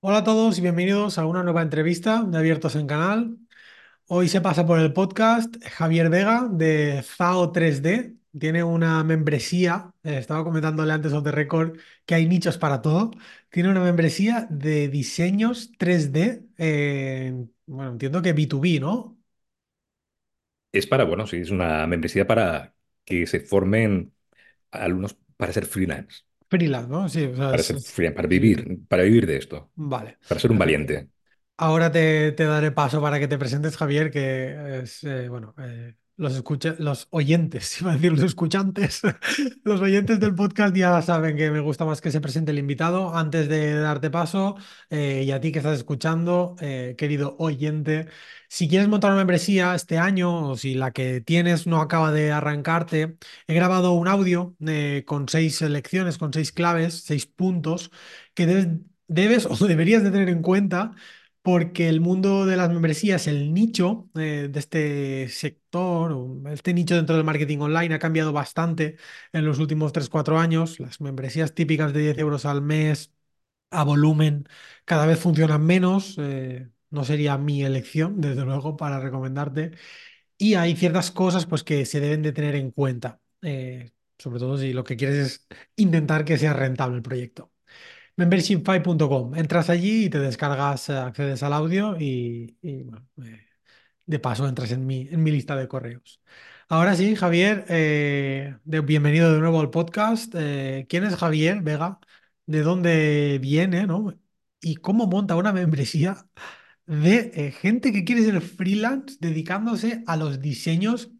[0.00, 3.36] Hola a todos y bienvenidos a una nueva entrevista de Abiertos en Canal.
[4.06, 8.16] Hoy se pasa por el podcast Javier Vega de ZAO 3D.
[8.38, 13.12] Tiene una membresía, eh, estaba comentándole antes of the record que hay nichos para todo.
[13.50, 19.18] Tiene una membresía de diseños 3D, eh, bueno, entiendo que B2B, ¿no?
[20.72, 22.74] Es para, bueno, sí, es una membresía para
[23.04, 24.14] que se formen
[24.70, 27.08] alumnos para ser freelance, Freelance, ¿no?
[27.08, 30.50] Sí, o sea, para ser freelance, para vivir, para vivir de esto, Vale, para ser
[30.52, 31.10] un valiente.
[31.56, 35.94] Ahora te, te daré paso para que te presentes, Javier, que es, eh, bueno, eh,
[36.18, 39.02] los escucha, los oyentes, iba a decir los escuchantes,
[39.64, 43.16] los oyentes del podcast ya saben que me gusta más que se presente el invitado.
[43.16, 44.56] Antes de darte paso,
[44.90, 48.08] eh, y a ti que estás escuchando, eh, querido oyente,
[48.48, 52.32] si quieres montar una membresía este año o si la que tienes no acaba de
[52.32, 53.16] arrancarte,
[53.46, 57.90] he grabado un audio eh, con seis lecciones, con seis claves, seis puntos
[58.34, 58.68] que debes
[59.08, 60.92] debes o deberías de tener en cuenta
[61.42, 66.16] porque el mundo de las membresías, el nicho eh, de este sector,
[66.52, 68.96] este nicho dentro del marketing online ha cambiado bastante
[69.32, 70.78] en los últimos tres cuatro años.
[70.80, 73.12] Las membresías típicas de 10 euros al mes
[73.70, 74.48] a volumen
[74.84, 76.16] cada vez funcionan menos.
[76.18, 79.72] eh, no sería mi elección, desde luego, para recomendarte.
[80.38, 84.58] Y hay ciertas cosas pues, que se deben de tener en cuenta, eh, sobre todo
[84.58, 87.52] si lo que quieres es intentar que sea rentable el proyecto.
[88.18, 89.34] Membershipfy.com.
[89.36, 92.84] Entras allí y te descargas, eh, accedes al audio y, eh,
[94.06, 96.20] de paso entras en mi, en mi lista de correos.
[96.68, 100.32] Ahora sí, Javier, eh, de- bienvenido de nuevo al podcast.
[100.88, 102.00] ¿quién es Javier Vega?
[102.46, 104.14] ¿De dónde viene, no?
[104.60, 106.26] ¿Y cómo monta una membresía
[106.86, 111.10] de gente que quiere ser freelance dedicándose a los diseños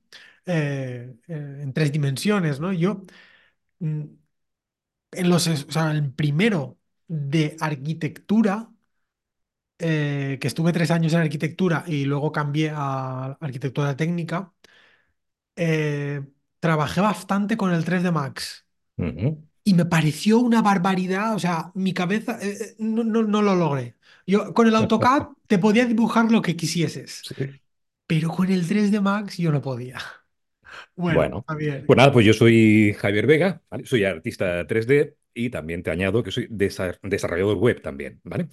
[0.47, 2.73] en tres dimensiones, ¿no?
[2.73, 3.03] Yo
[3.81, 4.05] mm,
[5.13, 6.78] en los, o sea, el primero
[7.09, 8.71] de arquitectura,
[9.79, 14.53] eh, que estuve tres años en arquitectura y luego cambié a arquitectura técnica,
[15.57, 16.23] eh,
[16.61, 18.67] trabajé bastante con el 3D Max
[19.65, 23.55] y me pareció una barbaridad, o sea, mi cabeza eh, eh, no, no, no lo
[23.57, 23.97] logré.
[24.27, 27.61] Yo con el AutoCAD te podía dibujar lo que quisieses, Sí.
[28.07, 29.99] pero con el 3D Max yo no podía.
[30.97, 33.87] Bueno, Bueno, Javier, pues nada, pues yo soy Javier Vega, ¿vale?
[33.87, 38.49] Soy artista 3D y también te añado que soy desa- desarrollador web también, ¿vale?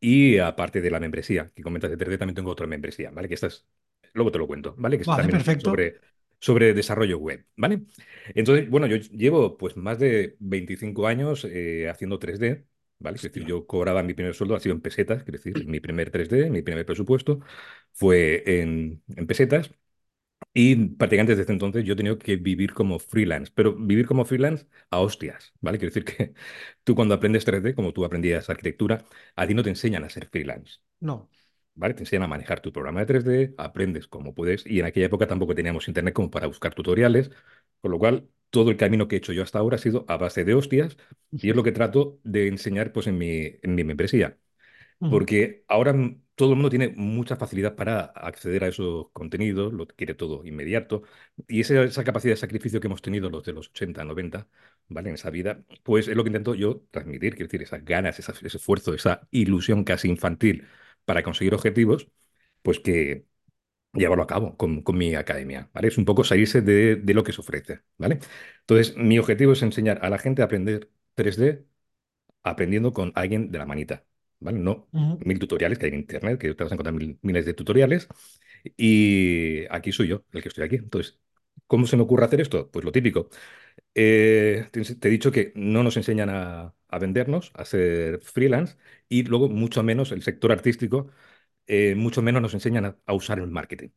[0.00, 3.28] Y aparte de la membresía que comentas de 3D, también tengo otra membresía, ¿vale?
[3.28, 3.66] Que esta es,
[4.14, 4.96] luego te lo cuento, ¿vale?
[4.96, 5.58] Que es vale, también perfecto.
[5.58, 6.00] sobre,
[6.40, 7.82] sobre desarrollo web, ¿vale?
[8.34, 12.66] Entonces, bueno, yo llevo pues más de 25 años eh, haciendo 3D,
[12.98, 13.16] ¿vale?
[13.16, 16.10] Es decir, yo cobraba mi primer sueldo, ha sido en pesetas, es decir, mi primer
[16.10, 17.40] 3D, mi primer presupuesto
[17.92, 19.70] fue en, en pesetas.
[20.54, 24.66] Y prácticamente desde entonces yo he tenido que vivir como freelance, pero vivir como freelance
[24.90, 25.78] a hostias, ¿vale?
[25.78, 26.34] Quiero decir que
[26.84, 29.04] tú cuando aprendes 3D, como tú aprendías arquitectura,
[29.36, 31.28] a ti no te enseñan a ser freelance, No.
[31.74, 31.94] ¿vale?
[31.94, 35.26] Te enseñan a manejar tu programa de 3D, aprendes como puedes, y en aquella época
[35.26, 37.30] tampoco teníamos internet como para buscar tutoriales,
[37.80, 40.16] con lo cual todo el camino que he hecho yo hasta ahora ha sido a
[40.16, 40.96] base de hostias,
[41.40, 44.38] y es lo que trato de enseñar pues en mi, en mi membresía.
[45.08, 45.94] Porque ahora
[46.34, 51.02] todo el mundo tiene mucha facilidad para acceder a esos contenidos, lo quiere todo inmediato,
[51.48, 54.48] y esa, capacidad de sacrificio que hemos tenido los de los 80 90,
[54.88, 55.08] ¿vale?
[55.10, 58.32] En esa vida, pues es lo que intento yo transmitir, quiero decir, esas ganas, ese
[58.46, 60.66] esfuerzo, esa ilusión casi infantil
[61.04, 62.08] para conseguir objetivos,
[62.62, 63.26] pues que
[63.92, 65.88] llevarlo a cabo con, con mi academia, ¿vale?
[65.88, 68.18] Es un poco salirse de, de lo que se ofrece, ¿vale?
[68.60, 71.66] Entonces, mi objetivo es enseñar a la gente a aprender 3D
[72.42, 74.04] aprendiendo con alguien de la manita,
[74.42, 74.58] ¿vale?
[74.58, 74.88] No
[75.24, 78.08] mil tutoriales que hay en internet, que te vas a encontrar mil- miles de tutoriales.
[78.76, 80.76] Y aquí soy yo, el que estoy aquí.
[80.76, 81.18] Entonces,
[81.66, 82.70] ¿cómo se me ocurre hacer esto?
[82.70, 83.28] Pues lo típico.
[83.94, 88.76] Eh, te, te he dicho que no nos enseñan a, a vendernos, a ser freelance,
[89.08, 91.10] y luego mucho menos el sector artístico,
[91.68, 93.90] eh, mucho menos nos enseñan a, a usar el marketing.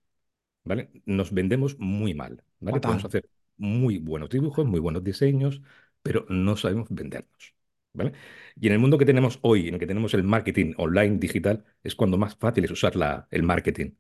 [0.64, 0.92] ¿vale?
[1.06, 2.82] Nos vendemos muy mal, ¿vale?
[2.82, 5.62] Podemos hacer muy buenos dibujos, muy buenos diseños,
[6.04, 7.55] pero no sabemos vendernos,
[7.96, 8.14] ¿vale?
[8.60, 11.66] Y en el mundo que tenemos hoy, en el que tenemos el marketing online digital,
[11.84, 13.92] es cuando más fácil es usar la, el marketing,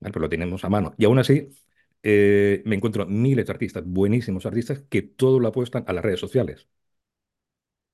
[0.00, 0.12] ¿vale?
[0.12, 0.94] Pues lo tenemos a mano.
[0.98, 1.48] Y aún así,
[2.02, 6.20] eh, me encuentro miles de artistas, buenísimos artistas, que todo lo apuestan a las redes
[6.20, 6.68] sociales,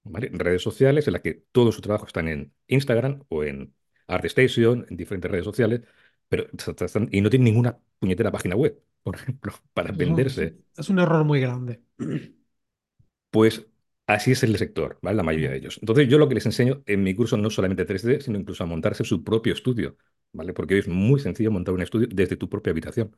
[0.05, 0.31] ¿vale?
[0.33, 3.75] Redes sociales en las que todo su trabajo están en Instagram o en
[4.07, 5.83] ArtStation, en diferentes redes sociales,
[6.29, 6.47] pero
[6.85, 10.59] están- y no tienen ninguna puñetera página web, por ejemplo, para venderse.
[10.77, 11.83] es un error muy grande.
[13.31, 13.67] Pues
[14.09, 15.17] así es el sector, ¿vale?
[15.19, 15.79] La mayoría de ellos.
[15.83, 18.69] Entonces, yo lo que les enseño en mi curso no solamente 3D, sino incluso a
[18.69, 19.99] montarse su propio estudio,
[20.33, 20.55] ¿vale?
[20.55, 23.17] Porque hoy es muy sencillo montar un estudio desde tu propia habitación.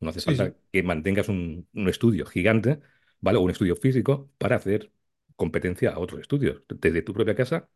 [0.00, 0.54] No hace Sí, falta sí.
[0.72, 2.80] que mantengas un, un estudio gigante,
[3.20, 3.38] ¿vale?
[3.38, 4.92] O un estudio físico para hacer
[5.36, 6.62] competencia a otros estudios.
[6.68, 7.70] Desde tu propia casa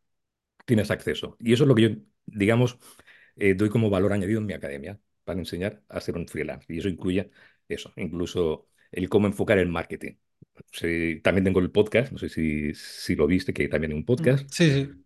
[0.66, 1.36] tienes acceso.
[1.40, 1.90] Y eso es lo que yo,
[2.26, 2.78] digamos,
[3.36, 6.72] eh, doy como valor añadido en mi academia para enseñar a ser un freelance.
[6.72, 7.30] Y eso incluye
[7.68, 10.14] eso, incluso el cómo enfocar el marketing.
[10.72, 14.04] Sí, también tengo el podcast, no sé si, si lo viste, que también hay un
[14.18, 14.48] Mm, podcast.
[14.50, 15.04] Sí, sí,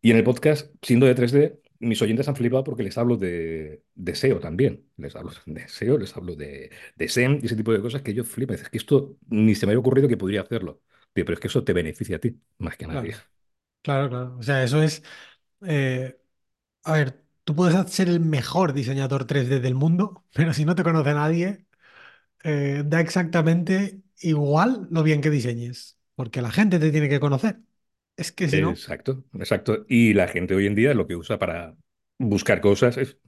[0.00, 3.82] Y en el podcast, siendo de 3D, mis oyentes han flipado porque les hablo de,
[3.94, 4.88] de SEO también.
[4.96, 8.12] Les hablo de SEO, les hablo de, de SEM y ese tipo de cosas que
[8.12, 8.56] ellos flipan.
[8.56, 10.82] Es que esto ni se me había ocurrido que podría hacerlo.
[11.12, 13.12] Pero es que eso te beneficia a ti, más que a nadie.
[13.12, 13.28] claro,
[13.82, 14.36] claro, claro.
[14.38, 15.02] O sea, eso es,
[15.66, 16.20] eh,
[16.84, 20.84] a ver, tú puedes ser el mejor diseñador 3D del mundo, pero si no te
[20.84, 21.66] conoce nadie,
[22.44, 27.60] eh, da exactamente igual lo bien que diseñes, porque la gente te tiene que conocer.
[28.16, 29.84] Es que si no, Exacto, exacto.
[29.88, 31.76] Y la gente hoy en día lo que usa para
[32.18, 33.18] buscar cosas es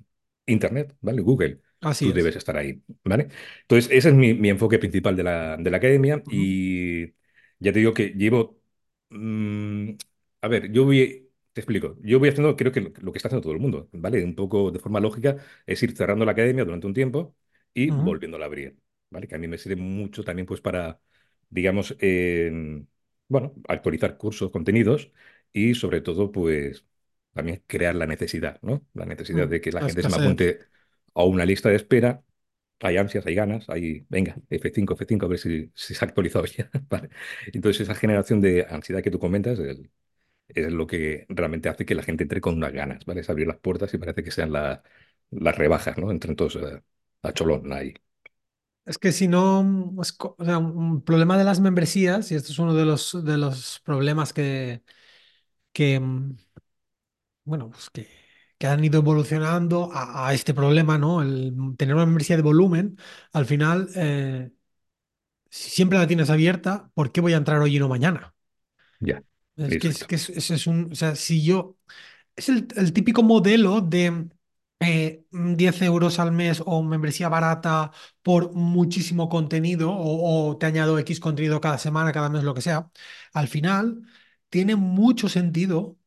[0.47, 1.21] Internet, ¿vale?
[1.21, 1.61] Google.
[1.81, 2.15] así Tú es.
[2.15, 3.29] debes estar ahí, ¿vale?
[3.63, 7.07] Entonces, ese es mi, mi enfoque principal de la, de la academia y
[7.59, 8.59] ya te digo que llevo...
[9.11, 9.91] mm,
[10.43, 11.27] a ver, yo voy...
[11.53, 11.97] Te explico.
[12.03, 14.25] Yo voy haciendo, creo que lo, lo que está haciendo todo el mundo, ¿vale?
[14.25, 15.37] Un poco de forma lógica
[15.67, 17.37] es ir cerrando la academia durante un tiempo
[17.75, 18.79] y volviéndola a abrir,
[19.11, 19.29] ¿vale?
[19.29, 21.01] Que a mí me sirve mucho también pues para,
[21.51, 22.87] digamos, em,
[23.29, 25.13] bueno, actualizar cursos, contenidos
[25.53, 26.87] y sobre todo, pues
[27.33, 28.87] también crear la necesidad, ¿no?
[28.95, 30.61] La necesidad mm, de que la gente se me apunte
[31.15, 32.25] a una lista de espera.
[32.83, 36.45] Hay ansias, hay ganas, hay, venga, F5, F5, a ver si, si se ha actualizado
[36.47, 37.11] ya, ¿vale?
[37.53, 39.79] Entonces, esa generación de ansiedad que tú comentas es,
[40.49, 43.21] es lo que realmente hace que la gente entre con unas ganas, ¿vale?
[43.23, 44.83] Es abrir las puertas y parece que sean la-
[45.31, 46.11] las rebajas, ¿no?
[46.11, 46.83] Entren todos eh,
[47.23, 47.95] a cholón ahí.
[48.87, 52.51] Es que si no, es co- o sea, un problema de las membresías, y esto
[52.53, 54.83] es uno de los, de los problemas que,
[55.73, 56.37] que, mm,
[57.45, 58.09] bueno, pues que,
[58.59, 61.23] que han ido evolucionando a, a este problema, ¿no?
[61.23, 62.97] El tener una membresía de volumen,
[63.33, 64.51] al final, eh,
[65.51, 68.35] si siempre la tienes abierta, ¿por qué voy a entrar hoy y no mañana?
[69.01, 69.23] Ya,
[69.57, 70.07] Es que es, exacto.
[70.07, 71.77] que es, es- es un, o sea, si yo,
[72.37, 74.29] es el, el típico modelo de
[74.81, 77.93] eh, 10 euros al mes o membresía barata
[78.23, 82.63] por muchísimo contenido o, o te añado X contenido cada semana, cada mes, lo que
[82.63, 82.91] sea.
[83.33, 84.03] Al final,
[84.49, 85.99] tiene mucho sentido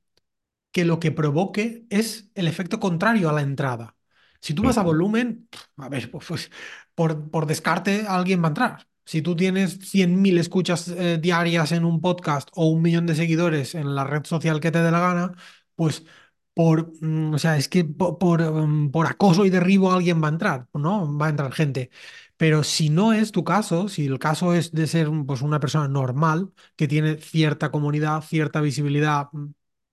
[0.72, 3.96] que lo que provoque es el efecto contrario a la entrada.
[4.42, 5.48] Si tú vas a volumen,
[5.78, 6.52] a ver, pues, pues,
[6.96, 8.88] por, por descarte alguien va a entrar.
[9.06, 13.76] Si tú tienes 100.000 escuchas eh, diarias en un podcast o un millón de seguidores
[13.76, 15.32] en la red social que te dé la gana,
[15.76, 16.06] pues
[16.54, 20.28] por, mm, o sea, es que po- por, mm, por acoso y derribo alguien va
[20.28, 21.18] a entrar, ¿no?
[21.18, 21.90] Va a entrar gente.
[22.38, 25.88] Pero si no es tu caso, si el caso es de ser pues, una persona
[25.88, 29.48] normal, que tiene cierta comunidad, cierta visibilidad, mm,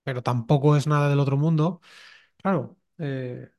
[0.04, 1.80] pero tampoco es nada del otro mundo.
[2.42, 3.50] Claro, eh,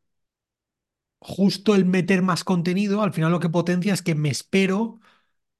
[1.19, 4.99] justo el meter más contenido, al final lo que potencia es que me espero,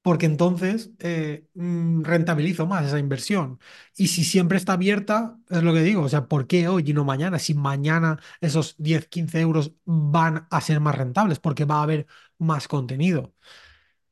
[0.02, 3.58] porque entonces eh, mm, rentabilizo más esa inversión.
[3.96, 6.92] Y si siempre está abierta, es lo que digo, o sea, ¿por qué hoy y
[6.92, 7.38] no mañana?
[7.38, 12.06] Si mañana esos 10 15 euros van a ser más rentables, porque va a haber
[12.38, 13.34] más contenido.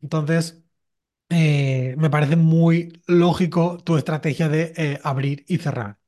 [0.03, 0.63] Entonces,
[1.31, 6.00] eh, me parece muy lógico tu estrategia de eh, abrir y cerrar.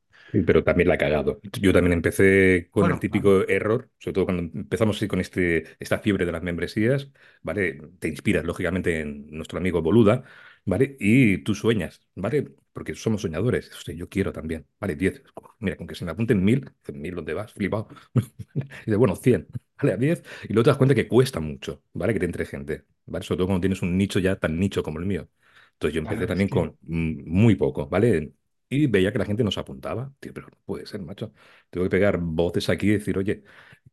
[0.46, 1.40] Pero también la ha cagado.
[1.61, 3.29] Yo también empecé con el Bueno, claro.
[3.29, 7.11] típico error, sobre todo cuando empezamos con este, esta fiebre de las membresías,
[7.43, 7.81] ¿vale?
[7.99, 10.25] Te inspiras, lógicamente, en nuestro amigo Boluda,
[10.64, 10.96] ¿vale?
[10.99, 12.55] Y tú sueñas, ¿vale?
[12.73, 13.70] Porque somos soñadores.
[13.75, 14.96] Hostia, yo quiero también, ¿vale?
[14.96, 15.23] diez
[15.58, 17.53] Mira, con que se me apunten mil, mil, ¿dónde vas?
[17.53, 17.89] Flipado.
[18.86, 19.48] Y de, bueno, 100,
[19.79, 19.93] ¿vale?
[19.94, 20.22] A 10.
[20.48, 22.12] Y luego te das cuenta que cuesta mucho, ¿vale?
[22.15, 23.24] Que te entre gente, ¿vale?
[23.24, 25.29] Sobre todo cuando tienes un nicho ya tan nicho como el mío.
[25.74, 28.32] Entonces yo empecé Claro, también con mm, muy poco, ¿vale?
[28.72, 30.14] Y veía que la gente nos apuntaba.
[30.20, 31.32] Tío, pero no puede ser, macho.
[31.70, 33.44] Tengo que pegar voces aquí y decir, oye,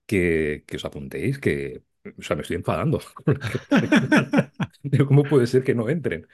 [0.05, 1.83] que, que os apuntéis, que,
[2.17, 2.99] o sea, me estoy enfadando
[5.07, 6.27] ¿Cómo puede ser que no entren?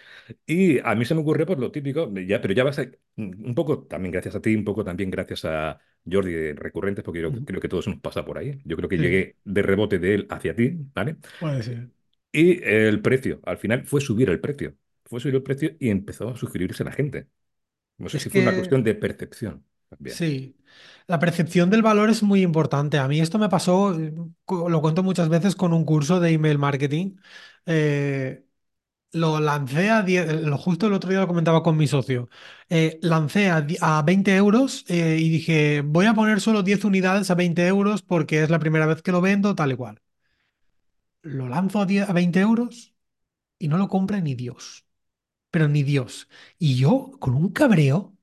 [0.46, 2.88] Y a mí se me ocurre por lo típico, ya, pero ya vas a,
[3.18, 7.22] un poco también gracias a ti, un poco también gracias a Jordi de Recurrentes, porque
[7.22, 8.62] yo creo que todo eso nos pasa por ahí.
[8.66, 11.18] Yo creo que Sí, llegué de rebote de él hacia ti, ¿vale?
[11.38, 11.90] puede ser.
[12.32, 14.76] Y el precio, al final fue subir el precio.
[15.06, 17.28] Fue subir el precio y empezó a suscribirse la gente.
[17.98, 20.20] No sé Es si fue una cuestión de percepción también.
[20.20, 20.58] sí,
[21.08, 22.98] la percepción del valor es muy importante.
[22.98, 24.14] A mí esto me pasó, eh,
[24.48, 27.18] lo cuento muchas veces con un curso de email marketing.
[27.66, 28.46] Eh,
[29.14, 32.30] lo lancé a 10, eh, lo justo el otro día lo comentaba con mi socio.
[32.70, 37.32] Eh, lancé a, a 20 euros eh, y dije, voy a poner solo 10 unidades
[37.32, 40.02] a 20 euros porque es la primera vez que lo vendo, tal y cual.
[41.38, 42.94] Lo lanzo a 10 a 20 euros
[43.60, 44.85] y no lo compra ni Dios.
[45.56, 46.28] Pero ni Dios.
[46.60, 48.14] Y yo, con un cabreo,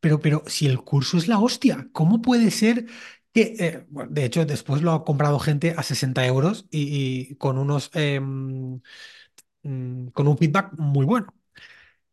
[0.00, 2.86] pero, pero si el curso es la hostia, ¿cómo puede ser
[3.34, 7.90] que, eh, de hecho, después lo ha comprado gente a 60 euros y, con unos,
[7.94, 8.80] em,
[9.62, 11.34] mm, con un feedback muy bueno.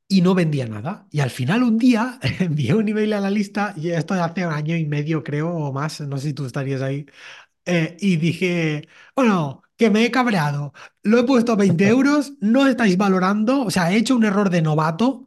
[0.07, 1.07] y no vendía nada.
[1.11, 4.53] Y al final un día envié un email a la lista, y esto hace un
[4.53, 7.05] año y medio creo o más, no sé si tú estarías ahí,
[7.65, 12.67] eh, y dije, bueno, que me he cabreado, lo he puesto a 20 euros, no
[12.67, 15.25] estáis valorando, o sea, he hecho un error de novato.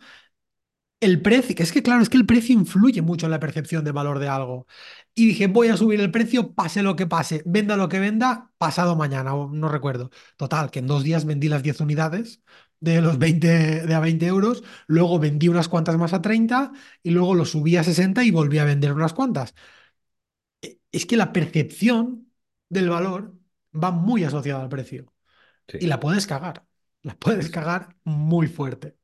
[1.00, 3.84] El precio, que es que claro, es que el precio influye mucho en la percepción
[3.84, 4.66] de valor de algo.
[5.14, 8.52] Y dije, voy a subir el precio, pase lo que pase, venda lo que venda,
[8.58, 10.10] pasado mañana, o no recuerdo.
[10.36, 12.42] Total, que en dos días vendí las 10 unidades
[12.80, 17.10] de los 20 de a 20 euros, luego vendí unas cuantas más a 30 y
[17.10, 19.54] luego lo subí a 60 y volví a vender unas cuantas.
[20.62, 22.30] E- Es que la percepción
[22.68, 23.34] del valor
[23.74, 25.12] va muy asociada al precio
[25.78, 26.66] y la puedes cagar,
[27.02, 28.96] la puedes cagar muy fuerte.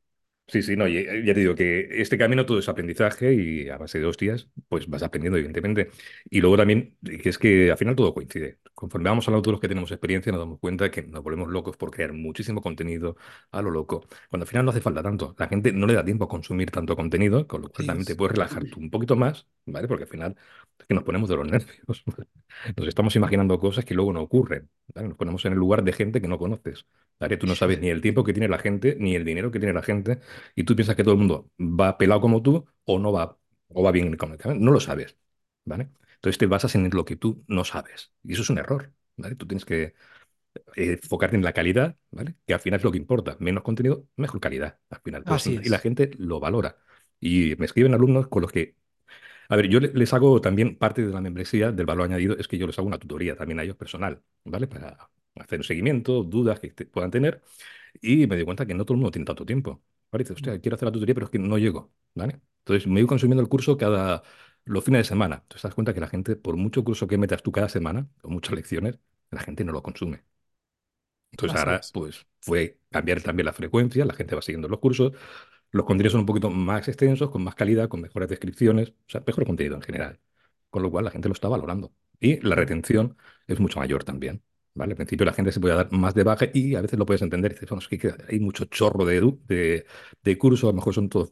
[0.49, 3.78] Sí, sí, no, eh, ya te digo que este camino todo es aprendizaje y a
[3.78, 5.90] base de hostias, pues vas aprendiendo, evidentemente.
[6.30, 8.61] Y luego también, que es que al final todo coincide.
[8.73, 11.76] Conforme vamos hablando todos los que tenemos experiencia, nos damos cuenta que nos volvemos locos
[11.76, 13.16] por crear muchísimo contenido
[13.50, 14.06] a lo loco.
[14.30, 15.35] Cuando al final no hace falta tanto.
[15.37, 18.06] La gente no le da tiempo a consumir tanto contenido, con lo cual Sí, también
[18.06, 19.88] te es- puedes relajar tú un poquito más, ¿vale?
[19.88, 20.37] Porque al final
[20.78, 22.04] es que nos ponemos de los nervios.
[22.76, 25.09] Nos estamos imaginando cosas que luego no ocurren, ¿vale?
[25.09, 26.87] Nos ponemos en el lugar de gente que no conoces,
[27.21, 27.37] ¿vale?
[27.37, 29.75] Tú no sabes ni el tiempo que tiene la gente, ni el dinero que tiene
[29.75, 30.21] la gente
[30.54, 33.83] y tú piensas que todo el mundo va pelado como tú o no va, o
[33.83, 34.64] va bien económicamente.
[34.64, 35.18] No lo sabes,
[35.64, 35.90] ¿vale?
[36.14, 38.12] Entonces te basas en lo que tú no sabes.
[38.25, 39.37] Y eso es un error, ¿vale?
[39.37, 39.95] Tú tienes que
[40.76, 42.35] eh, enfocarte en la calidad, ¿vale?
[42.47, 43.37] Que al final es lo que importa.
[43.40, 45.25] Menos contenido, mejor calidad, al final.
[45.25, 46.76] Pues, así y la gente lo valora.
[47.21, 48.76] Y me escriben alumnos con los que...
[49.49, 52.49] A ver, yo le- les hago también parte de la membresía del valor añadido, es
[52.49, 54.67] que yo les hago una tutoría también a ellos personal, ¿vale?
[54.67, 57.43] Para hacer un seguimiento, dudas que te- puedan tener.
[58.03, 59.83] Y me di cuenta que no todo el mundo tiene tanto tiempo.
[60.11, 62.41] Parece, hostia, quiero hacer la tutoría, pero es que no llego, ¿vale?
[62.61, 64.23] Entonces me voy consumiendo el curso cada
[64.65, 65.37] los fines de semana.
[65.37, 68.09] Entonces te das cuenta que la gente, por mucho curso que metas tú cada semana,
[68.23, 68.99] o muchas lecciones,
[69.31, 70.25] la gente no lo consume.
[71.33, 71.93] Entonces Así ahora, es.
[71.93, 75.12] pues, fue cambiar también la frecuencia, la gente va siguiendo los cursos,
[75.73, 79.23] los contenidos son un poquito más extensos, con más calidad, con mejores descripciones, o sea,
[79.26, 80.20] mejor contenido en general.
[80.70, 81.92] Con lo cual la gente lo está valorando.
[82.20, 84.42] Y la retención es mucho mayor también.
[84.75, 84.92] ¿Vale?
[84.92, 87.23] Al principio la gente se puede dar más de baja y a veces lo puedes
[87.23, 87.52] entender.
[87.52, 89.87] Dices, bueno, que hay mucho chorro de, de,
[90.23, 91.30] de curso, a lo mejor son todos,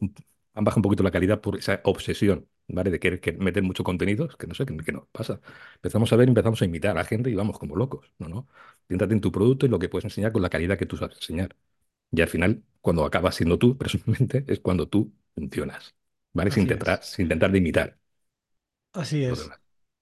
[0.53, 2.89] han bajado un poquito la calidad por esa obsesión, ¿vale?
[2.91, 5.41] De querer que meter mucho contenido, que no sé qué, nos pasa.
[5.75, 8.11] Empezamos a ver, empezamos a imitar a la gente y vamos como locos.
[8.19, 8.47] No, no.
[8.89, 11.55] En tu producto y lo que puedes enseñar con la calidad que tú sabes enseñar.
[12.11, 15.95] Y al final, cuando acabas siendo tú, personalmente, es cuando tú funcionas,
[16.33, 16.51] ¿vale?
[16.51, 16.99] Sin es.
[17.01, 17.99] sin intentar de imitar
[18.93, 19.53] Así es.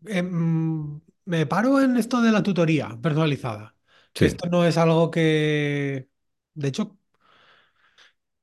[0.05, 3.75] Em, me paro en esto de la tutoría personalizada,
[4.15, 6.09] Sí, esto no es algo que,
[6.53, 6.97] de hecho,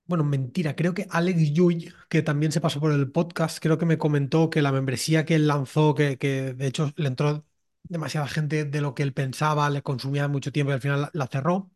[0.07, 3.87] bueno, mentira, creo que Alex Yuy, que también se pasó por el podcast, creo que
[3.87, 7.47] me comentó que la membresía que él lanzó, que, que de hecho le entró
[7.85, 11.11] demasiada gente de lo que él pensaba, le consumía mucho tiempo y al final la,
[11.13, 11.71] la cerró,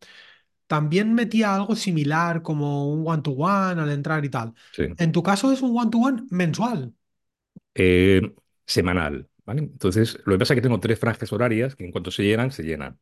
[0.67, 4.53] también metía algo similar como un one-to-one al entrar y tal.
[4.71, 4.83] sí.
[4.97, 6.93] En tu caso es un one-to-one mensual.
[7.73, 8.21] Eh,
[8.65, 9.61] semanal, ¿vale?
[9.61, 12.51] Entonces, lo que pasa es que tengo tres franjas horarias que en cuanto se llenan,
[12.51, 12.99] se llenan.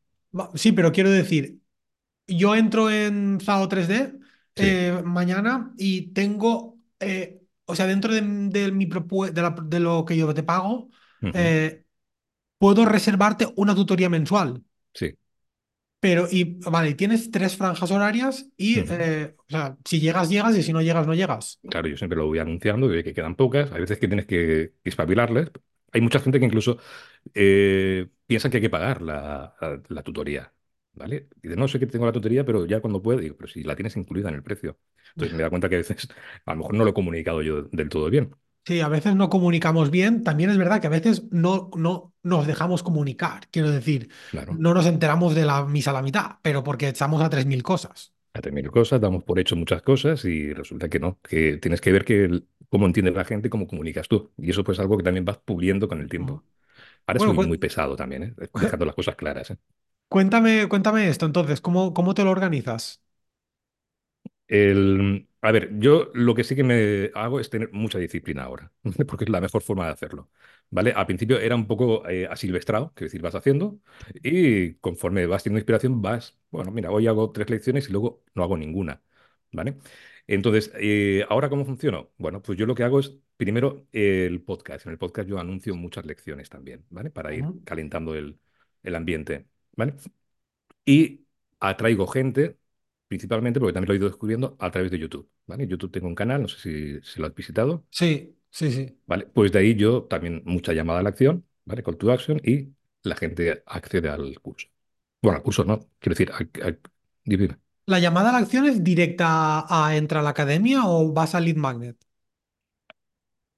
[0.56, 1.60] Sí, pero quiero decir,
[2.28, 4.20] Yo entro en ZAO 3D
[4.56, 4.64] Sí.
[4.66, 10.06] eh, mañana y tengo, eh, o sea, dentro de, de mi de, la- de lo
[10.06, 10.90] que yo te pago,
[12.58, 14.64] puedo reservarte una tutoría mensual.
[14.94, 15.18] Sí.
[16.04, 20.56] Pero, y vale, y tienes tres franjas horarias y, eh, o sea, si llegas, llegas
[20.58, 21.62] y si no llegas, no llegas.
[21.70, 23.72] Claro, yo siempre lo voy anunciando, de que quedan pocas.
[23.72, 25.52] Hay veces que tienes que, espabilarles.
[25.92, 26.78] Hay mucha gente que incluso
[27.34, 30.54] eh, piensa que hay que pagar la, la- la tutoría,
[30.94, 31.30] ¿vale?
[31.42, 33.76] Dice, no sé que tengo la tutoría, pero ya cuando puedo, digo, pero si la
[33.76, 34.80] tienes incluida en el precio.
[35.12, 36.08] Entonces me da cuenta que a veces
[36.46, 38.36] a lo mejor no lo he comunicado yo del todo bien.
[38.66, 40.24] Sí, a veces no comunicamos bien.
[40.24, 43.50] También es verdad que a veces no, no nos dejamos comunicar.
[43.52, 47.22] Quiero decir, Claro, no nos enteramos de la misa a la mitad, pero porque estamos
[47.22, 48.14] a 3.000 cosas.
[48.34, 51.92] hace mil cosas, damos por hecho muchas cosas y resulta que no, que tienes que
[51.92, 54.32] ver que el- cómo entiende la gente, cómo comunicas tú.
[54.38, 56.44] Y eso pues es algo que también vas puliendo con el tiempo.
[57.08, 58.36] Ahora Bueno, soy muy cu- pesado también, ¿eh?
[58.56, 59.58] Dejando las cosas claras, ¿eh?
[60.08, 63.02] Cuéntame, cuéntame esto entonces, ¿cómo, cómo te lo organizas?
[64.48, 68.72] El, a ver, yo lo que sí que me hago es tener mucha disciplina ahora,
[69.08, 70.30] porque es la mejor forma de hacerlo.
[70.72, 70.94] ¿Vale?
[70.96, 73.80] Al principio era un poco eh, asilvestrado, que decir, vas haciendo,
[74.24, 78.44] y conforme vas teniendo inspiración, vas, bueno, mira, hoy hago tres lecciones y luego no
[78.44, 79.02] hago ninguna.
[79.54, 79.78] ¿Vale?
[80.28, 82.08] Entonces, eh, ¿ahora cómo funciona?
[82.18, 84.86] Bueno, pues yo lo que hago es, primero, el podcast.
[84.88, 87.12] En el podcast yo anuncio muchas lecciones también, ¿vale?
[87.12, 88.40] Para ir calentando el,
[88.84, 89.94] el ambiente, ¿vale?
[90.86, 91.26] Y
[91.60, 92.58] atraigo gente,
[93.14, 95.68] principalmente porque también lo he ido descubriendo a través de YouTube, ¿vale?
[95.68, 99.00] YouTube tengo un canal, no sé si, si lo has visitado, Sí, sí, sí.
[99.06, 99.26] ¿vale?
[99.28, 101.84] Pues de ahí yo también mucha llamada a la acción, ¿vale?
[101.84, 104.68] Call to action y la gente accede al curso.
[105.22, 106.82] Bueno, al curso no, quiero decir, al- al-
[107.26, 107.58] dime.
[107.86, 111.34] ¿La llamada a la acción es directa a, a entra a la academia o vas
[111.36, 111.98] al lead magnet?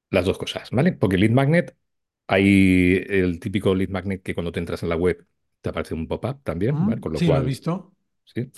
[0.09, 0.93] Las dos cosas, ¿vale?
[0.93, 1.75] Porque lead magnet,
[2.27, 5.25] hay el típico lead magnet que cuando te entras en la web
[5.61, 6.99] te aparece un pop-up también, ¿vale?
[6.99, 7.95] Mm, Con lo Sí, lo he visto.
[8.25, 8.51] sí.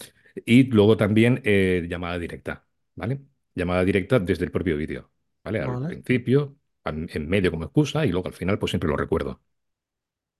[0.46, 2.66] Y luego también eh, llamada directa,
[2.96, 3.22] ¿vale?
[3.56, 5.12] Llamada directa desde el propio vídeo,
[5.44, 5.62] ¿vale?
[5.62, 9.42] Al Vale, principio, en medio como excusa y luego al final, pues siempre lo recuerdo.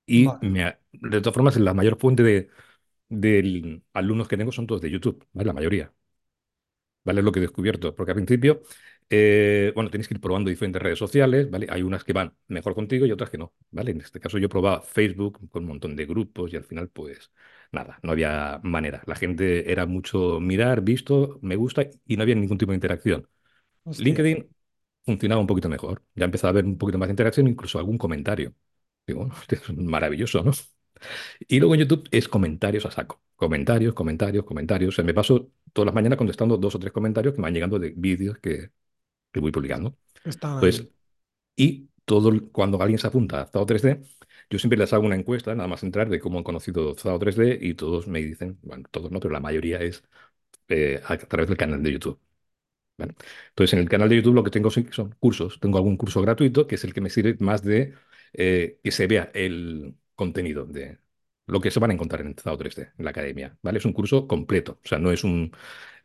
[0.06, 0.42] Y vale.
[0.42, 2.50] me de todas formas, la mayor fuente de,
[3.10, 5.48] de alumnos que tengo son todos de YouTube, ¿vale?
[5.48, 5.94] La mayoría.
[7.04, 7.20] ¿vale?
[7.22, 8.62] Es lo que he descubierto, porque al principio,
[9.10, 11.68] eh, bueno, tienes que ir probando diferentes redes sociales, ¿vale?
[11.70, 13.92] Hay unas que van mejor contigo y otras que no, ¿vale?
[13.92, 17.32] En este caso yo probaba Facebook con un montón de grupos y al final, pues
[17.72, 19.04] nada, no había manera.
[19.06, 23.28] La gente era mucho mirar, visto, me gusta y no había ningún tipo de interacción.
[23.84, 24.48] Hostia, LinkedIn
[25.06, 27.98] funcionaba un poquito mejor, ya empezaba a haber un poquito más de interacción, incluso algún
[27.98, 28.54] comentario.
[29.06, 30.52] Digo, bueno, es maravilloso, ¿no?
[31.48, 33.22] Y luego en YouTube es comentarios a saco.
[33.36, 34.94] Comentarios, comentarios, comentarios.
[34.94, 37.54] O sea, me paso todas las mañanas contestando dos o tres comentarios que me van
[37.54, 38.72] llegando de vídeos que,
[39.32, 39.98] que voy publicando.
[40.24, 40.90] están Entonces,
[41.56, 44.02] y todo, cuando alguien se apunta a Zao 3D,
[44.50, 47.58] yo siempre les hago una encuesta, nada más entrar, de cómo han conocido Zao 3D
[47.62, 50.04] y todos me dicen, bueno, todos no, pero la mayoría es
[50.70, 52.20] eh, a través del canal de YouTube.
[52.98, 53.16] ¿vale?
[53.50, 55.60] Entonces, en el canal de YouTube lo que tengo sí son cursos.
[55.60, 57.94] Tengo algún curso gratuito que es el que me sirve más de
[58.34, 61.00] eh, que se vea el contenido de
[61.48, 63.78] lo que se van a encontrar en Zao 3D, en la academia, ¿vale?
[63.80, 65.52] Es un curso completo, o sea, no es un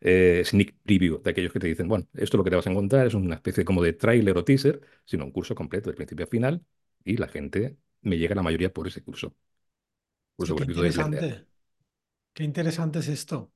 [0.01, 2.67] eh, sneak preview de aquellos que te dicen, bueno, esto es lo que te vas
[2.67, 5.95] a encontrar, es una especie como de tráiler o teaser, sino un curso completo de
[5.97, 6.65] principio a final
[7.03, 9.35] y la gente me llega la mayoría por ese curso,
[10.55, 11.47] qué interesante.
[12.33, 13.51] Qué interesante es esto.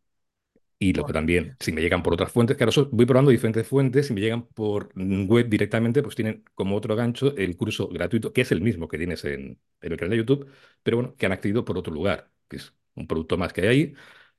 [0.80, 3.68] Y luego Buah, también, si me llegan por otras fuentes, claro, eso voy probando diferentes
[3.68, 8.32] fuentes, si me llegan por web directamente, pues tienen como otro gancho el curso gratuito,
[8.32, 10.48] que es el mismo que tienes en, en el canal de YouTube,
[10.84, 13.68] pero bueno, que han accedido por otro lugar, que es un producto más que hay
[13.68, 13.94] ahí,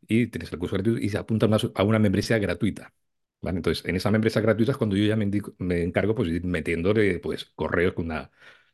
[0.06, 2.94] y tienes el curso gratuito y se apuntan más a una membresía gratuita.
[3.40, 3.56] ¿Vale?
[3.58, 6.36] Entonces, en esa membresía gratuita es cuando yo ya me, indico- me encargo pues, de
[6.36, 8.30] ir metiéndole pues, correos con una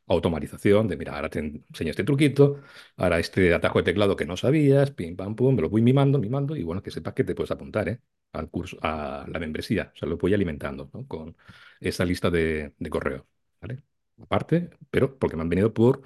[0.07, 2.61] automatización de, mira, ahora te enseño este truquito,
[2.97, 6.19] Ahora, este atajo de teclado que no sabías, pim, pam, pum, me lo voy mimando,
[6.19, 7.99] mimando, y bueno, que sepas que te puedes apuntar, ¿eh?
[8.33, 9.91] al curso, a la membresía.
[9.95, 10.89] O sea, lo voy alimentando.
[11.07, 11.35] Con
[11.79, 13.27] esa lista de, de correo,
[13.61, 13.83] ¿vale?
[14.21, 16.01] Aparte, pero porque me han venido por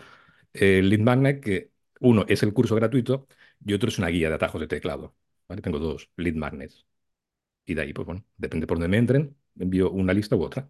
[0.53, 1.71] el lead magnet, que
[2.01, 3.27] uno es el curso gratuito
[3.65, 5.15] y otro es una guía de atajos de teclado,
[5.47, 5.61] ¿vale?
[5.61, 6.85] Tengo dos lead magnets.
[7.65, 10.69] Y de ahí, pues bueno, depende por dónde me entren, envío una lista u otra.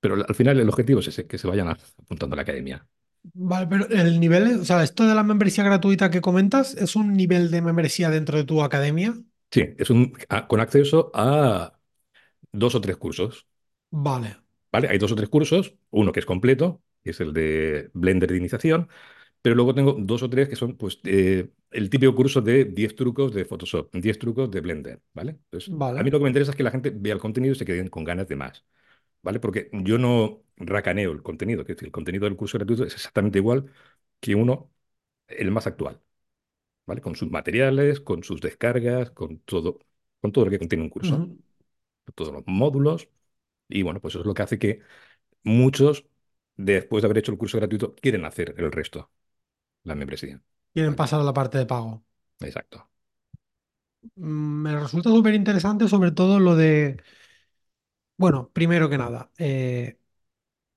[0.00, 2.86] Pero al final el objetivo es ese, que se vayan apuntando a la academia.
[3.34, 7.12] Vale, pero el nivel, o sea, esto de la membresía gratuita que comentas, ¿es un
[7.14, 9.14] nivel de membresía dentro de tu academia?
[9.50, 11.78] Sí, es un, a- con acceso a
[12.52, 13.46] dos o tres cursos.
[14.06, 14.30] Vale,
[14.72, 14.88] ¿Vale?
[14.88, 18.36] Hay dos o tres cursos, uno que es completo, que es el de Blender de
[18.36, 18.88] iniciación,
[19.42, 22.96] pero luego tengo dos o tres que son pues, eh, el típico curso de 10
[22.96, 25.32] trucos de Photoshop, 10 trucos de Blender, ¿vale?
[25.52, 26.10] Entonces, a mí vale.
[26.10, 28.04] lo que me interesa es que la gente vea el contenido y se queden con
[28.04, 28.66] ganas de más,
[29.22, 29.40] ¿vale?
[29.40, 32.94] Porque yo no racaneo el contenido, que es decir, el contenido del curso gratuito es
[32.94, 33.72] exactamente igual
[34.20, 34.72] que uno,
[35.28, 36.02] el más actual,
[36.86, 37.00] ¿vale?
[37.02, 39.80] Con sus materiales, con sus descargas, con todo,
[40.20, 41.26] con todo lo que contiene un curso,
[42.14, 43.08] todos los módulos,
[43.68, 44.82] y bueno, pues eso es lo que hace que
[45.44, 46.06] muchos,
[46.56, 49.10] después de haber hecho el curso gratuito, quieren hacer el resto,
[49.84, 50.42] la membresía.
[50.72, 51.00] Quieren ¿Vale?
[51.00, 52.02] pasar a la parte de pago.
[52.46, 52.88] Exacto.
[54.16, 57.02] Mm, Me resulta súper interesante sobre todo lo de,
[58.18, 60.00] bueno, primero que nada, eh,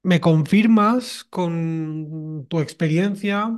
[0.04, 3.52] ¿me confirmas con tu experiencia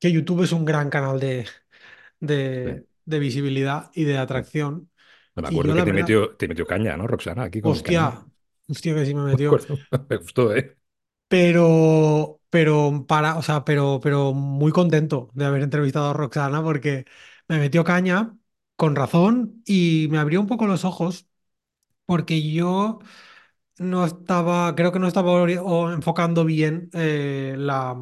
[0.00, 1.46] que YouTube es un gran canal de,
[2.20, 4.90] de, de visibilidad y de atracción?
[5.36, 7.42] No me Y acuerdo yo que la te verdad, metió, te metió caña, ¿no, Roxana?
[7.44, 8.26] Aquí con el hostia,
[8.68, 9.58] hostia que sí me Me metió.
[9.58, 9.86] acuerdo.
[10.08, 10.76] Me gustó, ¿eh?
[11.28, 17.04] Pero, pero para, o sea, pero, pero muy contento de haber entrevistado a Roxana porque
[17.48, 18.36] me metió caña
[18.76, 21.28] con razón y me abrió un poco los ojos
[22.10, 22.98] porque yo
[23.78, 27.96] no estaba, creo que no estaba ori- o enfocando bien eh, la,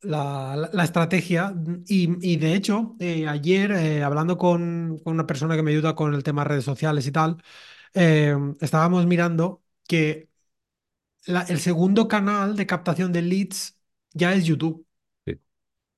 [0.00, 1.54] la, la- estrategia
[1.86, 5.94] y, y de hecho eh, ayer eh, hablando con, con una persona que me ayuda
[5.94, 7.42] con el tema redes sociales y tal,
[7.94, 10.28] eh, estábamos mirando que
[11.26, 13.78] la- el segundo canal de captación de leads
[14.12, 14.86] ya es YouTube.
[15.26, 15.40] Sí.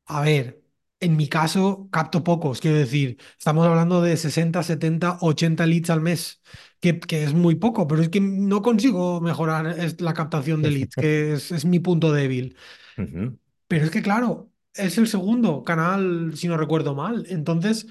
[0.06, 0.63] A ver,
[1.04, 6.00] en mi caso capto pocos, quiero decir, estamos hablando de 60, 70, 80 leads al
[6.00, 6.42] mes,
[6.80, 10.96] que, que es muy poco, pero es que no consigo mejorar la captación de leads,
[10.96, 12.56] que es, es mi punto débil.
[12.98, 13.36] Ujú,
[13.68, 17.26] Pero es que, claro, es el segundo canal, si no recuerdo mal.
[17.28, 17.86] Entonces,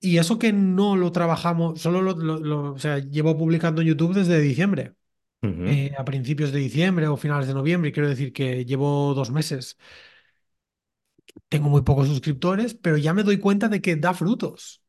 [0.00, 3.88] y eso que no lo trabajamos, solo lo, lo- lo- o sea, llevo publicando en
[3.88, 4.94] YouTube desde diciembre
[5.42, 9.30] ujú, eh, a principios de diciembre o finales de noviembre, quiero decir que llevo dos
[9.32, 9.78] meses.
[11.48, 14.82] Tengo muy pocos suscriptores, pero ya me doy cuenta de que da frutos.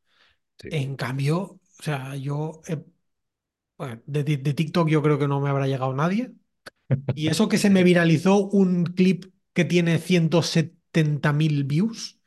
[0.60, 0.70] Sí.
[0.70, 1.40] En cambio,
[1.80, 2.84] o sea, yo, eh,
[3.78, 6.34] bueno, de, de- TikTok yo creo que no me habrá llegado nadie.
[7.14, 12.20] Y eso que se me viralizó un clip que tiene 170.000 views,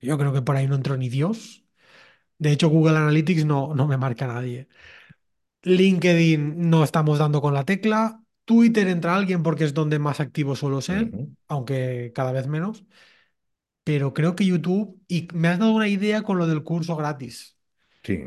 [0.00, 1.64] yo creo que por ahí no entró ni Dios.
[2.38, 4.68] De hecho, Google Analytics no, no me marca a nadie.
[5.62, 8.22] LinkedIn no estamos dando con la tecla.
[8.44, 11.14] Twitter entra alguien porque es donde más activo suelo ser,
[11.48, 12.84] aunque cada vez menos.
[13.90, 17.56] Pero creo que YouTube, y me has dado una idea con lo del curso gratis.
[18.02, 18.24] Sí.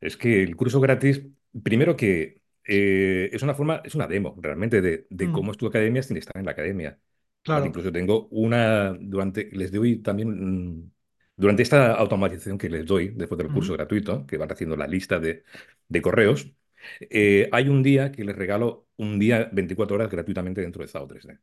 [0.00, 1.22] Es que el curso gratis,
[1.62, 5.58] primero que eh, es una forma, es una demo realmente de, de cómo Mm, es
[5.58, 7.00] tu academia sin estar en la academia.
[7.42, 7.66] Claro.
[7.66, 10.92] Incluso tengo una, durante, les doy también, mm,
[11.36, 15.20] durante esta automatización que les doy después del curso gratuito, que van haciendo la lista
[15.20, 15.44] de,
[15.88, 16.52] de correos,
[17.00, 21.06] eh, hay un día que les regalo un día 24 horas gratuitamente dentro de Zao
[21.08, 21.38] 3D.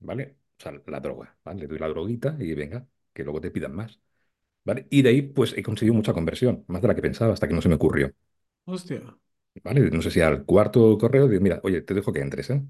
[0.00, 0.38] ¿Vale?
[0.58, 1.60] O sea, la droga, ¿vale?
[1.62, 4.00] Le doy la droguita y venga, que luego te pidan más.
[4.64, 4.86] ¿Vale?
[4.90, 7.54] Y de ahí, pues he conseguido mucha conversión, más de la que pensaba, hasta que
[7.54, 8.12] no se me ocurrió.
[8.66, 9.16] Hostia.
[9.62, 9.90] ¿Vale?
[9.90, 12.62] No sé si al cuarto correo, digo, mira, oye, te dejo que entres, ¿eh?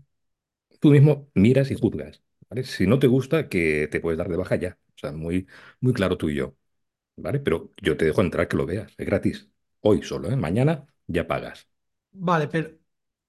[0.81, 2.65] Tú mismo miras y juzgas, ¿vale?
[2.65, 4.79] Si no te gusta, que te puedes dar de baja ya.
[4.97, 5.47] O sea, muy,
[5.81, 6.57] muy claro tú y yo,
[7.17, 7.41] ¿vale?
[7.41, 9.51] Pero yo te dejo entrar que lo veas, es gratis.
[9.81, 10.37] Hoy solo, ¿eh?
[10.37, 11.69] Mañana ya pagas.
[12.13, 12.71] Vale, pero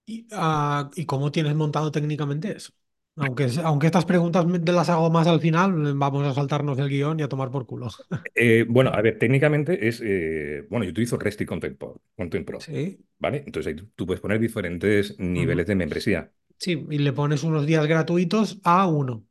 [0.05, 2.73] ¿y, ah, ¿y cómo tienes montado técnicamente eso?
[3.17, 7.19] Aunque, aunque estas preguntas me- las hago más al final, vamos a saltarnos el guion
[7.19, 7.87] y a tomar por culo.
[8.33, 12.45] Eh, bueno, a ver, técnicamente es, eh, bueno, yo utilizo REST y Content Pro, Content
[12.45, 13.05] Pro, Sí.
[13.19, 13.43] ¿vale?
[13.45, 16.31] Entonces ahí tú puedes poner diferentes niveles de membresía.
[16.59, 19.25] Sí, y le pones unos días gratuitos a uno.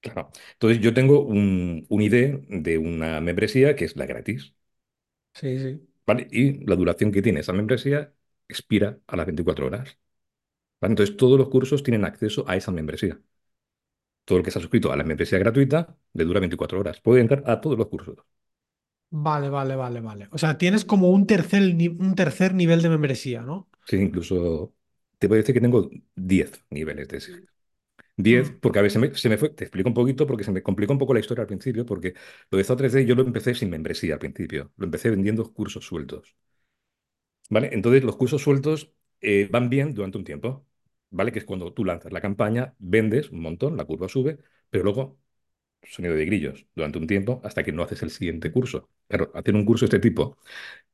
[0.00, 0.30] Claro.
[0.54, 4.54] Entonces yo tengo un, un ID de una membresía que es la gratis,
[5.34, 5.88] Sí, sí.
[6.06, 6.28] ¿vale?
[6.30, 8.14] Y la duración que tiene esa membresía
[8.48, 9.98] expira a las 24 horas,
[10.82, 10.92] ¿vale?
[10.92, 13.20] Entonces todos los cursos tienen acceso a esa membresía.
[14.24, 17.00] Todo el que se ha suscrito a la membresía gratuita le dura 24 horas.
[17.00, 18.16] Puede entrar a todos los cursos.
[19.26, 20.28] Vale, vale, vale, vale.
[20.32, 21.62] O sea, tienes como un tercer,
[22.06, 23.68] un tercer nivel de membresía, ¿no?
[23.86, 24.74] Sí, incluso
[25.18, 27.32] te puedo decir que tengo 10 niveles de ese.
[28.16, 28.60] 10, Mm.
[28.60, 30.98] porque a me, se me fue, te explico un poquito porque se me complicó un
[31.00, 32.14] poco la historia al principio, porque
[32.50, 36.36] lo de ZO3D yo lo empecé sin membresía al principio, lo empecé vendiendo cursos sueltos.
[37.50, 37.70] ¿Vale?
[37.72, 40.66] Entonces, los cursos sueltos eh, van bien durante un tiempo,
[41.12, 41.32] ¿vale?
[41.32, 45.20] Que es cuando tú lanzas la campaña, vendes un montón, la curva sube, pero luego
[45.84, 48.90] sonido de grillos durante un tiempo hasta que no haces el siguiente curso.
[49.08, 50.38] Claro, hacer un curso de este tipo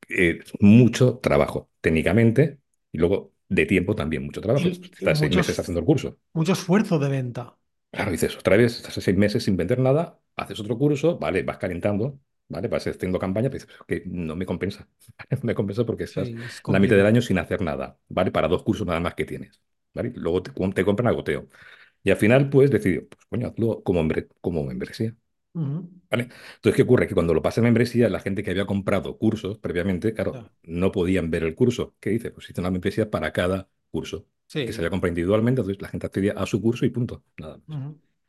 [0.09, 2.59] eh, es mucho trabajo, técnicamente,
[2.91, 4.69] y luego de tiempo también mucho trabajo.
[4.93, 6.19] Estás seis meses haciendo el curso.
[6.33, 7.57] mucho esfuerzo de venta.
[7.91, 11.57] Claro, dices, otra vez, estás seis meses sin vender nada, haces otro curso, vale, vas
[11.57, 12.67] calentando, ¿vale?
[12.67, 14.87] Vas haciendo campaña, pero dices, "Pero es que no me compensa.
[15.31, 18.31] No me compensa porque estás Sí, es la mitad del año sin hacer nada, ¿vale?
[18.31, 19.59] Para dos cursos nada más que tienes,
[19.93, 20.11] ¿vale?
[20.15, 21.49] Luego te, te compran a goteo.
[22.03, 25.15] Y al final, pues, decidir, pues, coño, hazlo como, membre- como membresía.
[26.09, 26.23] ¿vale?
[26.55, 27.07] Entonces, ¿qué ocurre?
[27.07, 30.91] Que cuando lo pasa en membresía, la gente que había comprado cursos previamente, claro, no
[30.91, 31.95] podían ver el curso.
[31.99, 32.31] ¿Qué dice?
[32.31, 34.27] Pues hice una membresía para cada curso,
[34.63, 37.57] que se había comprado individualmente, entonces la gente accedía a su curso y punto, nada
[37.57, 37.65] más.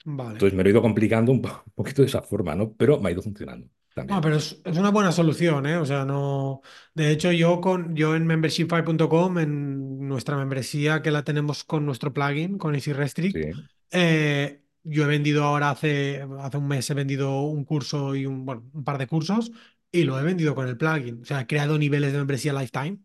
[0.05, 0.39] Vale.
[0.39, 2.75] Entonces me lo he ido complicando un, po- un poquito de esa forma, ¿no?
[2.75, 4.21] Pero me ha ido funcionando No, también.
[4.21, 5.77] pero es, es una buena solución, ¿eh?
[5.77, 6.63] O sea, no.
[6.95, 12.13] De hecho, yo con yo en membershipfy.com, en nuestra membresía que la tenemos con nuestro
[12.13, 13.51] plugin, con Easy Restrict, Sí,
[13.93, 18.45] eh, yo he vendido ahora hace, hace un mes he vendido un curso y un,
[18.47, 19.51] bueno, un par de cursos
[19.93, 21.23] y lo he vendido con el plugin.
[21.23, 22.99] O sea, he creado niveles de membresía lifetime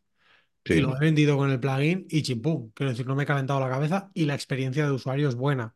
[0.63, 2.72] y lo he vendido con el plugin y chimpum.
[2.74, 5.76] Quiero decir, no me he calentado la cabeza y la experiencia de usuario es buena.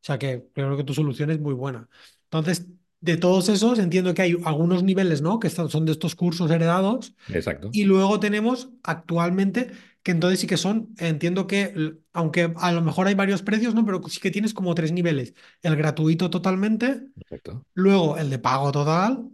[0.00, 1.88] O sea que creo que tu solución es muy buena.
[2.24, 2.66] Entonces,
[3.00, 5.38] de todos esos, entiendo que hay algunos niveles, ¿no?
[5.38, 7.14] Que son de estos cursos heredados.
[7.28, 9.70] exacto, Y luego tenemos actualmente,
[10.02, 13.84] que entonces sí que son, entiendo que, aunque a lo mejor hay varios precios, ¿no?
[13.84, 15.34] Pero sí que tienes como tres niveles.
[15.62, 17.64] El gratuito totalmente, exacto.
[17.74, 19.30] luego el de pago total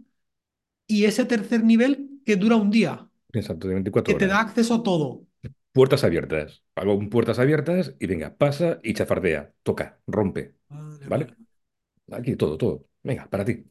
[0.87, 3.73] y ese tercer nivel que dura un día, Exacto, de
[4.03, 5.27] que 24 te da acceso a todo.
[5.73, 6.63] Puertas abiertas.
[6.75, 10.55] Hago un puertas abiertas y venga, pasa y chafardea, toca, rompe,
[11.03, 11.27] ¿vale?
[11.27, 11.35] vale.
[12.11, 12.87] Aquí todo, todo.
[13.03, 13.65] Venga, para ti.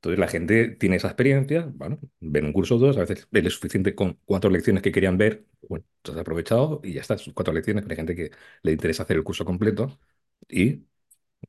[0.00, 3.52] Entonces la gente tiene esa experiencia, bueno, ven un curso o dos, a veces es
[3.54, 7.52] suficiente con cuatro lecciones que querían ver, bueno, has aprovechado y ya está, sus cuatro
[7.52, 8.30] lecciones, pero hay gente que
[8.62, 9.98] le interesa hacer el curso completo
[10.48, 10.84] y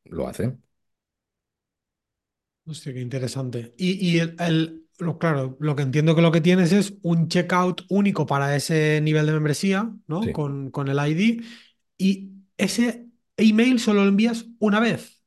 [0.05, 0.57] lo hace.
[2.65, 3.73] Hostia, qué interesante.
[3.77, 7.27] Y, y el, el- lo, claro, lo que entiendo que lo que tienes es un
[7.27, 10.31] checkout único para ese nivel de membresía, ¿no?
[10.31, 11.41] Sí, Con, con el ID.
[11.97, 15.23] Y ese email solo lo envías una vez.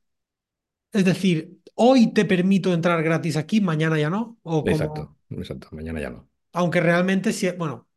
[0.92, 4.38] Es decir, hoy te permito entrar gratis aquí, mañana ya no.
[4.42, 5.68] O como, exacto, exacto.
[5.72, 6.28] Mañana ya no.
[6.52, 7.88] aunque realmente, si, bueno,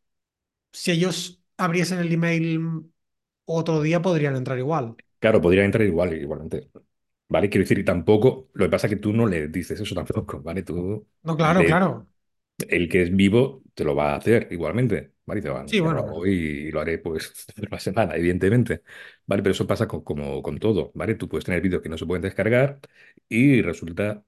[0.72, 2.60] si ellos abriesen el email
[3.46, 4.96] otro día, podrían entrar igual.
[5.18, 6.70] Claro, podría entrar igual, igualmente.
[7.28, 7.50] ¿Vale?
[7.50, 10.40] Quiero decir, y tampoco, lo que pasa es que tú no le dices eso tampoco,
[10.42, 10.62] ¿vale?
[10.62, 12.08] Tú No, claro, le, claro.
[12.68, 15.40] El que es vivo te lo va a hacer igualmente, ¿vale?
[15.44, 16.30] Y bueno, Sí, lo bueno, hoy
[16.68, 17.32] y lo haré pues
[17.70, 18.82] la semana, evidentemente,
[19.26, 19.42] ¿vale?
[19.42, 21.14] Pero eso pasa con, como con todo, ¿vale?
[21.16, 22.80] Tú puedes tener vídeos que no se pueden descargar
[23.28, 24.24] y resulta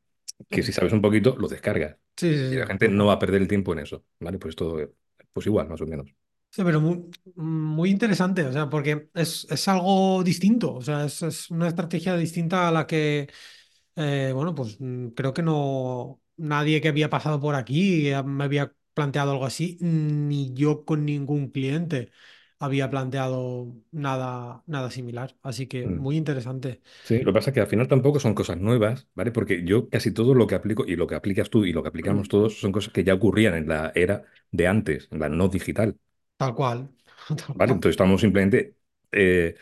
[0.50, 1.96] que si sabes un poquito, lo descargas.
[2.16, 4.38] Sí, sí, Y la sí, gente no va a perder el tiempo en eso, ¿vale?
[4.38, 4.78] Pues todo,
[5.32, 6.14] pues igual, más o menos.
[6.52, 11.22] Sí, pero muy, muy interesante, o sea, porque es, es algo distinto, o sea, es,
[11.22, 13.28] es una estrategia distinta a la que,
[13.96, 18.44] eh, bueno, pues mm, creo que no, nadie que había pasado por aquí eh, me
[18.44, 22.10] había planteado algo así, ni yo con ningún cliente
[22.58, 25.98] había planteado nada, nada similar, así que Mm.
[25.98, 26.82] muy interesante.
[27.02, 29.32] Sí, lo que pasa es que al final tampoco son cosas nuevas, ¿vale?
[29.32, 31.88] Porque yo casi todo lo que aplico y lo que aplicas tú y lo que
[31.88, 35.48] aplicamos todos son cosas que ya ocurrían en la era de antes, en la no
[35.48, 35.98] digital,
[36.36, 36.88] Tal cual,
[37.36, 37.72] tal ¿vale?
[37.72, 37.72] cual.
[37.72, 38.76] Entonces estamos simplemente
[39.12, 39.54] eh,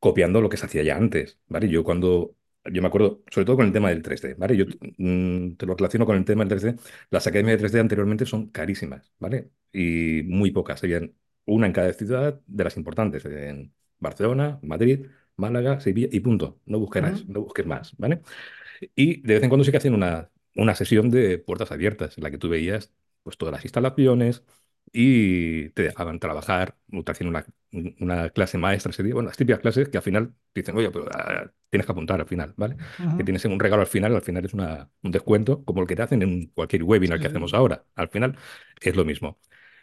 [0.00, 1.68] copiando lo que se hacía ya antes, ¿vale?
[1.68, 4.56] Yo cuando, yo me acuerdo, sobre todo con el tema del 3D, ¿vale?
[4.56, 4.66] Yo
[4.98, 6.76] mm, te lo relaciono con el tema del 3D.
[7.10, 9.50] Las academias de 3D anteriormente son carísimas, ¿vale?
[9.72, 11.14] Y muy pocas, habían
[11.46, 16.60] una en cada ciudad de las importantes, en Barcelona, Madrid, Málaga, Sevilla y punto.
[16.66, 17.24] No Ujú.
[17.32, 18.20] no busques más, ¿vale?
[18.94, 22.24] Y de vez en cuando sí que hacían una, una sesión de puertas abiertas, en
[22.24, 22.92] la que tú veías
[23.22, 24.44] pues, todas las instalaciones
[24.92, 27.44] y te dejaban trabajar, o te hacían una,
[28.00, 29.14] una clase maestra ese día.
[29.14, 32.20] Bueno, las típicas clases que al final te dicen, oye, pero ah, tienes que apuntar
[32.20, 32.76] al final, ¿vale?
[33.16, 35.96] Que tienes un regalo al final, al final es una, un descuento, como el que
[35.96, 37.84] te hacen en cualquier Sí, webinar que hacemos ahora.
[37.94, 38.36] Al final
[38.80, 39.38] es lo mismo.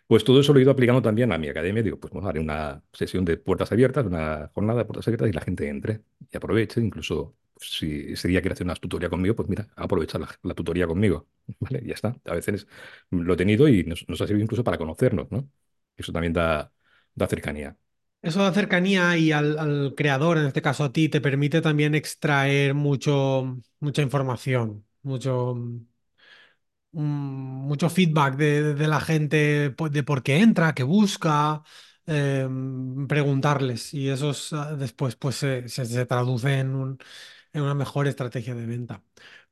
[0.08, 1.84] Pues todo eso lo he ido aplicando también a mi academia.
[1.84, 5.34] Digo, pues bueno, haré una sesión de puertas abiertas, una jornada de puertas abiertas y
[5.34, 6.80] la gente entre y aproveche.
[6.82, 11.28] Incluso si ese día quiere hacer una tutoría conmigo, pues mira, aprovecha la, tutoría conmigo.
[11.60, 11.82] ¿Vale?
[11.86, 12.16] Ya está.
[12.26, 12.68] A veces
[13.12, 15.50] lo he tenido y nos, nos ha servido incluso para conocernos, ¿no?
[15.96, 16.72] Eso también da,
[17.16, 17.78] da cercanía.
[18.22, 21.96] Eso de cercanía y al, al creador, en este caso a ti, te permite también
[21.96, 25.56] extraer mucho, mucha información, mucho,
[26.92, 27.00] mm,
[27.68, 31.64] mucho feedback de, de la gente, po- de por qué entra, qué busca,
[32.06, 32.48] eh,
[33.08, 33.94] preguntarles.
[33.94, 36.98] Y eso es, ah, después pues, se, se- se traduce en un-
[37.58, 39.04] en una mejor estrategia de venta.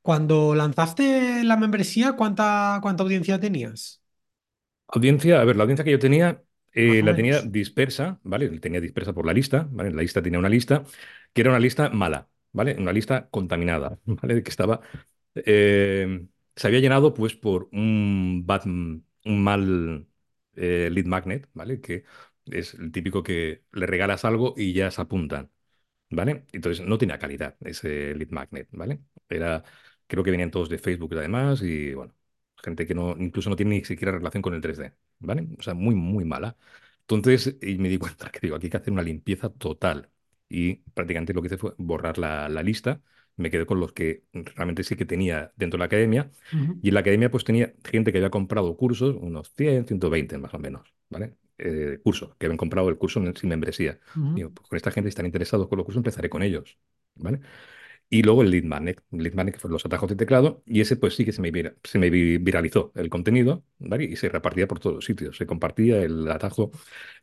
[0.02, 4.02] Cuando lanzaste la membresía, ¿cuánta, cuánta audiencia tenías?
[4.88, 8.48] Audiencia, a ver, la audiencia que yo tenía, eh, la tenía dispersa, ¿vale?
[8.60, 9.90] Tenía dispersa por la lista, ¿vale?
[9.90, 10.84] La lista tenía una lista
[11.32, 12.76] que era una lista mala, ¿vale?
[12.78, 14.42] Una lista contaminada, ¿vale?
[14.42, 14.80] Que estaba,
[15.34, 19.04] eh, se había llenado pues por un bad, un
[19.44, 20.08] mal
[20.56, 21.80] eh, lead magnet, ¿vale?
[21.80, 22.04] Que
[22.46, 25.50] es el típico que le regalas algo y ya se apuntan.
[26.10, 26.46] ¿Vale?
[26.52, 29.00] Entonces no tenía calidad ese lead magnet, ¿vale?
[29.28, 29.64] Era,
[30.06, 32.14] creo que venían todos de Facebook además y bueno,
[32.56, 35.48] gente que no, incluso no tiene ni siquiera relación con el 3D, ¿vale?
[35.58, 36.56] O sea, muy, muy mala.
[37.02, 40.10] Entonces, y me di cuenta que digo, aquí hay que hacer una limpieza total.
[40.48, 43.02] Y prácticamente lo que hice fue borrar la, la lista.
[43.36, 46.30] Me quedé con los que realmente sí que tenía dentro de la academia.
[46.80, 50.54] Y en la academia pues tenía gente que había comprado cursos, unos 100, 120 más
[50.54, 51.36] o menos, ¿vale?
[51.58, 53.98] Eh, cursos, que habían comprado el curso sin membresía.
[54.16, 56.78] ujú, Digo, pues con esta gente están interesados con los cursos, empezaré con ellos,
[57.14, 57.40] ¿vale?
[58.08, 60.96] Y luego el lead magnet, lead magnet que fueron los atajos de teclado, y ese
[60.96, 64.04] pues sí que se me, vira- se me vi- viralizó el contenido, ¿vale?
[64.04, 65.36] Y se repartía por todos los sitios.
[65.36, 66.70] Se compartía el atajo,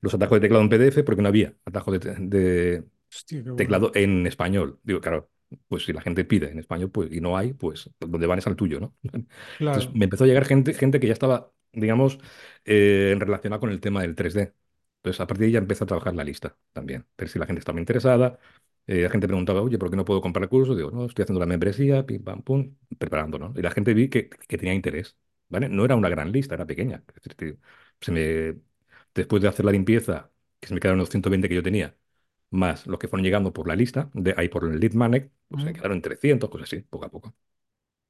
[0.02, 3.56] los atajos de teclado en PDF porque no había atajos de, de Hostia, bueno.
[3.56, 4.80] teclado en español.
[4.84, 5.30] Digo, claro,
[5.68, 8.48] pues si la gente pide en español pues, y no hay, pues donde van es
[8.48, 8.96] al tuyo, ¿no?
[9.66, 9.96] Entonces Claro.
[9.96, 12.20] me empezó a llegar gente, gente que ya estaba, digamos,
[12.66, 14.54] eh, relacionada con el tema del 3D.
[14.98, 17.06] Entonces a partir de ahí ya empecé a trabajar la lista también.
[17.18, 18.40] Ver si la gente estaba interesada.
[18.88, 20.76] Eh, la gente preguntaba, oye, ¿por qué no puedo comprar el curso?
[20.76, 23.54] Digo, no, estoy haciendo la membresía, pim, pam, pum, preparando, ¿no?
[23.56, 25.18] Y la gente vi que, que tenía interés,
[25.50, 25.70] ¿vale?
[25.70, 27.04] No era una gran lista, era pequeña.
[27.08, 27.58] Es decir, que
[28.02, 28.62] se me,
[29.14, 31.96] después de hacer la limpieza, que se me quedaron los 120 que yo tenía,
[32.52, 35.64] más los que fueron llegando por la lista, de ahí por el lead magnet, pues
[35.64, 37.36] se me quedaron 300, cosas así, poco a poco.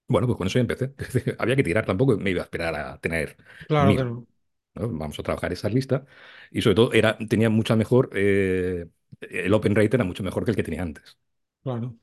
[0.07, 0.93] Bueno, pues con eso ya empecé.
[1.39, 3.37] Había que tirar, tampoco me iba a esperar a tener
[3.67, 4.05] Claro mil.
[4.05, 4.27] no.
[4.75, 4.89] ¿no?
[4.89, 6.05] Vamos a trabajar esa lista.
[6.51, 8.87] Y sobre todo era, tenía mucha mejor, eh,
[9.21, 11.17] el open rate era mucho mejor que el que tenía antes.
[11.63, 11.97] Claro.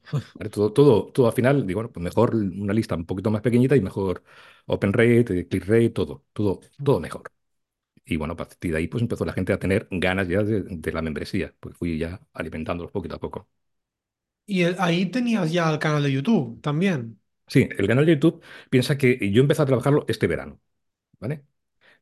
[0.53, 3.77] Todo, todo, todo al final, digo, bueno, pues mejor una lista un poquito más pequeñita
[3.77, 4.23] y mejor
[4.67, 7.31] open rate, eh, click rate, todo, todo, todo mejor.
[8.05, 10.63] Y bueno, a partir de ahí pues empezó la gente a tener ganas ya de,
[10.65, 13.49] de la membresía, pues fui ya alimentándolos poquito a poco.
[14.47, 17.20] Y el- ahí tenías ya el canal de YouTube también.
[17.51, 20.61] Sí, el canal de YouTube piensa que yo empecé a trabajarlo este verano,
[21.21, 21.45] ¿vale?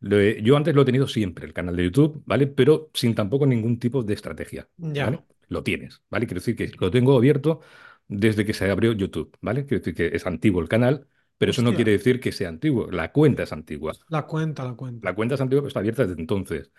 [0.00, 2.46] Yo antes lo he tenido siempre, el canal de YouTube, ¿vale?
[2.46, 5.06] Pero sin tampoco ningún tipo de estrategia, Ya.
[5.06, 5.24] ¿vale?
[5.48, 6.26] Lo tienes, ¿vale?
[6.26, 7.60] Quiero decir que lo tengo abierto
[8.08, 9.66] desde que se abrió YouTube, ¿vale?
[9.66, 11.08] Quiero decir que es antiguo el canal,
[11.38, 12.90] pero eso no quiere decir que sea antiguo.
[12.90, 13.92] La cuenta es antigua.
[14.08, 15.14] La cuenta, la La cuenta.
[15.14, 16.70] cuenta es antigua, pero está abierta desde entonces.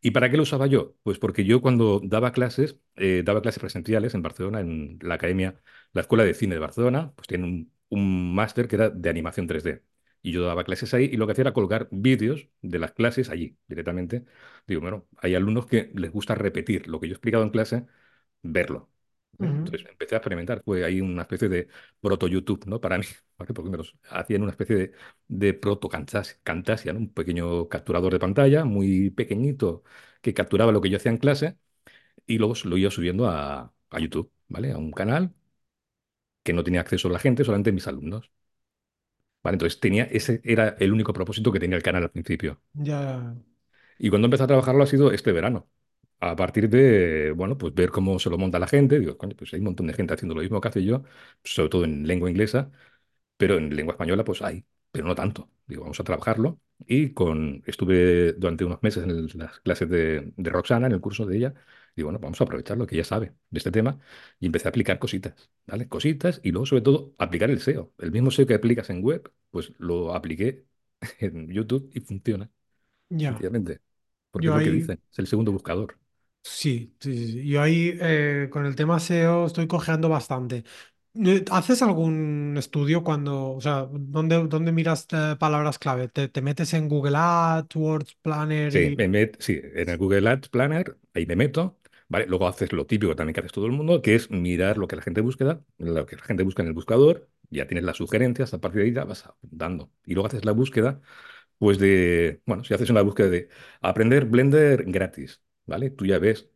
[0.00, 0.94] ¿Y para qué lo usaba yo?
[1.02, 5.60] Pues porque yo cuando daba clases, eh, daba clases presenciales en Barcelona, en la academia,
[5.92, 9.46] la Escuela de Cine de Barcelona, pues tiene un, un máster que era de animación
[9.46, 9.82] 3D.
[10.22, 13.30] y yo daba clases ahí y lo que hacía era colgar vídeos de las clases
[13.30, 14.24] allí directamente.
[14.66, 17.86] Digo, bueno, hay alumnos que les gusta repetir lo que yo he explicado en clase,
[18.42, 18.90] verlo.
[19.40, 20.62] Entonces empecé a experimentar.
[20.64, 21.68] Fue ahí una especie de
[22.00, 22.80] proto-YouTube, ¿no?
[22.80, 23.04] Para mí,
[23.38, 23.54] ¿vale?
[23.54, 24.92] Porque me los hacían una especie de,
[25.28, 26.98] de proto-Camtasia, ¿no?
[27.00, 29.82] Un pequeño capturador de pantalla muy pequeñito
[30.22, 31.58] que capturaba lo que yo hacía en clase
[32.26, 34.72] y luego lo iba subiendo a, a YouTube, ¿vale?
[34.72, 35.34] A un canal
[36.48, 38.32] que no tenía acceso a la gente, solamente mis alumnos.
[39.42, 39.54] ¿Vale?
[39.56, 42.60] Entonces tenía, ese era el único propósito que tenía el canal al principio.
[42.74, 43.34] Ya,
[43.98, 45.68] Y cuando empecé a trabajarlo ha sido este verano.
[46.20, 49.52] A partir de, bueno, pues ver cómo se lo monta la gente, digo, coño, pues
[49.54, 51.04] hay un montón de gente haciendo lo mismo que hace yo,
[51.44, 52.70] sobre todo en lengua inglesa,
[53.36, 55.50] pero en lengua española pues hay, pero no tanto.
[55.66, 56.60] Digo, vamos a trabajarlo.
[56.86, 61.00] Y con, estuve durante unos meses en el- las clases de, de Roxana, en el
[61.02, 61.54] curso de ella,
[62.00, 63.98] y bueno, vamos a aprovechar lo que ella sabe de este tema
[64.40, 65.88] y empecé a aplicar cositas, ¿vale?
[65.88, 67.92] Cositas y luego sobre todo aplicar el SEO.
[67.98, 70.66] El mismo SEO que aplicas en web, pues lo apliqué
[71.20, 72.50] en YouTube y funciona,
[73.10, 73.44] ya.
[73.44, 73.80] sencillamente,
[74.30, 75.98] porque Yo es lo que dicen, es el segundo buscador.
[76.42, 77.48] sí, sí, sí.
[77.48, 80.64] Yo ahí eh, con el tema SEO estoy cojeando bastante.
[81.14, 86.08] Eh, ¿Haces algún estudio cuando, o sea, ¿dónde, dónde miras eh, palabras clave?
[86.08, 88.98] ¿Te, te metes en Google Ads, Words Planner Sí, y...
[88.98, 91.77] me met- sí, en el Google Ads Planner, ahí me meto,
[92.08, 92.26] ¿vale?
[92.26, 94.96] Luego haces lo típico también que hace todo el mundo, que es mirar lo que
[94.96, 98.52] la gente busca, lo que la gente busca en el buscador, ya tienes las sugerencias,
[98.54, 99.92] a partir de ahí ya vas dando.
[100.04, 101.00] Y luego haces la búsqueda,
[101.58, 103.48] pues de, bueno, si haces una búsqueda de
[103.82, 105.90] aprender Blender gratis, ¿vale?
[105.90, 106.50] Tú ya ves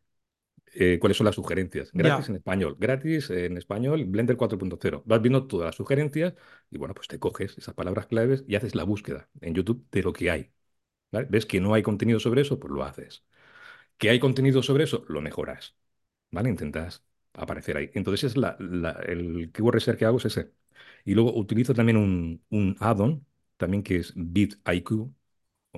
[0.74, 1.90] eh, cuáles son las sugerencias.
[1.92, 5.02] Gratis en español, gratis en español, Blender 4.0.
[5.06, 6.34] Vas viendo todas las sugerencias
[6.70, 10.02] y bueno, pues te coges esas palabras claves y haces la búsqueda en YouTube de
[10.02, 10.52] lo que hay.
[11.12, 11.28] ¿vale?
[11.30, 12.58] ¿Ves que no hay contenido sobre eso?
[12.60, 13.24] Pues lo haces.
[14.02, 15.06] ¿Que hay contenido sobre eso?
[15.08, 15.76] Lo mejoras.
[16.32, 16.50] ¿Vale?
[16.50, 17.90] Intentas aparecer ahí.
[17.94, 20.52] Entonces es la, la- el keyword research que hago es ese.
[21.04, 23.26] Y luego utilizo también un, un add-on,
[23.58, 25.12] también que es BitIQ,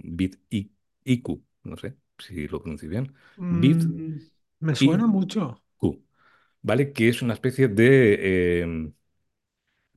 [0.02, 3.14] BitIQ, no sé si lo pronuncio bien.
[3.38, 4.20] mm,
[4.60, 5.62] me suena mucho.
[6.62, 6.92] ¿vale?
[6.92, 8.92] Que es una especie de em,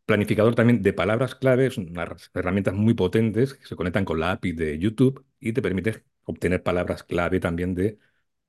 [0.06, 4.52] planificador también de palabras claves, unas herramientas muy potentes que se conectan con la API
[4.54, 8.00] de YouTube y te permite obtener palabras clave también de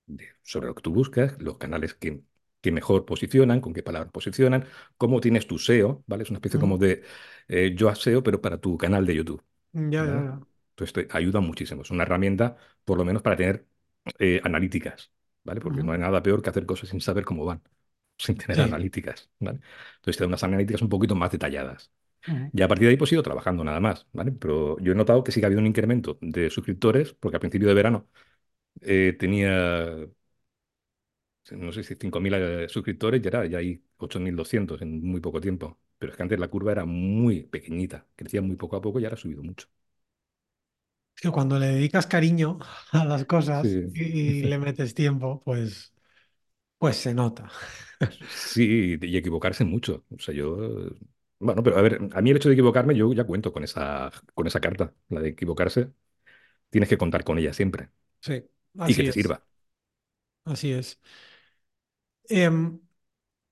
[0.08, 2.22] de- sobre lo que tú buscas, los canales que,
[2.60, 4.66] que mejor posicionan, con qué palabras posicionan,
[4.96, 6.24] cómo tienes tu SEO, ¿vale?
[6.24, 6.78] Es una especie como Ujú.
[6.78, 7.02] de
[7.48, 9.44] eh, yo SEO, pero para tu canal de YouTube,
[9.74, 10.24] Ya, ya, ¿vale?
[10.24, 10.40] ya.
[10.70, 11.82] Entonces te ayuda muchísimo.
[11.82, 13.66] Es una herramienta, por lo menos, para tener
[14.18, 15.12] eh, analíticas,
[15.44, 15.60] ¿vale?
[15.60, 17.62] Porque no hay nada peor que hacer cosas sin saber cómo van,
[18.18, 18.62] sin tener Sí.
[18.62, 19.60] analíticas, ¿vale?
[19.96, 21.92] Entonces te da unas analíticas un poquito más detalladas.
[22.52, 24.32] Y a partir de ahí pues he ido trabajando nada más, ¿vale?
[24.32, 27.40] Pero yo he notado que sí que ha habido un incremento de suscriptores, porque a
[27.40, 28.08] principio de verano
[28.82, 30.08] eh, tenía
[31.52, 35.78] no sé si 5.000 eh, suscriptores, ya, era, ya hay 8.200 en muy poco tiempo.
[35.98, 39.04] Pero es que antes la curva era muy pequeñita, crecía muy poco a poco y
[39.04, 39.66] ahora ha subido mucho.
[41.16, 42.58] Es que cuando le dedicas cariño
[42.92, 45.92] a las cosas Sí, y, y le metes tiempo, pues,
[46.78, 47.50] pues se nota.
[48.26, 50.04] sí, y equivocarse mucho.
[50.14, 50.56] O sea, yo...
[51.40, 54.10] Bueno, pero a ver, a mí el hecho de equivocarme, yo ya cuento con esa,
[54.34, 55.92] con esa carta, la de equivocarse,
[56.70, 58.48] tienes que contar con ella siempre Sí,
[58.84, 59.44] y que así te es, sirva.
[60.44, 60.98] así es.
[62.28, 62.80] Em,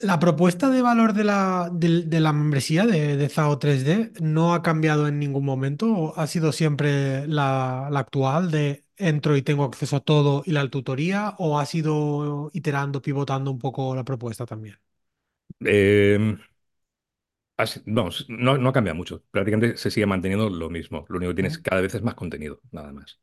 [0.00, 4.54] la propuesta de valor de la, del- de, la membresía de, de ZAO 3D no
[4.54, 9.42] ha cambiado en ningún momento, ¿O ha sido siempre la, la actual de entro y
[9.42, 14.04] tengo acceso a todo y la tutoría, o ha sido iterando, pivotando un poco la
[14.04, 14.78] propuesta también.
[15.60, 16.36] Eh,
[17.56, 19.22] así- vamos, no, no ha cambiado mucho.
[19.30, 21.04] Prácticamente se sigue manteniendo lo mismo.
[21.08, 21.58] Lo único que tienes Ujú.
[21.58, 23.20] cada vez es más contenido, nada más.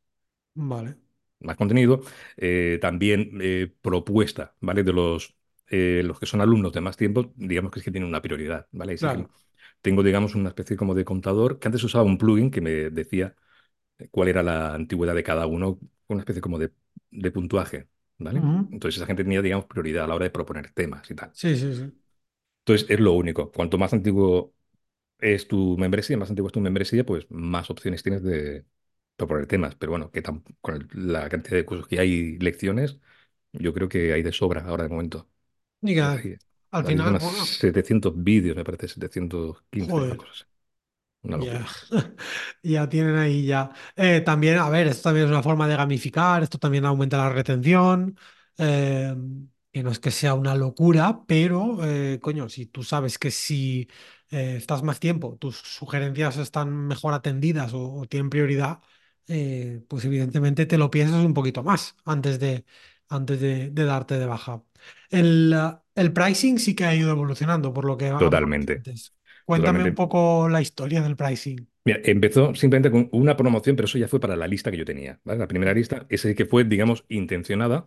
[0.54, 0.98] Vale.
[1.44, 2.02] Más contenido,
[2.36, 4.82] eh, también eh, propuesta, ¿vale?
[4.84, 5.36] De los,
[5.68, 8.66] eh, los que son alumnos de más tiempo, digamos que es que tienen una prioridad,
[8.72, 8.96] ¿vale?
[8.96, 9.30] Claro.
[9.82, 13.34] tengo, digamos, una especie como de contador, que antes usaba un plugin que me decía
[14.10, 15.78] cuál era la antigüedad de cada uno,
[16.08, 16.72] una especie como de,
[17.10, 18.46] de puntuaje, ¿vale?
[18.70, 21.32] Entonces esa gente tenía, digamos, prioridad a la hora de proponer temas y tal.
[21.32, 21.92] Sí, sí, sí.
[22.60, 23.50] Entonces es lo único.
[23.52, 24.54] Cuanto más antiguo
[25.18, 28.66] es tu membresía, más antigua es tu membresía, pues más opciones tienes de
[29.16, 29.74] proponer temas.
[29.76, 32.98] Pero bueno, que tam- con la cantidad de cursos que hay y lecciones,
[33.52, 35.28] yo creo que hay de sobra ahora de momento.
[36.00, 36.36] Hay,
[36.72, 40.18] al hay final, bueno, 700 vídeos, me parece, 715 una joder.
[40.18, 40.44] cosa así.
[41.22, 41.68] Una Ya, locura.
[42.62, 43.70] ya tienen ahí ya.
[43.96, 47.28] Eh, también, a ver, esto también es una forma de gamificar, esto también aumenta la
[47.30, 48.16] retención,
[48.56, 49.14] eh,
[49.72, 53.88] que no es que sea una locura, pero, eh, coño, si tú sabes que si
[54.30, 58.80] eh, estás más tiempo, tus sugerencias están mejor atendidas o, o tienen prioridad,
[59.28, 62.64] eh, pues evidentemente te lo piensas un poquito más antes de,
[63.08, 64.62] antes de, de darte de baja.
[65.10, 68.74] El, eh, el pricing sí que ha ido evolucionando, por lo que Totalmente.
[68.74, 69.14] antes.
[69.44, 71.68] Cuéntame un poco la historia del pricing.
[71.86, 74.86] Mira, empezó simplemente con una promoción, pero eso ya fue para la lista que yo
[74.86, 75.38] tenía, ¿vale?
[75.38, 77.86] La primera lista, ese que fue, digamos, intencionada,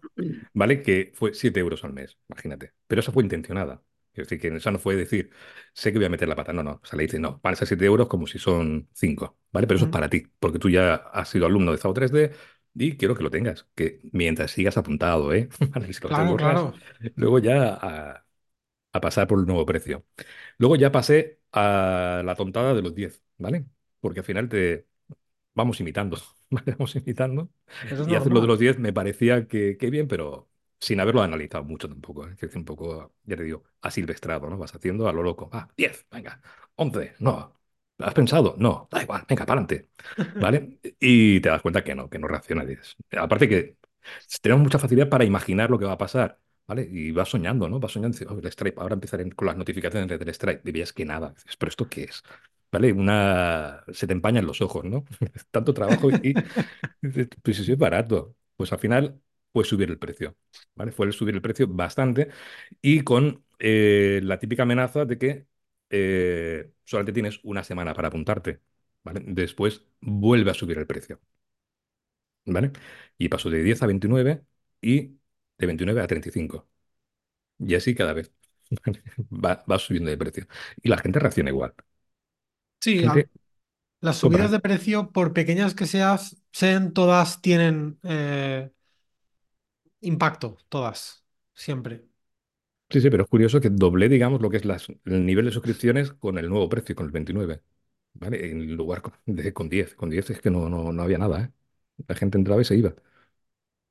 [0.54, 0.84] ¿vale?
[0.84, 2.74] Que fue 7 euros al mes, imagínate.
[2.86, 3.82] Pero esa fue intencionada.
[4.22, 5.32] Es decir, que esa no fue decir,
[5.74, 6.53] sé que voy a meter la pata.
[6.53, 6.82] No, no.
[6.84, 9.68] O sea, le dice, no, van a ser 7 euros como si son 5, ¿vale?
[9.68, 12.32] Pero eso es para ti, porque tú ya has sido alumno de ZAO 3D
[12.76, 15.49] y quiero que lo tengas, que mientras sigas apuntado, ¿eh?
[16.13, 16.74] Si Claro, borras, claro.
[17.15, 18.26] luego ya a,
[18.93, 20.05] a pasar por el nuevo precio.
[20.57, 23.65] Luego ya pasé a la tontada de los 10, ¿vale?
[23.99, 24.88] Porque al final te
[25.53, 26.18] vamos imitando,
[26.49, 26.74] ¿vale?
[26.80, 27.51] Vamos imitando.
[27.82, 30.49] Eso Y hacer lo de los 10 me parecía que, que bien, pero
[30.80, 32.28] sin haberlo analizado mucho tampoco.
[32.28, 32.36] ¿eh?
[32.39, 34.57] Que es un poco, ya te digo, asilvestrado, ¿no?
[34.57, 35.49] Vas haciendo a lo loco.
[35.53, 36.41] Ah, 10, venga.
[36.75, 37.53] 11, no.
[37.99, 38.55] ¿Has pensado?
[38.59, 39.89] No, da igual, venga, para adelante.
[40.39, 40.80] ¿Vale?
[40.99, 42.65] Y te das cuenta que no, que no reacciona.
[43.17, 43.78] Aparte que
[44.41, 46.39] tenemos mucha facilidad para imaginar lo que va a pasar.
[46.67, 46.86] ¿Vale?
[46.91, 47.80] Y vas soñando, ¿no?
[47.80, 50.61] Vas soñando, "Oh, el Stripe, ahora empezaré con las notificaciones del Stripe.
[50.69, 51.30] Y veías que nada.
[51.30, 52.23] Dices, ¿pero esto qué es?
[52.71, 52.91] ¿Vale?
[52.91, 53.84] Una...
[53.93, 55.05] Se te empañan los ojos, ¿no?
[55.51, 56.34] Tanto trabajo y
[57.41, 58.36] pues si es barato.
[58.55, 59.21] Pues al final
[59.58, 60.38] fue subir el precio,
[60.76, 60.91] ¿vale?
[60.91, 62.30] Fue subir el precio bastante
[62.82, 65.47] y con eh, la típica amenaza de que
[65.89, 68.62] eh, solamente tienes una semana para apuntarte,
[69.03, 69.22] ¿vale?
[69.26, 71.20] Después vuelve a subir el precio,
[72.45, 72.72] ¿vale?
[73.18, 74.45] Y pasó de 10 a 29
[74.82, 75.18] y
[75.58, 76.70] de 29 a 35.
[77.60, 78.34] Y así cada vez
[79.32, 80.47] va, va subiendo de precio.
[80.84, 81.76] Y la gente reacciona igual.
[82.80, 83.30] Sí, Gente
[84.01, 88.72] las subidas de precio, por pequeñas que seas, sean, todas tienen eh,
[90.02, 92.08] impacto, todas, siempre.
[92.89, 95.52] Sí, sí, pero es curioso que doblé, digamos, lo que es las- el nivel de
[95.52, 97.62] suscripciones con el nuevo precio, con el 29.
[98.14, 98.50] ¿Vale?
[98.50, 99.93] En lugar con, de, con 10.
[99.95, 101.52] Con 10 es que no, no, no había nada, ¿eh?
[102.08, 102.95] La gente entraba y se iba.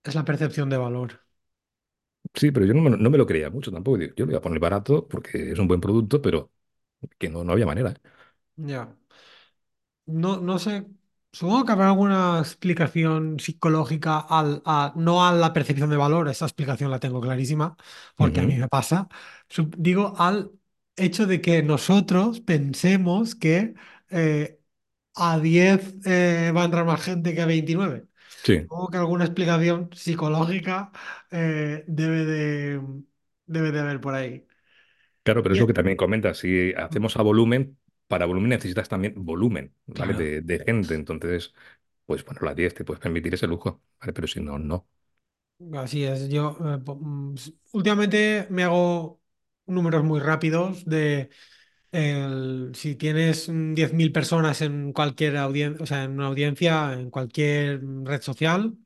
[0.04, 1.20] Es la percepción de valor.
[2.34, 3.98] Sí, pero yo no me, no me lo creía mucho tampoco.
[3.98, 6.52] Yo lo voy a poner barato porque es un buen producto, pero
[7.18, 7.90] que no, no había manera.
[7.92, 7.94] ¿eh?
[8.56, 8.96] Ya.
[10.06, 10.84] No, no sé,
[11.38, 16.46] supongo que habrá alguna explicación psicológica al, a, no a la percepción de valor, esa
[16.46, 17.76] explicación la tengo clarísima,
[18.16, 19.08] porque a mí me pasa.
[19.76, 20.52] Digo, al
[20.96, 23.74] hecho de que nosotros pensemos que
[24.10, 24.60] eh,
[25.14, 28.06] a 10 eh, va a entrar más gente que a 29.
[28.44, 30.92] Sí, Supongo que alguna explicación psicológica
[31.30, 32.82] eh, debe de,
[33.46, 34.46] debe de haber por ahí.
[35.22, 36.38] claro, pero es lo que también comentas.
[36.38, 37.78] Si hacemos a volumen,
[38.08, 40.14] para volumen necesitas también volumen, ¿vale?
[40.14, 40.14] Claro.
[40.14, 40.94] De, de gente.
[40.94, 41.54] Entonces,
[42.06, 44.12] pues bueno, la 10 te puedes permitir ese lujo, ¿vale?
[44.12, 44.88] Pero si no, no.
[45.74, 47.34] Así es, yo eh, mm,
[47.72, 49.20] últimamente me hago
[49.66, 51.30] números muy rápidos de
[51.92, 57.10] el- si tienes mm, 10.000 personas en cualquier audiencia, o sea, en una audiencia, en
[57.10, 58.76] cualquier mm, red social,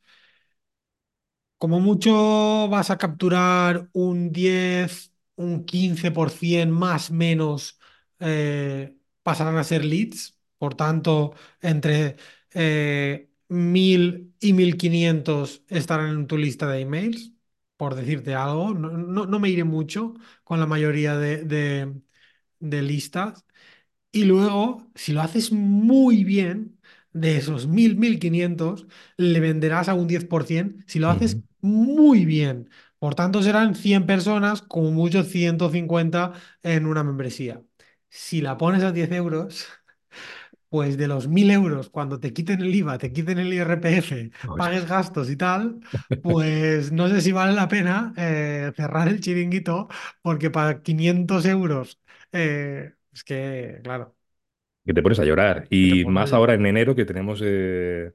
[1.58, 7.78] como mucho vas a capturar un 10 un 15% más menos
[8.20, 10.38] eh, pasarán a ser leads.
[10.58, 12.16] Por tanto, entre
[12.54, 17.32] eh, 1000 y 1500 estarán en tu lista de emails,
[17.76, 18.74] por decirte algo.
[18.74, 20.14] No, no- no me iré mucho
[20.44, 21.94] con la mayoría de, de
[22.60, 23.44] de listas.
[24.12, 26.78] Y luego, si lo haces muy bien,
[27.12, 32.70] de esos mil mil quinientos le venderás a un 10% si lo haces muy bien.
[32.98, 37.62] Por tanto, serán 100 personas, como mucho 150 en una membresía.
[38.10, 39.68] Si la pones a 10 euros,
[40.68, 44.86] pues de los 1000 euros, cuando te quiten el IVA, te quiten el IRPF, pagues
[44.88, 45.80] gastos y tal,
[46.22, 49.88] pues no sé si vale la pena eh, cerrar el chiringuito,
[50.22, 52.00] porque para 500 euros,
[52.32, 54.14] eh, es que, claro.
[54.84, 55.66] que te pones a llorar.
[55.70, 58.12] Y más ahora en enero que tenemos eh,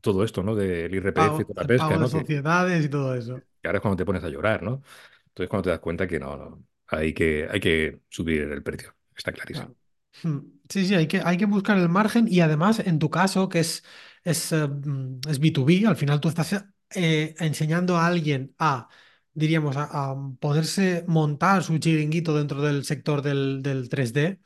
[0.00, 0.54] todo esto, ¿no?
[0.54, 2.04] Del El IRPF y pago, toda la pesca, de ¿no?
[2.06, 3.40] Que, sociedades y todo eso.
[3.62, 4.82] que ahora es cuando te pones a llorar, ¿no?
[5.28, 8.97] Entonces cuando te das cuenta que no, no, hay que, hay que subir el precio.
[9.18, 9.74] Está clarísimo.
[10.22, 10.38] Hmm.
[10.68, 13.60] Sí, sí, hay que, hay que buscar el margen y además en tu caso, que
[13.60, 13.84] es,
[14.24, 16.52] es, eh, mm, es B2B, al final tú estás
[16.94, 18.88] eh, enseñando a alguien a,
[19.32, 24.40] diríamos, a, a poderse montar su chiringuito dentro del sector del, del 3D.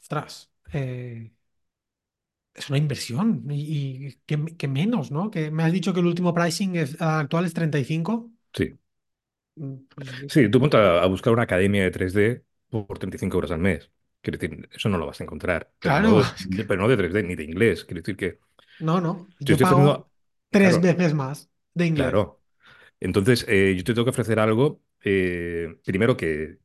[0.00, 1.32] Ostras, eh,
[2.54, 5.30] es una inversión y, y que, que menos, ¿no?
[5.30, 8.30] Que me has dicho que el último pricing es, actual es 35.
[8.54, 8.78] Sí.
[9.56, 13.36] Mm, Pues es Sí, tú ponte a, a buscar una academia de 3D por 35
[13.38, 13.90] euros al mes.
[14.20, 16.22] Quiero decir, eso no lo vas a encontrar, pero claro, no,
[16.68, 17.84] pero no de 3D ni de inglés.
[17.84, 18.40] Quiero decir que
[18.78, 20.10] No, no, yo estoy pago
[20.50, 22.14] tres claro, veces más de inglés.
[22.14, 22.42] claro.
[23.00, 26.58] Entonces, eh, yo te tengo que ofrecer algo, eh, primero que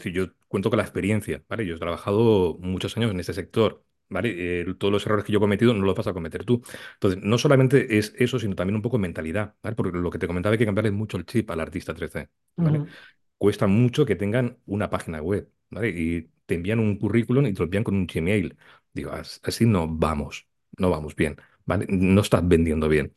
[0.00, 1.66] Si yo cuento con la experiencia, ¿vale?
[1.66, 4.60] Yo he trabajado muchos años en este sector, ¿vale?
[4.60, 6.62] Eh, todos los errores que yo he cometido no los vas a cometer tú.
[6.94, 9.74] Entonces, no solamente es eso, sino también un poco mentalidad, ¿vale?
[9.74, 12.28] Porque lo que te comentaba hay que cambiarle mucho el chip al artista 3D,
[12.62, 12.84] ¿vale?
[13.42, 15.88] Cuesta mucho que tengan una página web, ¿vale?
[15.90, 18.56] Y te envían un currículum y te lo envían con un Gmail.
[18.92, 20.46] Digo, "As- así no vamos,
[20.78, 21.36] no vamos bien,
[21.66, 21.86] ¿vale?
[21.88, 23.14] No estás vendiendo bien.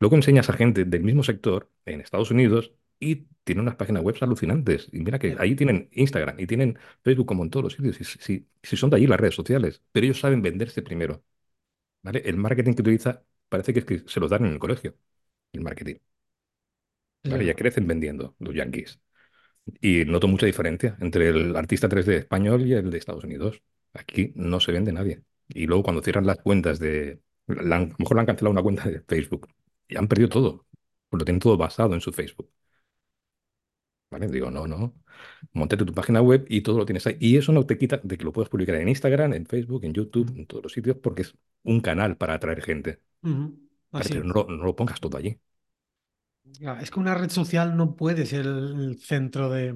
[0.00, 4.16] Luego enseñas a gente del mismo sector en Estados Unidos y tienen unas páginas web
[4.20, 4.88] alucinantes.
[4.92, 7.96] Y mira que ahí tienen Instagram y tienen Facebook como en todos los sitios.
[7.96, 11.24] Si, si- si son de allí las redes sociales, pero ellos saben venderse primero,
[12.02, 12.22] ¿vale?
[12.26, 14.96] El marketing que utiliza parece que es que se los dan en el colegio,
[15.52, 15.96] el marketing,
[17.28, 17.44] ¿vale?
[17.46, 18.98] Ya crecen vendiendo los yankees.
[19.80, 23.62] Y noto mucha diferencia entre el artista 3D español y el de Estados Unidos.
[23.92, 25.22] Aquí no se vende nadie.
[25.48, 27.20] Y luego cuando cierran las cuentas de...
[27.46, 29.48] la a lo mejor le han cancelado una cuenta de Facebook
[29.88, 30.66] y han perdido todo.
[31.08, 32.50] Pues lo tienen todo basado en su Facebook.
[34.10, 34.28] ¿Vale?
[34.28, 34.94] Digo, no, no.
[35.52, 37.16] Montate tu página web y todo lo tienes ahí.
[37.20, 39.92] Y eso no te quita de que lo puedas publicar en Instagram, en Facebook, en
[39.94, 43.00] YouTube, en todos los sitios, porque es un canal para atraer gente.
[43.92, 45.38] Así Pero no lo pongas todo allí.
[46.80, 49.74] Es que una red social no puede ser el centro de,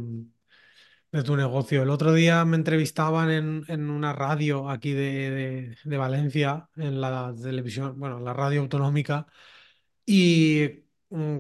[1.12, 1.83] de tu negocio.
[1.83, 7.01] El otro día me entrevistaban en, en una radio aquí de, de- de Valencia, en
[7.01, 9.27] la televisión, bueno, la radio autonómica,
[10.07, 11.39] y mm,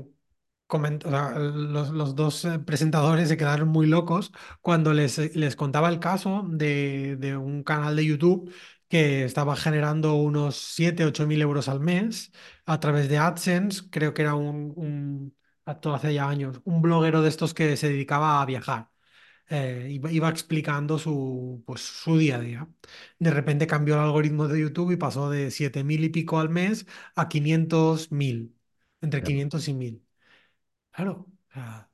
[1.40, 6.44] los, los dos eh, presentadores se quedaron muy locos cuando les, les contaba el caso
[6.48, 8.52] de, de un canal de YouTube
[8.90, 12.32] que estaba generando unos 7 8 mil euros al mes
[12.66, 13.90] a través de AdSense.
[13.90, 15.36] Creo que era un, un,
[15.66, 18.90] hace ya años, un bloguero de estos que se dedicaba a viajar
[19.48, 22.68] eh, iba, iba explicando su, pues, su día a día.
[23.18, 26.86] De repente cambió el algoritmo de YouTube y pasó de 7.000 y pico al mes
[27.16, 28.56] a 500.000,
[29.00, 29.24] entre Claro.
[29.24, 30.04] 500 y 1.000.
[30.92, 31.90] Claro, o sea,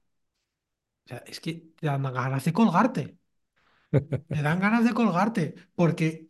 [1.05, 3.19] o sea, es que te dan ganas de colgarte,
[4.31, 6.26] te dan ganas de colgarte, porque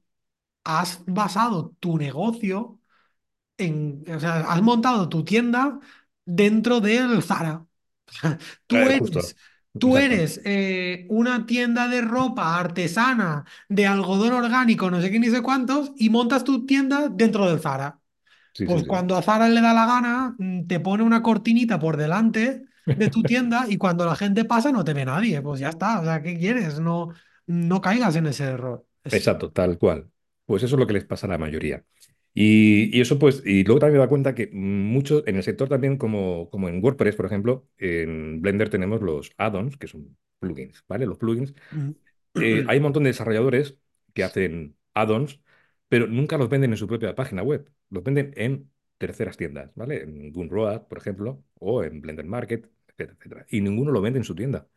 [0.66, 2.80] has basado tu negocio
[3.58, 5.80] en, o sea, has montado tu tienda
[6.24, 7.66] dentro del Zara.
[8.66, 9.36] Tú Eh, eres, justo.
[9.78, 15.28] tú eres eh, una tienda de ropa artesana de algodón orgánico, no sé qué ni
[15.30, 18.00] sé cuántos, y montas tu tienda dentro del Zara.
[18.54, 18.84] Sí, Pues sí.
[18.84, 23.08] cuando a Zara le da la gana, mm, te pone una cortinita por delante de
[23.08, 25.40] tu tienda y cuando la gente pasa no te ve nadie.
[25.42, 26.00] Pues ya está.
[26.00, 26.80] O sea, ¿qué quieres?
[26.80, 27.10] No,
[27.46, 28.86] no caigas en ese error.
[29.04, 29.18] Es...
[29.18, 30.10] Exacto, tal cual.
[30.46, 31.84] Pues eso es lo que les pasa a la mayoría.
[32.34, 35.68] Y, y eso pues, y luego también me da cuenta que muchos, en el sector
[35.68, 40.84] también, como, como en WordPress, por ejemplo, en Blender tenemos los add-ons, que son plugins,
[40.88, 41.06] ¿vale?
[41.06, 41.54] Los plugins.
[42.38, 43.76] Eh, hay un montón de desarrolladores
[44.14, 45.40] que hacen add-ons,
[45.88, 47.70] pero nunca los venden en su propia página web.
[47.90, 50.02] Los venden en terceras tiendas, ¿vale?
[50.02, 53.46] En Gumroad, por ejemplo, o en Blender Market, etcétera, etcétera.
[53.50, 54.68] Y ninguno lo vende en su tienda.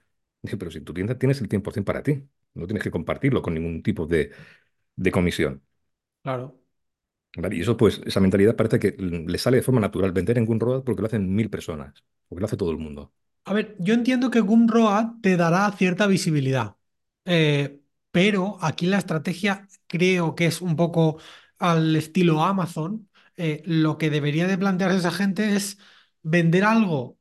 [0.60, 3.84] Pero si tu tienda tienes el 100% para ti, no tienes que compartirlo con ningún
[3.84, 4.32] tipo de,
[5.00, 5.64] de comisión.
[6.24, 6.60] Claro.
[7.38, 7.56] ¿vale?
[7.56, 10.84] Y eso, pues, esa mentalidad parece que le sale de forma natural vender en Gumroad
[10.84, 13.14] porque lo hacen mil personas, porque lo hace todo el mundo.
[13.46, 16.76] A ver, yo entiendo que Gumroad te dará cierta visibilidad,
[17.26, 17.80] eh,
[18.12, 21.20] pero aquí la estrategia creo que es un poco
[21.58, 23.10] al estilo Amazon.
[23.38, 25.78] Eh, lo que debería de plantearse esa gente es
[26.22, 27.18] vender algo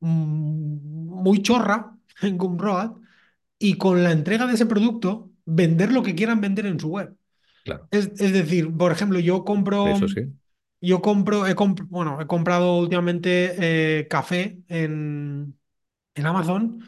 [0.00, 2.96] mm, muy chorra en Gumroad
[3.58, 7.16] y con la entrega de ese producto vender lo que quieran vender en su web.
[7.62, 10.22] Claro, Es, es decir, por ejemplo, yo compro, eso sí,
[10.80, 15.58] yo compro, he comp- bueno, he comprado últimamente eh, café en,
[16.14, 16.80] en Amazon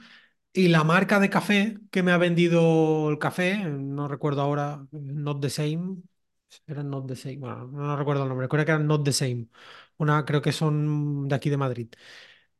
[0.52, 5.40] y la marca de café que me ha vendido el café, no recuerdo ahora, Not
[5.42, 5.98] the Same,
[6.66, 9.48] era Not the Same, bueno, no recuerdo el nombre, creo que era Not the Same,
[9.98, 11.88] una, creo que son de aquí de Madrid.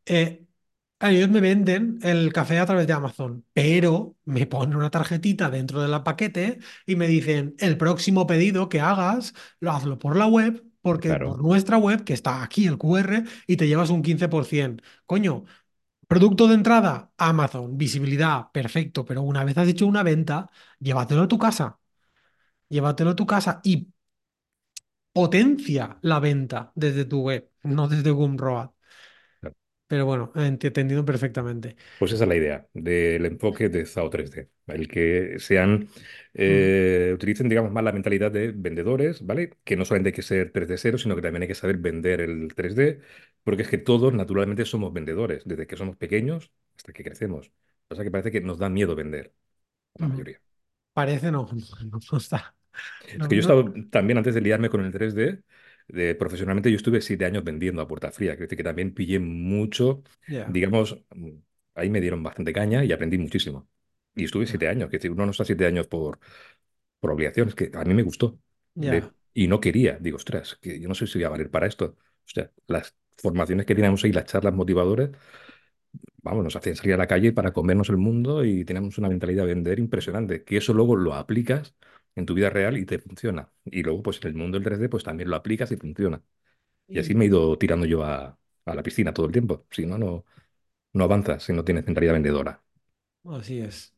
[0.07, 0.47] Eh,
[1.11, 5.83] ellos me venden el café a través de Amazon, pero me ponen una tarjetita dentro
[5.83, 10.65] del paquete y me dicen, el próximo pedido que hagas, lo hazlo por la web,
[10.81, 14.83] porque por nuestra web, que está aquí el QR, y te llevas un 15%.
[15.07, 15.45] Coño,
[16.09, 20.51] producto de entrada, Amazon, visibilidad, perfecto, pero una vez has hecho una venta,
[20.81, 21.81] llévatelo a tu casa,
[22.69, 23.89] llévatelo a tu casa y
[25.13, 28.71] potencia la venta desde tu web, no desde Gumroad.
[29.93, 31.77] Pero bueno, ent- entendido perfectamente.
[31.99, 35.89] Pues esa es la idea del enfoque de ZAO 3D, el que sean,
[36.49, 39.51] Mm, eh, utilicen, digamos, más la mentalidad de vendedores, ¿vale?
[39.63, 42.21] Que no solamente hay que ser 3D cero, sino que también hay que saber vender
[42.21, 43.01] el 3D,
[43.45, 47.53] porque es que todos naturalmente somos vendedores, desde que somos pequeños hasta que crecemos.
[47.89, 49.33] O sea que parece que nos da miedo vender,
[49.97, 50.09] la mm.
[50.09, 50.41] mayoría.
[50.95, 51.49] Parece no,
[51.93, 52.57] no, no está.
[53.01, 55.43] Es No, que yo estado también antes de liarme con el 3D,
[55.89, 60.03] de, profesionalmente yo estuve siete años vendiendo a puerta fría, decir que también pillé mucho,
[60.29, 61.31] ya, digamos, mm,
[61.75, 63.69] ahí me dieron bastante caña y aprendí muchísimo.
[64.15, 66.19] Y estuve siete años, que decir, uno no está siete años por,
[67.01, 68.39] por obligación, es que a mí me gustó
[68.75, 71.67] de, y no quería, digo, ostras, que yo no sé si voy a valer para
[71.67, 71.97] esto.
[72.27, 75.11] O sea, las formaciones que teníamos ahí, las charlas motivadoras,
[76.23, 79.45] vamos, nos hacían salir a la calle para comernos el mundo y teníamos una mentalidad
[79.47, 81.75] de vender impresionante, que eso luego lo aplicas
[82.15, 83.53] en tu vida real y te funciona.
[83.65, 86.23] Y luego, pues en el mundo del 3D, pues también lo aplicas y funciona.
[86.93, 89.67] Y así me he ido tirando yo a, a la piscina todo el tiempo.
[89.71, 90.25] Si no, no,
[90.95, 92.63] no avanzas si no tienes mentalidad vendedora.
[93.31, 93.95] así es.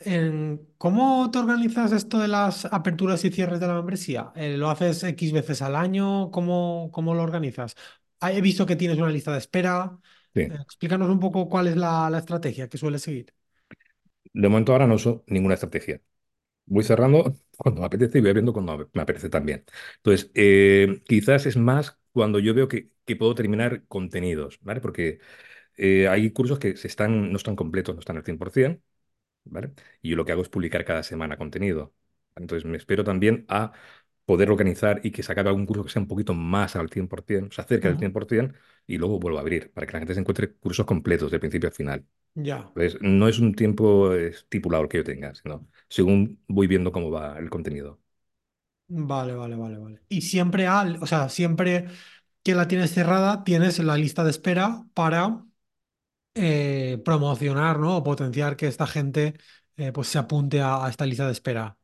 [0.00, 4.32] En- ¿cómo te organizas esto de las aperturas y cierres de la membresía?
[4.36, 6.30] Eh, ¿lo haces X veces al año?
[6.32, 7.76] ¿Cómo, cómo lo organizas?
[8.20, 9.98] Ah, He visto que tienes una lista de espera.
[10.46, 10.58] Eh, Sí.
[10.62, 13.34] explícanos un poco cuál es la, la estrategia que sueles seguir.
[14.32, 16.00] De momento ahora no uso ninguna estrategia.
[16.66, 19.64] Voy cerrando cuando me apetece y voy abriendo cuando me apetece también.
[19.98, 24.80] Entonces, eh, quizás es más cuando yo veo que, que puedo terminar contenidos, ¿vale?
[24.82, 25.20] Porque
[25.76, 28.82] eh, hay cursos que se están, no están completos, no están al 100%,
[29.44, 29.72] ¿vale?
[30.02, 31.94] Y yo lo que hago es publicar cada semana contenido.
[32.36, 33.72] Entonces, me espero también a
[34.28, 37.54] poder organizar y que se acabe algún curso que sea un poquito más al 100%,
[37.54, 37.98] se acerque al Ujú.
[37.98, 38.54] 100%,
[38.86, 41.70] y luego vuelvo a abrir para que la gente se encuentre cursos completos de principio
[41.70, 42.06] a final.
[42.36, 46.92] Ya, Entonces, no es un tiempo estipulado el que yo tenga, sino según voy viendo
[46.92, 48.00] cómo va el contenido.
[48.88, 50.00] vale, vale, vale, vale.
[50.08, 51.86] Y siempre al, o sea, siempre
[52.42, 55.44] que la tienes cerrada, tienes la lista de espera para
[56.34, 57.98] eh, promocionar, ¿no?
[57.98, 59.34] O potenciar que esta gente
[59.76, 61.78] eh, pues se apunte a, a esta lista de espera.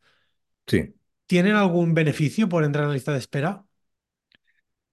[0.66, 0.94] Sí,
[1.26, 3.66] ¿Tienen algún beneficio por entrar en la lista de espera?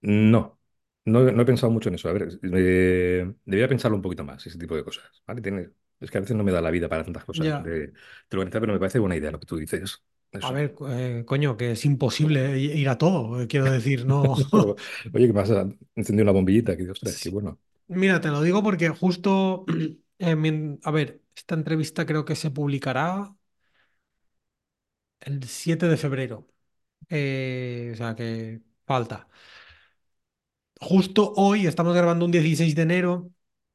[0.00, 0.58] no,
[1.04, 2.08] no, no he pensado mucho en eso.
[2.08, 5.22] A ver, eh, debería pensarlo un poquito más, ese tipo de cosas.
[5.26, 5.40] ¿vale?
[5.42, 5.70] Tiene-
[6.00, 7.62] es que a veces no me da la vida para tantas cosas Ya.
[7.62, 7.92] de, de
[8.32, 10.02] organizar, pero me parece buena idea lo que tú dices.
[10.40, 14.34] A ver, eh, coño, que es imposible ir a todo, eh, quiero decir, no.
[15.14, 15.68] Oye, ¿qué pasa?
[15.94, 17.30] Encendí una bombillita, que ostras, qué Sí.
[17.30, 17.58] bueno.
[17.88, 19.64] Mira, te lo digo porque justo,
[20.18, 23.34] eh, a ver, esta entrevista creo que se publicará
[25.22, 26.46] el 7 de febrero,
[27.10, 29.28] Eh, o sea que falta.
[30.80, 33.30] Justo hoy, estamos grabando un 16 de enero,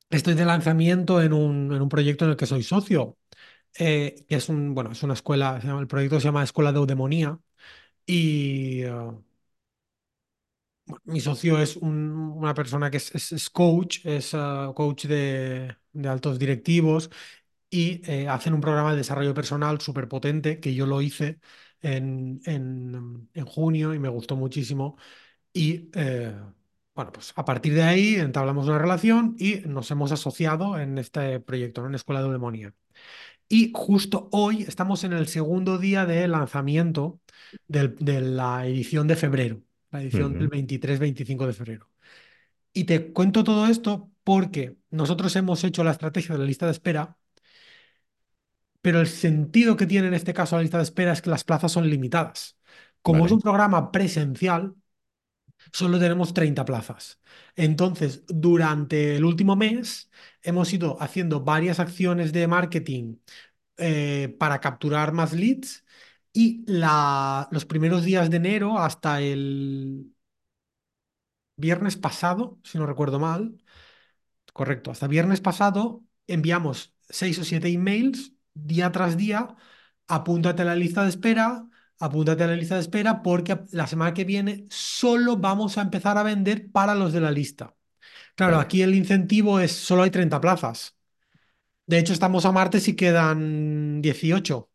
[0.10, 3.18] estoy de lanzamiento en un, en un proyecto en el que soy socio,
[3.80, 7.39] eh, es un, bueno, es una escuela, el proyecto se llama Escuela de Eudemonía.
[8.08, 8.91] Y eh,
[11.06, 14.38] mi socio es un- una persona que es, es- es coach, es eh,
[14.76, 17.10] coach de, de altos directivos
[17.70, 21.39] y eh, hacen un programa de desarrollo personal súper potente que yo lo hice
[21.82, 24.97] en, en, en junio y me gustó muchísimo.
[25.53, 26.34] Y eh,
[26.95, 31.39] bueno, pues a partir de ahí entablamos una relación y nos hemos asociado en este
[31.41, 31.88] proyecto, ¿no?
[31.89, 32.74] En Escuela de Eudemonía.
[33.49, 37.22] Y justo hoy estamos en el segundo día de lanzamiento
[37.68, 39.61] del- de la edición de febrero,
[39.91, 41.89] la edición del Ujú, veintitrés veinticinco de febrero.
[42.74, 46.72] Y te cuento todo esto porque nosotros hemos hecho la estrategia de la lista de
[46.74, 47.18] espera,
[48.88, 51.43] pero el sentido que tiene en este caso la lista de espera es que las
[51.43, 52.57] plazas son limitadas.
[53.01, 54.75] Como es un programa presencial,
[55.73, 57.19] solo tenemos 30 plazas.
[57.55, 60.09] Entonces, durante el último mes
[60.41, 63.17] hemos ido haciendo varias acciones de marketing
[63.77, 65.85] eh, para capturar más leads
[66.33, 70.13] y la- los primeros días de enero hasta el
[71.55, 73.57] viernes pasado, si no recuerdo mal,
[74.53, 78.33] correcto, hasta viernes pasado enviamos seis o siete emails
[78.66, 79.55] día tras día,
[80.08, 81.68] apúntate a la lista de espera.
[81.99, 86.18] Apúntate a la lista de espera porque la semana que viene solo vamos a empezar
[86.18, 87.76] a vender para los de la lista.
[88.36, 90.95] Claro, aquí el incentivo es solo hay 30 plazas.
[91.88, 94.70] De hecho, estamos a martes y quedan 18.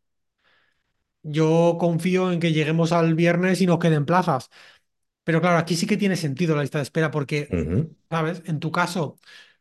[1.23, 4.51] Yo confío en que lleguemos al viernes y nos queden plazas.
[5.25, 7.57] Pero claro, aquí sí que tiene sentido la lista de espera porque,
[8.11, 8.43] ¿sabes?
[8.47, 9.19] En tu caso,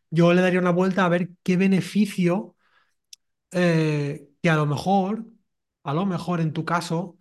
[0.10, 2.56] yo le daría una vuelta a ver qué beneficio
[3.52, 5.26] eh, que a lo mejor,
[5.84, 7.18] a lo mejor en tu caso,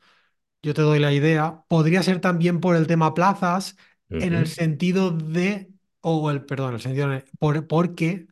[0.62, 3.76] yo te doy la idea, podría ser también por el tema plazas
[4.18, 8.28] en el sentido de, o el, perdón, el sentido de, por, porque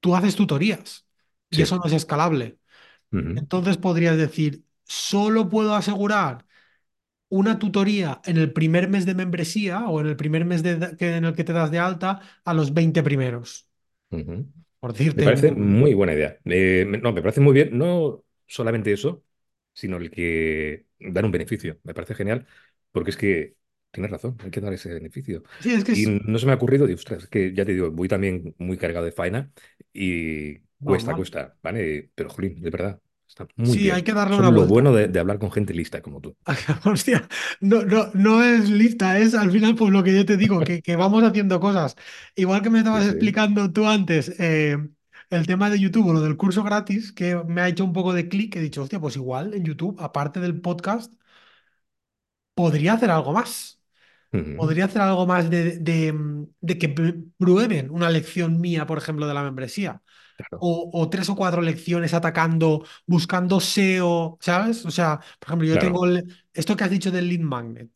[0.00, 1.06] tú haces tutorías
[1.50, 2.58] y eso no es escalable.
[3.34, 6.46] Entonces podrías decir, solo puedo asegurar
[7.30, 11.16] una tutoría en el primer mes de membresía o en el primer mes de- que-
[11.16, 13.68] en el que te das de alta a los 20 primeros.
[14.82, 15.52] Por Me decirte parece un...
[15.52, 16.38] muy buena idea.
[16.44, 19.24] Eh, me- no, me parece muy bien, no solamente eso,
[19.72, 21.78] sino el que dar un beneficio.
[21.84, 22.46] Me parece genial,
[22.92, 23.56] porque es que
[23.90, 25.42] tienes razón, hay que dar ese beneficio.
[25.60, 27.64] Sí, es que Y es no se me ha ocurrido, digo, ostras, es que ya
[27.64, 29.52] te digo, voy también muy cargado de faena
[29.92, 32.10] y cuesta, cuesta, ¿vale?
[32.14, 33.00] Pero, jolín, de verdad,
[33.32, 34.72] está muy Sí, hay que darle es una lo vuelta.
[34.72, 36.36] bueno de, de hablar con gente lista como tú.
[36.84, 37.28] Hostia,
[37.60, 40.82] no, no, no es lista, es al final pues lo que yo te digo, que,
[40.82, 41.96] que vamos haciendo cosas.
[42.34, 43.06] Igual que me estabas sí.
[43.06, 44.76] explicando tú antes eh,
[45.30, 48.12] el tema de YouTube o lo del curso gratis, que me ha hecho un poco
[48.12, 51.12] de clic, he dicho, hostia, pues igual en YouTube, aparte del podcast,
[52.54, 53.80] podría hacer algo más.
[54.54, 56.14] Podría hacer algo más de, de,
[56.60, 60.02] de que pr- prueben una lección mía, por ejemplo, de la membresía.
[60.36, 60.64] Claro.
[60.64, 64.84] O, o tres o cuatro lecciones atacando, buscando SEO, ¿sabes?
[64.86, 65.78] O sea, por ejemplo, yo Claro.
[65.78, 67.90] tengo el- esto que has dicho del lead magnet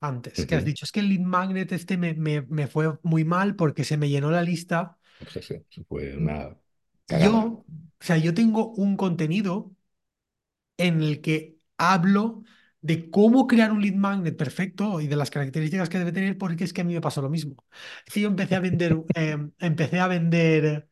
[0.00, 3.24] antes, que has dicho, es que el lead magnet este me, me, me fue muy
[3.24, 4.98] mal porque se me llenó la lista.
[5.40, 6.56] Sí, eso fue una
[7.08, 7.66] Yo, o
[8.00, 9.72] sea, yo tengo un contenido
[10.78, 12.42] en el que hablo
[12.80, 16.64] de cómo crear un lead magnet perfecto y de las características que debe tener, porque
[16.64, 17.56] es que a mí me pasó lo mismo.
[18.06, 20.88] Es que yo empecé a vender, eh, empecé a vender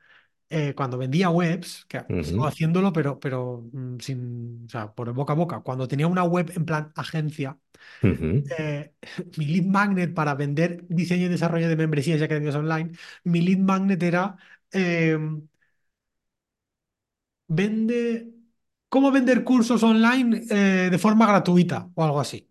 [0.51, 5.13] eh, cuando vendía webs, que sigo Ujú, haciéndolo, pero, pero mm, sin, o sea, por
[5.13, 5.61] boca a boca.
[5.61, 7.59] Cuando tenía una web en plan agencia,
[8.59, 8.95] eh,
[9.39, 12.93] mi lead magnet para vender diseño y desarrollo de membresías y academias online,
[13.25, 14.37] mi lead magnet era
[14.73, 15.19] eh,
[17.49, 18.33] vende,
[18.89, 22.49] cómo vender cursos online eh, de forma gratuita o algo así.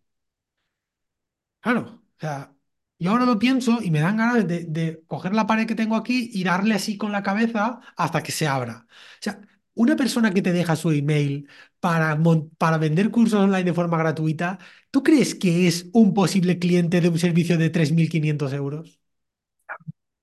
[1.60, 1.82] Claro,
[2.18, 2.56] o sea,
[3.00, 5.96] yo ahora lo pienso y me dan ganas de, de coger la pared que tengo
[5.96, 8.88] aquí y darle así con la cabeza hasta que se abra.
[8.90, 9.42] O sea,
[9.76, 11.48] una persona que te deja su email
[11.80, 12.18] para,
[12.58, 14.58] para vender cursos online de forma gratuita,
[14.92, 19.00] ¿tú crees que es un posible cliente de un servicio de 3.500 euros?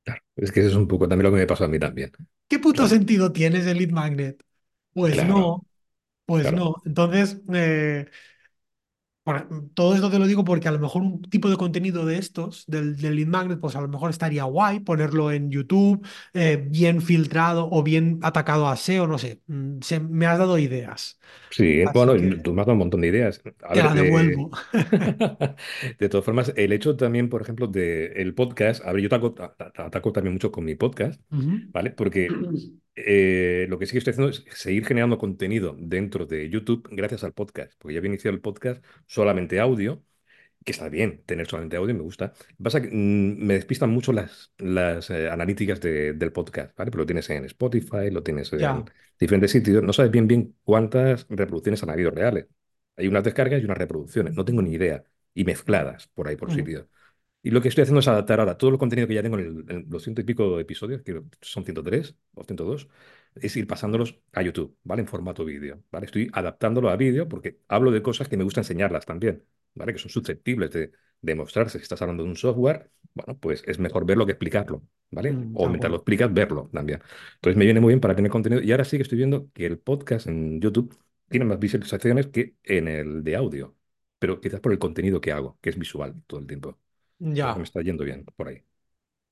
[0.03, 0.21] Claro.
[0.37, 2.11] Es que eso es un poco también lo que me pasó a mí también.
[2.49, 4.43] ¿Qué puto Claro, sentido tiene ese lead magnet?
[4.93, 5.67] Pues claro, no,
[6.27, 6.83] pues no.
[6.87, 8.07] Entonces, eh,
[9.25, 12.19] Por- todo esto te lo digo porque a lo mejor un tipo de contenido de
[12.19, 16.63] estos, del, del lead magnet, pues a lo mejor estaría guay ponerlo en YouTube, eh,
[16.71, 19.41] bien filtrado o bien atacado a SEO, no sé.
[19.47, 21.19] Mm, se- me has dado ideas.
[21.51, 23.41] Sí, Así bueno, que tú me has dado un montón de ideas.
[23.63, 24.51] A te ver, la de, devuelvo.
[25.99, 29.35] de todas formas, el hecho también, por ejemplo, del podcast, a ver, yo ataco,
[29.77, 31.21] ataco también mucho con mi podcast.
[31.73, 31.91] ¿vale?
[31.91, 32.29] Porque
[32.97, 37.25] eh, lo que sí que estoy haciendo es seguir generando contenido dentro de YouTube gracias
[37.25, 40.03] al podcast, porque ya había iniciado el podcast solamente audio
[40.65, 42.33] que está bien tener solamente audio, me gusta.
[42.63, 46.91] Pasa que mm, me despistan mucho las, las eh, analíticas de- del podcast, ¿vale?
[46.91, 48.85] Pero lo tienes en Spotify, lo tienes en Ya.
[49.19, 52.47] diferentes sitios, no sabes bien bien cuántas reproducciones han habido reales.
[52.97, 56.49] Hay unas descargas y unas reproducciones, no tengo ni idea, y mezcladas por ahí por
[56.49, 56.57] Ujú.
[56.57, 56.87] sitios.
[57.45, 59.47] Y lo que estoy haciendo es adaptar ahora todo el contenido que ya tengo en,
[59.69, 62.89] el- en los ciento y pico episodios, que son 103 o 102,
[63.37, 65.03] es ir pasándolos a YouTube, ¿vale?
[65.03, 66.07] En formato vídeo, ¿vale?
[66.07, 69.93] Estoy adaptándolo a vídeo porque hablo de cosas que me gusta enseñarlas también, ¿vale?
[69.93, 71.79] Que son susceptibles de, de mostrarse.
[71.79, 75.33] Si estás hablando de un software, bueno, pues es mejor verlo que explicarlo, ¿vale?
[75.33, 77.01] Mm, O mientras lo explicas, verlo también.
[77.37, 78.63] Entonces me viene muy bien para tener contenido.
[78.63, 80.97] Y ahora sí que estoy viendo que el podcast en YouTube
[81.29, 83.77] tiene más visualizaciones que en el de audio,
[84.19, 86.79] pero quizás por el contenido que hago, que es visual todo el tiempo.
[87.39, 87.65] Entonces me Ya.
[87.65, 88.65] está yendo bien por ahí.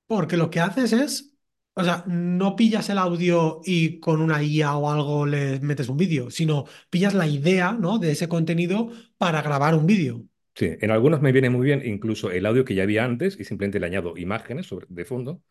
[0.06, 1.34] Porque lo que haces es,
[1.74, 5.96] o sea, no pillas el audio y con una IA o algo le metes un
[5.96, 7.98] vídeo, sino pillas la idea, ¿no?
[7.98, 10.24] de ese contenido para grabar un vídeo.
[10.54, 13.44] Sí, en algunos me viene muy bien incluso el audio que ya había antes y
[13.44, 15.42] simplemente le añado imágenes sobre, de fondo,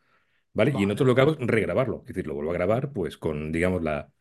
[0.54, 0.74] ¿vale?
[0.76, 3.18] Y en otros lo que hago es regrabarlo, es decir, lo vuelvo a grabar pues
[3.18, 4.12] con, digamos, la,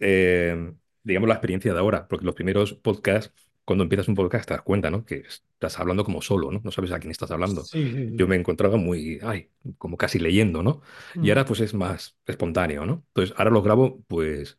[0.00, 0.72] eh,
[1.04, 4.62] digamos, la experiencia de ahora, porque los primeros podcasts, cuando empiezas un podcast te das
[4.62, 5.04] cuenta, ¿no?
[5.04, 6.62] Que estás hablando como solo, ¿no?
[6.64, 7.62] No sabes a quién estás hablando.
[7.64, 10.80] Sí, sí, Yo me encontraba muy, ay, como casi leyendo, ¿no?
[11.14, 13.04] Y Mm, ahora pues es más espontáneo, ¿no?
[13.08, 14.58] Entonces ahora los grabo pues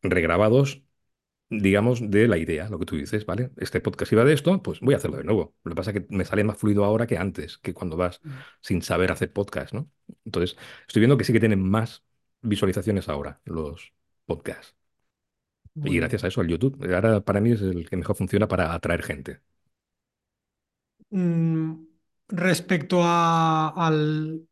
[0.00, 0.80] regrabados
[1.50, 3.50] digamos, de la idea, lo que tú dices, ¿vale?
[3.56, 5.56] Este podcast iba de esto, pues voy a hacerlo de nuevo.
[5.64, 8.20] Lo que pasa es que me sale más fluido ahora que antes, que cuando vas
[8.22, 8.30] mm.
[8.60, 9.90] sin saber hacer podcast, ¿no?
[10.24, 12.04] Entonces, estoy viendo que sí que tienen más
[12.42, 13.92] visualizaciones ahora los
[14.26, 14.75] podcasts.
[15.82, 18.74] Y gracias a eso, el YouTube, ahora para mí es el que mejor funciona para
[18.74, 19.40] atraer gente.
[21.10, 21.86] Mm,
[22.28, 24.46] respecto a, al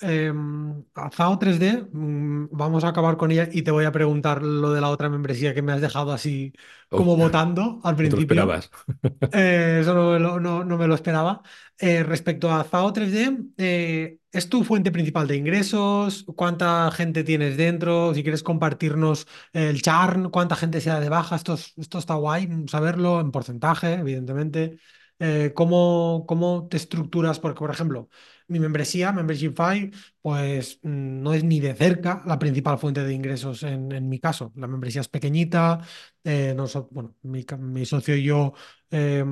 [0.00, 4.72] a ZAO 3D, mm, vamos a acabar con ella y te voy a preguntar lo
[4.72, 6.52] de la otra membresía que me has dejado así
[6.90, 8.18] Oh, como votando al no principio.
[8.18, 8.70] esperabas.
[9.30, 11.42] Eh, eso no me lo, no- no me lo esperaba.
[11.78, 16.24] Eh, respecto a ZAO 3D, eh, ¿es tu fuente principal de ingresos?
[16.36, 18.14] ¿Cuánta gente tienes dentro?
[18.14, 22.14] Si quieres compartirnos el churn, cuánta gente se da de baja, esto, es- esto está
[22.14, 24.78] guay saberlo en porcentaje, evidentemente.
[25.20, 27.40] Eh, ¿cómo, cómo te estructuras?
[27.40, 28.08] Porque, por ejemplo,
[28.48, 29.90] mi membresía, Membershipify,
[30.20, 34.52] pues mm, no es ni de cerca la principal fuente de ingresos en, mi caso.
[34.56, 35.80] La membresía es pequeñita,
[36.24, 36.56] eh,
[36.90, 38.54] bueno, mi, socio y yo
[38.90, 39.24] eh,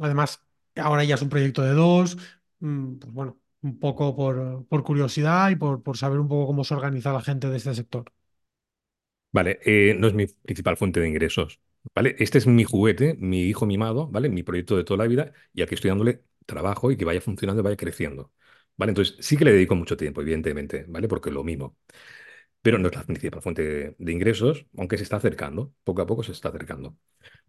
[0.00, 0.44] además,
[0.76, 2.16] ahora ya es un proyecto de dos.
[2.60, 6.64] mm, Pues bueno, un poco por, por curiosidad y por, por saber un poco cómo
[6.64, 8.12] se organiza la gente de este sector.
[9.32, 11.60] Vale, eh, no es mi principal fuente de ingresos,
[11.94, 12.14] ¿vale?
[12.20, 14.28] Este es mi juguete, mi hijo mimado, ¿vale?
[14.28, 17.60] Mi proyecto de toda la vida y aquí estoy dándole trabajo y que vaya funcionando
[17.60, 18.32] y vaya creciendo,
[18.76, 18.90] ¿vale?
[18.90, 21.08] Entonces sí que le dedico mucho tiempo, evidentemente, ¿vale?
[21.08, 21.76] Porque lo mimo.
[22.62, 26.06] pero no es la principal fuente de, de ingresos, aunque se está acercando, poco a
[26.06, 26.96] poco se está acercando.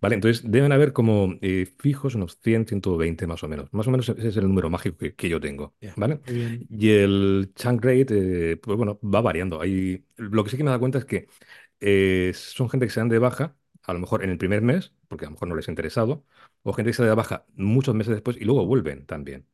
[0.01, 3.71] Vale, entonces deben haber como eh, fijos unos 100, 120 más o menos.
[3.73, 6.19] Más o menos ese es el número mágico que, que yo tengo, ¿vale?
[6.69, 9.61] Y el churn rate, eh, pues bueno, va variando.
[10.17, 11.27] Lo que sí que me da cuenta es que
[11.79, 14.93] eh, son gente que se dan de baja, a lo mejor en el primer mes,
[15.07, 16.25] porque a lo mejor no les ha interesado,
[16.63, 19.47] o gente que se da de baja muchos meses después y luego vuelven también,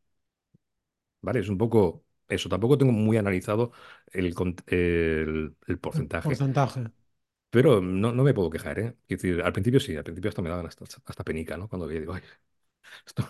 [1.22, 1.40] ¿vale?
[1.40, 2.50] Es un poco eso.
[2.50, 3.72] Tampoco tengo muy analizado
[4.14, 4.36] el,
[4.68, 6.20] el, el El porcentaje.
[6.20, 6.92] porcentaje.
[7.50, 8.96] Pero no, no me puedo quejar, ¿eh?
[9.08, 11.68] Es decir, al principio sí, al principio hasta me daban hasta, hasta penica, ¿no?
[11.68, 12.22] Cuando veía, digo, ay,
[13.08, 13.24] esto-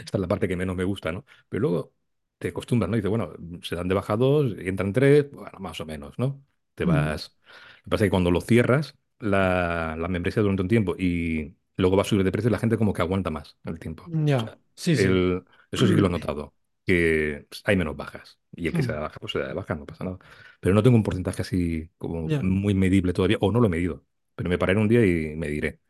[0.00, 1.24] esta es la parte que menos me gusta, ¿no?
[1.48, 1.94] Pero luego
[2.38, 2.96] te acostumbras, ¿no?
[2.96, 3.32] Dices, bueno,
[3.62, 6.44] se dan de baja dos y entran tres, bueno, más o menos, ¿no?
[6.74, 7.36] Te Mm, vas.
[7.78, 11.56] Lo que pasa es que cuando lo cierras, la, la membresía durante un tiempo y
[11.76, 14.04] luego va a subir de precio, la gente como que aguanta más el tiempo.
[14.04, 15.10] O Ya, sea, sí, sí.
[15.10, 16.54] el, eso sí que lo he notado,
[16.86, 18.38] que pues, hay menos bajas.
[18.52, 20.04] Y el que se Mm, da de baja, pues se da de baja, no pasa
[20.04, 20.18] nada.
[20.60, 24.04] Pero no tengo un porcentaje así como muy medible todavía, o no lo he medido.
[24.34, 25.80] Pero me pararé un día y me diré,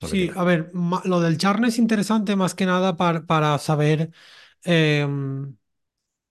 [0.00, 0.70] Sí, a ver,
[1.04, 4.10] lo del charne es interesante más que nada par- para saber,
[4.64, 5.56] em,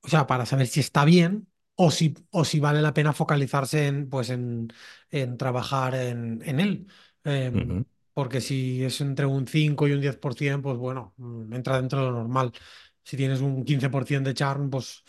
[0.04, 3.88] o sea, para saber si está bien o si, o si vale la pena focalizarse
[3.88, 4.70] en, pues en,
[5.12, 6.88] en trabajar en, en él.
[7.26, 12.00] Em, porque si es entre un 5 y un 10%, pues bueno, mm, entra dentro
[12.02, 12.54] de lo normal.
[13.04, 15.04] Si tienes un 15% de charm, pues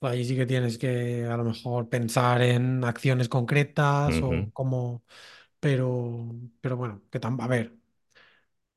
[0.00, 5.04] ahí sí que tienes que a lo mejor pensar en acciones concretas o cómo,
[5.60, 6.28] pero,
[6.60, 7.76] pero bueno, que tam- a ver.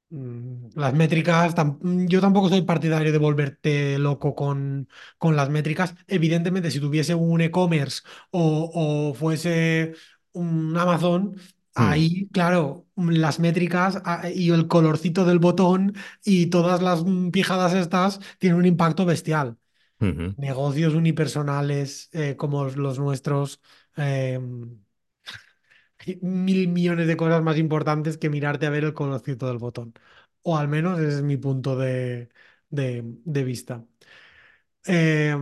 [0.09, 5.95] Mm, Las métricas, tam- yo tampoco soy partidario de volverte loco con, con las métricas.
[6.07, 9.93] Evidentemente, si tuviese un e-commerce o, o fuese
[10.31, 11.35] un Amazon,
[11.77, 17.73] ahí, claro, las métricas ah, y el colorcito del botón y todas las mm, pijadas
[17.73, 19.57] estas tienen un impacto bestial.
[20.37, 23.61] Negocios unipersonales eh, como los nuestros.
[23.97, 24.39] eh,
[26.21, 29.93] mil millones de cosas más importantes que mirarte a ver el colorcito del botón.
[30.43, 32.29] O al menos ese es mi punto de,
[32.69, 33.85] de- de vista.
[34.85, 35.35] Eh,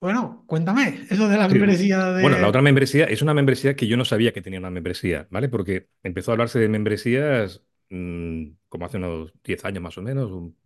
[0.00, 1.58] bueno, cuéntame, eso de la Sí.
[1.58, 2.48] membresía Bueno, la de...
[2.48, 5.48] otra membresía es una membresía que yo no sabía que tenía una membresía, ¿vale?
[5.48, 10.30] Porque empezó a hablarse de membresías mm, como hace unos 10 años más o menos,
[10.32, 10.56] un-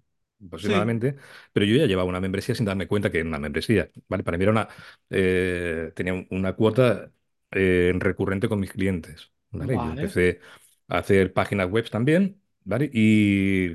[0.56, 1.16] Sí, aproximadamente,
[1.52, 4.22] pero yo ya llevaba una membresía sin darme cuenta que era una membresía, ¿vale?
[4.24, 4.68] Para mí era una,
[5.10, 7.12] eh, tenía un- una cuota
[7.50, 9.80] eh, recurrente con mis clientes, ¿vale?
[9.80, 9.90] Yo vale.
[9.90, 10.40] empecé
[10.88, 12.88] a hacer páginas web también, ¿vale?
[12.92, 13.74] Y,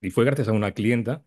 [0.00, 1.24] y fue gracias a una clienta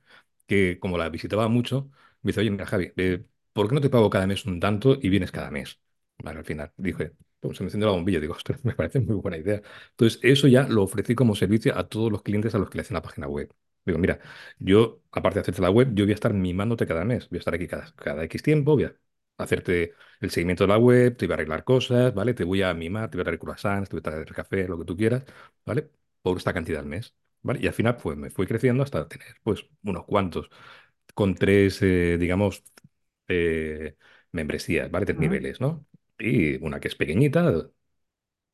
[0.48, 1.90] que, como la visitaba mucho,
[2.22, 3.26] me dice, oye, mira, Javi, eh,
[3.56, 5.80] ¿por qué no te pago cada mes un tanto y vienes cada mes?
[6.20, 9.16] Vale, al final dije, pues se me encendió la bombilla, digo, ostras, me parece muy
[9.16, 9.62] buena idea.
[9.92, 12.82] Entonces, eso ya lo ofrecí como servicio a todos los clientes a los que le
[12.84, 13.54] hacen la página web.
[13.86, 14.20] Digo, mira,
[14.60, 17.40] yo, aparte de hacerte la web, yo voy a estar mimándote cada mes, voy a
[17.40, 18.96] estar aquí cada, cada X tiempo, voy a
[19.38, 22.34] hacerte el seguimiento de la web, te voy a arreglar cosas, ¿vale?
[22.34, 24.78] Te voy a mimar, te voy a traer croissants, te voy a traer café, lo
[24.80, 25.24] que tú quieras,
[25.66, 25.90] ¿vale?
[26.22, 27.60] Por esta cantidad al mes, ¿vale?
[27.62, 30.50] Y al final, pues me fui creciendo hasta tener, pues, unos cuantos
[31.14, 32.64] con tres, eh, digamos,
[33.28, 33.96] eh,
[34.32, 35.06] membresías, ¿vale?
[35.06, 35.86] Tres niveles, ¿no?
[36.20, 37.70] Y una que es pequeñita,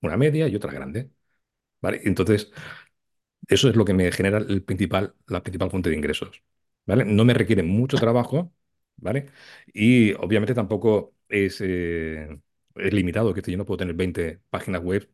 [0.01, 1.11] una media y otra grande,
[1.81, 2.01] ¿vale?
[2.05, 2.51] Entonces,
[3.47, 6.43] eso es lo que me genera el principal, la principal fuente de ingresos,
[6.85, 7.05] ¿vale?
[7.05, 8.53] No me requiere mucho trabajo,
[8.97, 9.27] ¿vale?
[9.73, 12.39] Y obviamente tampoco es, eh,
[12.75, 15.09] es limitado, que yo no puedo tener 20 páginas web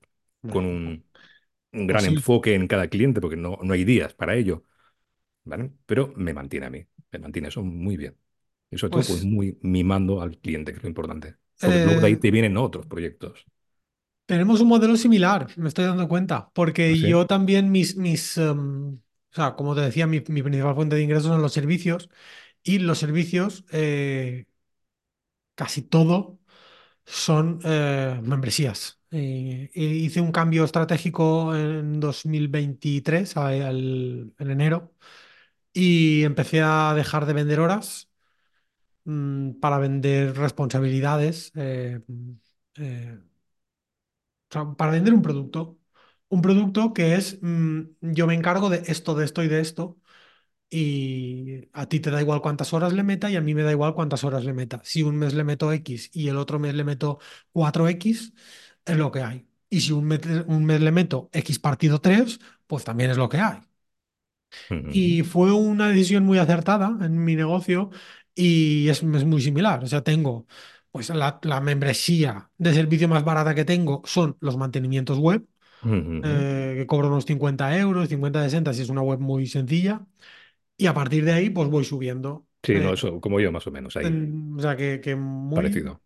[0.50, 1.06] con un,
[1.72, 4.64] gran sí, enfoque en cada cliente, porque no, no hay días para ello.
[5.44, 5.72] ¿vale?
[5.86, 8.18] Pero me mantiene a mí, me mantiene eso muy bien.
[8.72, 11.38] Y sobre todo, pues pues muy mimando al cliente, que es lo importante.
[11.62, 13.46] Porque luego de ahí eh, te vienen otros proyectos.
[14.26, 17.06] tenemos un modelo similar, me estoy dando cuenta, porque ¿Así?
[17.06, 19.00] yo también mis, mis, em, o
[19.36, 22.10] sea, como te decía, mi, mi principal fuente de ingresos son los servicios
[22.64, 24.46] y los servicios, eh,
[25.56, 26.40] casi todo
[27.06, 29.02] son eh, membresías.
[29.12, 34.94] Hice un cambio estratégico en 2023, a- al- en enero,
[35.74, 38.10] y empecé a dejar de vender horas
[39.08, 42.02] mm, para vender responsabilidades, eh,
[42.78, 43.20] eh,
[44.50, 45.78] o sea, para vender un producto.
[46.30, 49.98] Un producto que es, mm, yo me encargo de esto, de esto y de esto,
[50.70, 53.72] y a ti te da igual cuántas horas le meta y a mí me da
[53.72, 54.82] igual cuántas horas le meta.
[54.84, 57.20] Si un mes le meto X y el otro mes le meto
[57.54, 58.34] cuatro x
[58.86, 59.48] es lo que hay.
[59.70, 63.30] Y si un mes, un mes le meto X partido 3 pues también es lo
[63.30, 63.60] que hay.
[64.90, 67.90] Y fue una decisión muy acertada en mi negocio
[68.38, 69.84] y es, es muy similar.
[69.84, 70.48] O sea, tengo
[70.92, 75.48] pues la, la membresía de servicio más barata que tengo son los mantenimientos web,
[76.22, 80.06] eh, que cobro unos 50 euros, 50 60 si es una web muy sencilla.
[80.78, 82.48] Y a partir de ahí, pues voy subiendo.
[82.64, 85.16] Sí, Eh, no, eso como yo más o menos ahí, en- o sea, que, que
[85.16, 86.02] muy, parecido.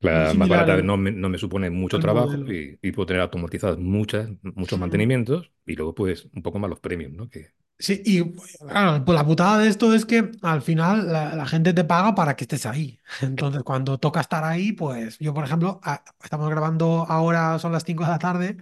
[0.00, 3.78] La más barata no me, no me supone mucho trabajo y, y puedo tener automatizados
[3.78, 7.30] muchas, muchos mantenimientos y luego pues un poco más los premium, ¿no?
[7.30, 8.22] Que, Sí, y
[8.58, 12.36] claro, pues la putada de esto es que al final la, gente te paga para
[12.36, 13.00] que estés ahí.
[13.22, 15.80] Entonces, cuando toca estar ahí, pues yo, por ejemplo,
[16.22, 18.56] estamos grabando ahora, son las 5 de la tarde,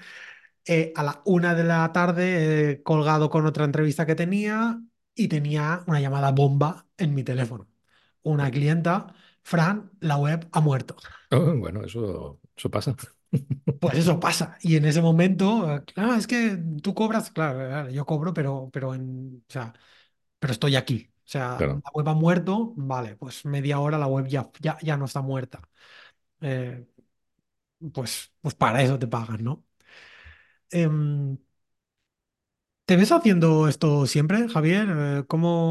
[0.66, 4.80] eh, a la una de la tarde he colgado con otra entrevista que tenía
[5.14, 7.68] y tenía una llamada bomba en mi teléfono.
[8.22, 10.96] Una clienta, Fran, la web ha muerto.
[11.30, 12.94] Oh, bueno, eso, eso pasa.
[13.78, 14.58] Pues eso pasa.
[14.60, 18.68] Y en ese momento, eh, claro, es que tú cobras, claro, claro, yo cobro, pero,
[18.72, 19.72] pero en, o sea,
[20.38, 21.10] pero estoy aquí.
[21.26, 21.82] O sea, Claro.
[21.84, 25.22] la web ha muerto, vale, pues media hora la web ya, ya, ya no está
[25.22, 25.62] muerta.
[26.42, 26.86] Eh,
[27.92, 29.64] pues, pues para eso te pagan, ¿no?
[30.72, 31.38] Em,
[32.84, 34.86] ¿te ves haciendo esto siempre, Javier?
[34.90, 35.24] Eh,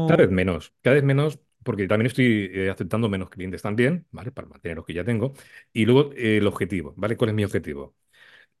[0.06, 4.06] Cada vez ¿cómo, menos, cada vez menos, porque también estoy eh, aceptando menos clientes también,
[4.10, 4.32] ¿vale?
[4.32, 5.32] Para mantener los que ya tengo.
[5.72, 7.16] Y luego eh, el objetivo, ¿vale?
[7.16, 7.96] ¿Cuál es mi objetivo?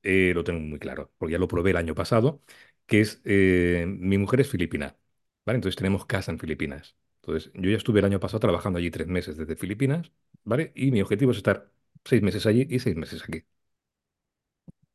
[0.02, 2.42] Eh, lo tengo muy claro, porque ya lo probé el año pasado,
[2.86, 4.96] que es, mi mujer es filipina,
[5.44, 5.56] ¿vale?
[5.56, 6.96] Entonces tenemos casa en Filipinas.
[7.22, 10.10] Entonces yo ya estuve el año pasado trabajando allí tres meses desde Filipinas,
[10.44, 10.72] ¿vale?
[10.74, 11.70] Y mi objetivo es estar
[12.04, 13.44] seis meses allí y seis meses aquí.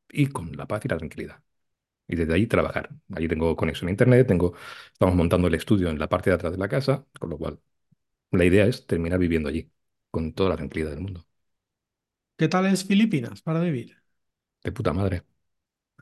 [0.10, 1.44] Y con la paz y la tranquilidad.
[2.08, 2.90] Y desde ahí trabajar.
[3.16, 4.56] Allí tengo conexión a internet, tengo,
[4.94, 7.60] estamos montando el estudio en la parte de atrás de la casa, con lo cual
[8.32, 9.72] la idea es terminar viviendo allí,
[10.12, 11.26] con toda la tranquilidad del mundo.
[12.38, 13.98] qué tal es Filipinas para vivir?
[14.64, 15.24] De puta madre.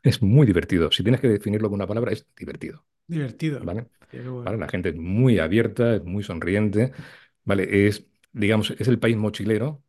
[0.03, 0.91] Es muy divertido.
[0.91, 2.86] Si tienes que definirlo con una palabra, es divertido.
[3.07, 3.59] Divertido.
[3.63, 3.88] ¿Vale?
[4.11, 4.57] ¿Vale?
[4.57, 6.91] La gente es muy abierta, es muy sonriente.
[7.45, 7.88] ¿Vale?
[7.88, 9.84] Es, digamos, es el país mochilero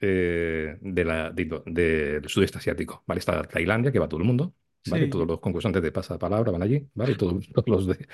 [0.00, 3.04] eh, de la, del sudeste asiático.
[3.06, 3.20] ¿Vale?
[3.20, 4.54] Está Tailandia, que va todo el mundo.
[4.86, 5.08] ¿Vale?
[5.08, 6.88] Todos los concursantes de pasapalabra van allí.
[6.94, 7.16] ¿Vale?
[7.16, 8.08] Todos, todos los de,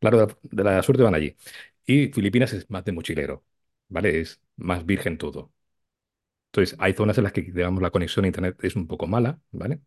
[0.00, 1.36] claro, de la, suerte van allí.
[1.86, 3.44] Y Filipinas es más de mochilero.
[3.88, 4.20] ¿Vale?
[4.20, 5.52] Es más virgen todo.
[6.52, 9.40] Entonces, hay zonas en las que, digamos, la conexión a Internet es un poco mala,
[9.52, 9.80] ¿vale?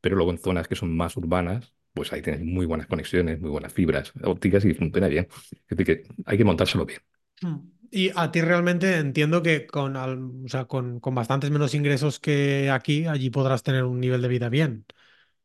[0.00, 3.50] Pero luego en zonas que son más urbanas, pues ahí tienes muy buenas conexiones, muy
[3.50, 5.28] buenas fibras ópticas y funciona bien.
[5.68, 7.00] Es que hay que montárselo bien.
[7.40, 7.56] Mm.
[7.90, 12.18] Y a ti realmente entiendo que con, al- o sea, con, con bastantes menos ingresos
[12.18, 14.84] que aquí, allí podrás tener un nivel de vida bien.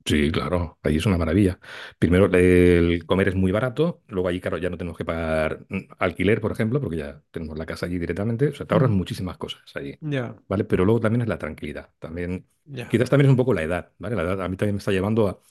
[0.04, 1.60] Sí, claro, ahí es una maravilla.
[2.00, 5.80] Primero, el comer es muy barato, luego allí, claro, ya no tenemos que pagar mm,
[6.00, 9.38] alquiler, por ejemplo, porque ya tenemos la casa allí directamente, o sea, te ahorras muchísimas
[9.38, 10.64] cosas allí, Ya, ¿vale?
[10.66, 12.88] Pero luego también es la tranquilidad, también, ya.
[12.88, 14.16] quizás también es un poco la edad, ¿vale?
[14.16, 15.42] La edad a mí también me está llevando a,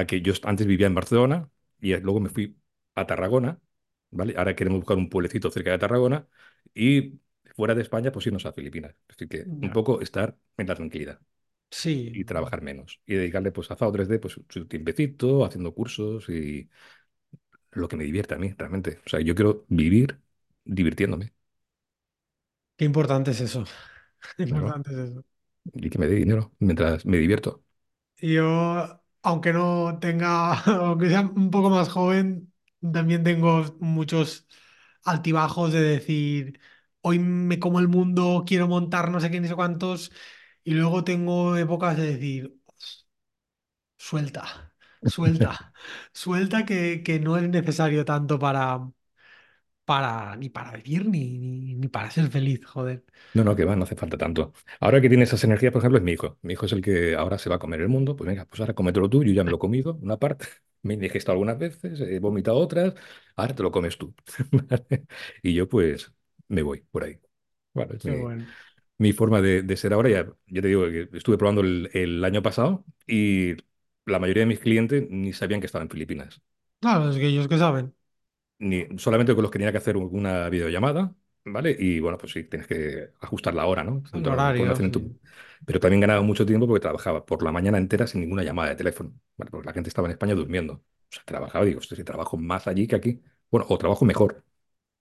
[0.00, 2.58] a que yo antes vivía en Barcelona y luego me fui
[2.94, 3.60] a Tarragona,
[4.10, 4.34] ¿vale?
[4.36, 6.28] Ahora queremos buscar un pueblecito cerca de Tarragona
[6.74, 7.20] y
[7.56, 8.94] fuera de España, pues irnos a Filipinas.
[9.08, 9.72] Decir, que un Ya.
[9.72, 11.20] poco estar en la tranquilidad
[11.72, 16.28] Sí, y trabajar menos y dedicarle pues a FAO 3D pues su tiempecito, haciendo cursos
[16.28, 16.68] y
[17.72, 19.00] lo que me divierte a mí realmente.
[19.06, 20.20] O sea, yo quiero vivir
[20.64, 21.32] divirtiéndome,
[22.76, 23.64] qué importante es eso.
[24.36, 25.24] Qué claro, importante es eso.
[25.74, 27.64] y que me dé dinero mientras me divierto.
[28.18, 34.46] Yo, aunque no tenga, aunque sea un poco más joven, también tengo muchos
[35.04, 36.60] altibajos de decir,
[37.00, 40.12] hoy me como el mundo, quiero montar no sé qué ni sé cuántos,
[40.64, 42.58] y luego tengo épocas de decir,
[43.96, 45.72] suelta, suelta,
[46.12, 48.80] suelta que, que no es necesario tanto para,
[49.84, 53.04] para, ni para vivir ni, ni, ni para ser feliz, joder.
[53.34, 54.52] No, no, que va, no hace falta tanto.
[54.78, 56.38] Ahora que tiene esas energías, por ejemplo, es mi hijo.
[56.42, 58.14] Mi hijo es el que ahora se va a comer el mundo.
[58.14, 59.24] Pues venga, pues ahora cómetelo tú.
[59.24, 60.46] Yo ya me lo he comido, una parte.
[60.84, 62.92] Me he indigestado algunas veces, he vomitado otras.
[63.36, 64.12] Ahora te lo comes tú.
[65.42, 66.12] Y yo, pues,
[66.48, 67.20] me voy por ahí.
[67.72, 68.54] Bueno, es Qué mi, bueno.
[69.02, 70.10] Mi forma de, de ser ahora.
[70.10, 73.56] Ya, ya te digo que estuve probando el, el año pasado y
[74.06, 76.42] la mayoría de mis clientes ni sabían que estaba en Filipinas
[76.80, 77.94] Claro, es que ellos que saben,
[78.58, 81.76] ni solamente con los que tenía que hacer una videollamada, ¿vale?
[81.78, 84.02] Y bueno, pues sí, tienes que ajustar la hora, ¿no?
[84.12, 84.90] el horario, sí.
[84.90, 85.18] tu...
[85.64, 88.76] Pero también ganaba mucho tiempo porque trabajaba por la mañana entera sin ninguna llamada de
[88.76, 89.50] teléfono, ¿vale?
[89.50, 90.74] Porque la gente estaba en España durmiendo.
[90.74, 90.82] O
[91.14, 94.44] sea, trabajaba, digo, "Hostia, si trabajo más allí que aquí, bueno, o trabajo mejor.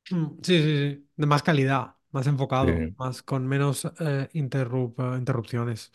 [0.09, 1.09] Mm, Sí, sí, sí.
[1.15, 5.91] De más calidad, más enfocado, Eh, más con menos eh, interrup- interrupciones.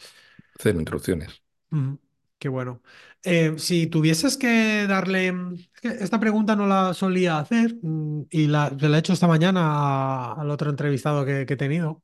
[0.58, 1.42] cero interrupciones.
[1.70, 1.94] Mm,
[2.38, 2.82] Qué bueno.
[3.22, 8.68] Eh, si tuvieses que darle, mm, esta pregunta no la solía hacer mm, y la,
[8.78, 12.02] he hecho esta mañana al otro entrevistado que, que he tenido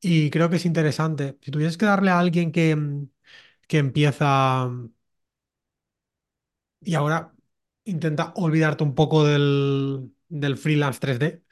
[0.00, 1.38] y creo que es interesante.
[1.42, 3.08] Si tuvieses que darle a alguien que, mm,
[3.68, 4.70] que empieza
[6.80, 7.34] y ahora
[7.84, 11.42] intenta olvidarte un poco del, del freelance 3D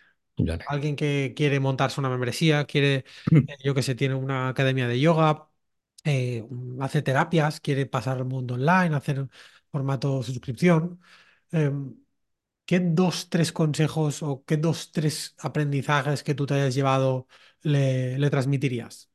[0.67, 3.05] Alguien que quiere montarse una membresía, quiere,
[3.47, 5.49] eh, yo que sé, tiene una academia de yoga,
[6.05, 6.47] eh,
[6.81, 9.29] hace terapias, quiere pasar al mundo online, hacer
[9.71, 11.01] formato suscripción.
[11.53, 11.97] em,
[12.67, 17.29] ¿qué dos, tres consejos o qué dos, tres aprendizajes que tú te hayas llevado
[17.63, 19.11] le, le transmitirías?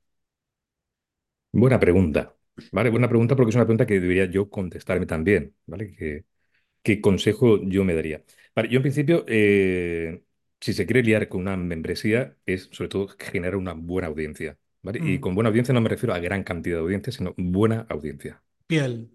[1.52, 2.36] Buena pregunta,
[2.72, 2.90] ¿vale?
[2.92, 5.96] Buena pregunta porque es una pregunta que debería yo contestarme también, ¿vale?
[5.96, 6.26] ¿Qué,
[6.84, 8.24] qué consejo yo me daría?
[8.56, 10.24] Vale, yo en principio, eh,
[10.62, 15.00] si se quiere liar con una membresía, es sobre todo generar una buena audiencia, ¿vale?
[15.04, 17.86] Y Mm, con buena audiencia no me refiero a gran cantidad de audiencia, sino buena
[17.90, 18.44] audiencia.
[18.68, 19.10] Piel.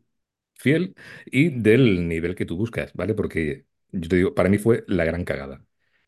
[0.55, 0.95] fiel
[1.27, 3.15] y del nivel que tú buscas, ¿vale?
[3.15, 5.65] Porque yo te digo, para mí fue la gran cagada.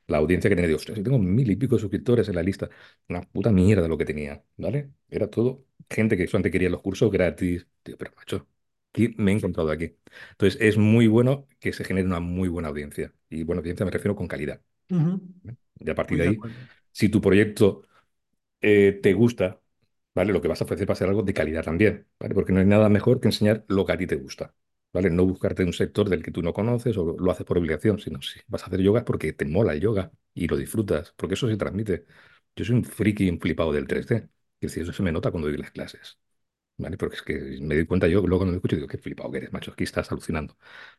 [0.07, 2.43] La audiencia que tenía, digo, ostras, yo tengo mil y pico de suscriptores en la
[2.43, 2.70] lista.
[3.09, 4.93] Una puta mierda lo que tenía, ¿vale?
[5.09, 7.66] Era todo gente que solamente quería los cursos gratis.
[7.84, 8.49] Digo, pero macho,
[8.93, 9.97] ¿qué me he encontrado aquí?
[10.32, 13.12] Entonces, es muy bueno que se genere una muy buena audiencia.
[13.28, 14.61] Y buena audiencia me refiero con calidad.
[15.78, 16.43] Y a partir Muy de ahí,
[16.93, 17.82] si tu proyecto
[18.61, 19.61] eh, te gusta,
[20.14, 20.32] ¿vale?
[20.32, 22.34] Lo que vas a ofrecer va a ser algo de calidad también, ¿vale?
[22.34, 24.55] Porque no hay nada mejor que enseñar lo que a ti te gusta,
[24.93, 25.11] ¿vale?
[25.11, 28.22] No buscarte un sector del que tú no conoces o lo haces por obligación, sino
[28.22, 31.34] si vas a hacer yoga es porque te mola el yoga y lo disfrutas, porque
[31.34, 32.07] eso se transmite.
[32.57, 35.49] Yo soy un friki, un flipado del 3D, es decir, eso se me nota cuando
[35.49, 36.18] doy las clases.
[36.78, 36.99] ¿Vale?
[36.99, 39.39] Porque es que me doy cuenta yo, luego cuando me escucho, digo, qué flipado que
[39.39, 40.59] eres, macho, aquí estás alucinando.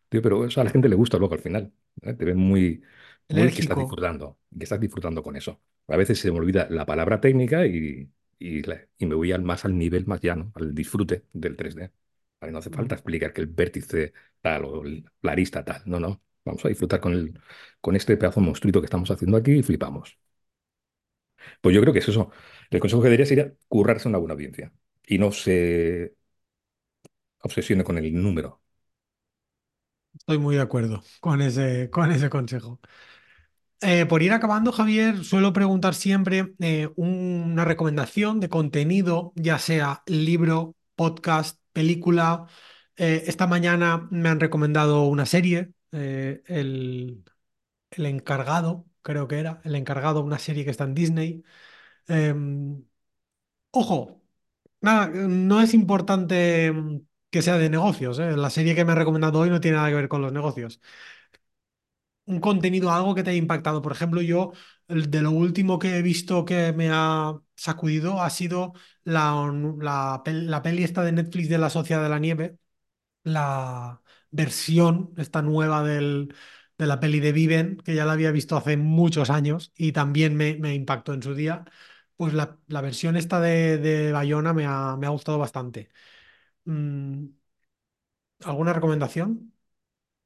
[0.09, 1.73] Digo, pero eso a la gente le gusta luego al final.
[1.97, 2.17] ¿vale?
[2.17, 2.83] Te ven muy,
[3.29, 5.61] muy que estás disfrutando, que estás disfrutando con eso.
[5.87, 8.09] A veces se me olvida la palabra técnica y,
[8.39, 8.61] y,
[9.05, 11.91] me voy al, más al nivel más llano, al disfrute del 3D.
[12.39, 12.51] ¿Vale?
[12.53, 15.81] No hace falta explicar que el vértice tal o el- la arista tal.
[15.85, 16.21] No, no.
[16.45, 17.39] Vamos a disfrutar con, el,
[17.81, 20.17] con este pedazo monstruito que estamos haciendo aquí y flipamos.
[21.61, 22.31] Pues yo creo que es eso.
[22.69, 24.71] El consejo que daría sería currarse una buena audiencia
[25.05, 26.15] y no se
[27.39, 28.61] obsesione con el número.
[30.15, 32.79] Estoy muy de acuerdo con ese, con ese consejo.
[33.81, 40.01] Eh, por ir acabando, Javier, suelo preguntar siempre eh, una recomendación de contenido, ya sea
[40.07, 42.47] libro, podcast, película.
[42.95, 47.23] Eh, esta mañana me han recomendado una serie, el,
[47.91, 51.43] El Encargado, creo que era, El Encargado, una serie que está en Disney.
[52.07, 52.83] Em,
[53.71, 54.21] ojo,
[54.81, 57.01] nada, no es importante mm,
[57.31, 58.19] que sea de negocios.
[58.19, 60.81] La serie que me ha recomendado hoy no tiene nada que ver con los negocios
[62.27, 63.81] un contenido, algo que te haya impactado.
[63.83, 64.53] Por ejemplo, yo
[64.89, 68.73] de lo último que he visto que me ha sacudido ha sido
[69.05, 69.51] la,
[69.81, 72.59] la, la peli esta de Netflix de La Sociedad de la Nieve,
[73.23, 74.01] la
[74.31, 76.33] versión, esta nueva del,
[76.77, 80.35] de la peli de Viven, que ya la había visto hace muchos años y también
[80.35, 81.65] me, me impactó en su día.
[82.17, 85.89] Pues la, la versión esta de, de Bayona me ha, me ha gustado bastante.
[86.65, 87.27] Mm,
[88.45, 89.53] ¿alguna recomendación?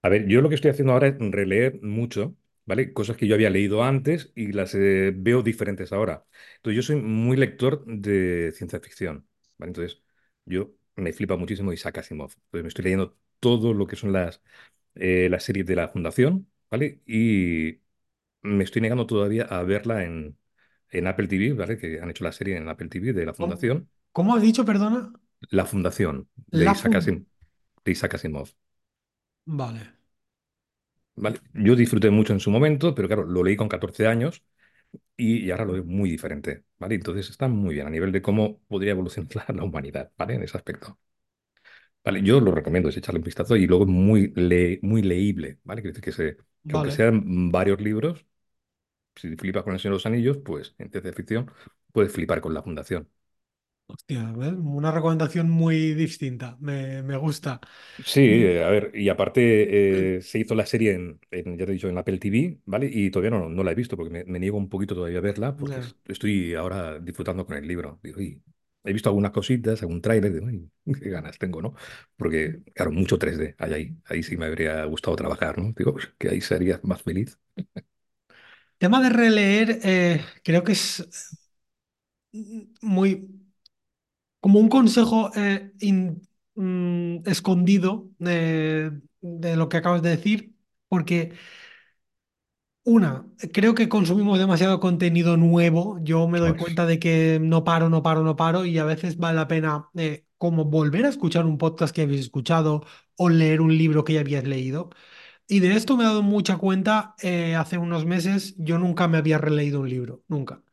[0.03, 2.35] A ver, yo lo que estoy haciendo ahora es releer mucho,
[2.65, 2.91] ¿vale?
[2.93, 6.25] Cosas que yo había leído antes y las eh, veo diferentes ahora.
[6.57, 9.27] Entonces, yo soy muy lector de ciencia ficción,
[9.57, 9.69] ¿vale?
[9.69, 10.01] Entonces,
[10.45, 12.31] yo me flipa muchísimo Isaac Asimov.
[12.33, 14.41] Entonces, me estoy leyendo todo lo que son las,
[14.95, 17.01] eh, las series de la Fundación, ¿vale?
[17.05, 17.81] Y
[18.43, 20.37] me estoy negando todavía a verla en,
[20.91, 21.77] en Apple TV, ¿vale?
[21.77, 23.89] Que han hecho la serie en Apple TV de la ¿Cómo, Fundación.
[24.13, 25.13] cómo has dicho, perdona?
[25.51, 26.95] La Fundación de La Isaac fun...
[26.95, 27.27] Asim-
[27.85, 28.49] de Isaac Asimov.
[29.45, 29.93] Vale.
[31.15, 31.41] ¿vale?
[31.53, 34.43] Yo disfruté mucho en su momento, pero claro, lo leí con 14 años
[35.17, 36.95] y, y ahora lo veo muy diferente, ¿vale?
[36.95, 40.35] Entonces está muy bien a nivel de cómo podría evolucionar la humanidad, ¿vale?
[40.35, 40.99] En ese aspecto.
[42.03, 45.59] Vale, yo lo recomiendo, es echarle un vistazo y luego es muy, le- muy leíble,
[45.63, 45.81] ¿vale?
[45.81, 46.35] Quiere decir que, se,
[46.67, 46.91] que aunque Vale.
[46.91, 48.25] sean varios libros,
[49.15, 51.51] si flipas con El Señor de los Anillos, pues en ciencia ficción
[51.93, 53.09] puedes flipar con la Fundación.
[53.93, 54.53] Hostia, ¿ves?
[54.57, 56.57] Una recomendación muy distinta.
[56.59, 57.59] Me, me gusta.
[58.03, 61.71] Sí, eh, a ver, y aparte eh, se hizo la serie en, en, ya te
[61.71, 62.89] he dicho, en Apple TV, ¿vale?
[62.91, 65.21] Y todavía no, no la he visto porque me, me niego un poquito todavía a
[65.21, 67.99] verla porque es- estoy ahora disfrutando con el libro.
[68.01, 68.41] Digo, "Uy",
[68.83, 71.75] he visto algunas cositas, algún tráiler, digo, "Uy, qué ganas tengo, ¿no?
[72.17, 73.97] Porque, claro, mucho 3D hay ahí.
[74.05, 75.71] Ahí sí me habría gustado trabajar, ¿no?
[75.77, 77.37] Digo, "Uy, que ahí sería más feliz.
[78.77, 81.07] tema de releer, eh, creo que es
[82.81, 83.27] muy
[84.41, 90.55] como un consejo eh, in- mm, escondido de, de lo que acabas de decir,
[90.89, 91.33] porque
[92.83, 95.99] una, creo que consumimos demasiado contenido nuevo.
[96.03, 98.83] Yo me doy Ay, cuenta de que no paro, no paro, no paro, y a
[98.85, 102.83] veces vale la pena eh, como volver a escuchar un podcast que habéis escuchado
[103.17, 104.89] o leer un libro que ya habías leído.
[105.47, 108.55] Y de esto me he dado mucha cuenta eh, hace unos meses.
[108.59, 110.63] Yo nunca me había releído un libro, nunca.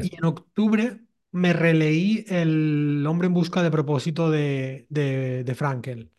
[0.00, 1.05] Y en octubre
[1.36, 6.10] me releí El hombre en busca de propósito de, de, de Frankel.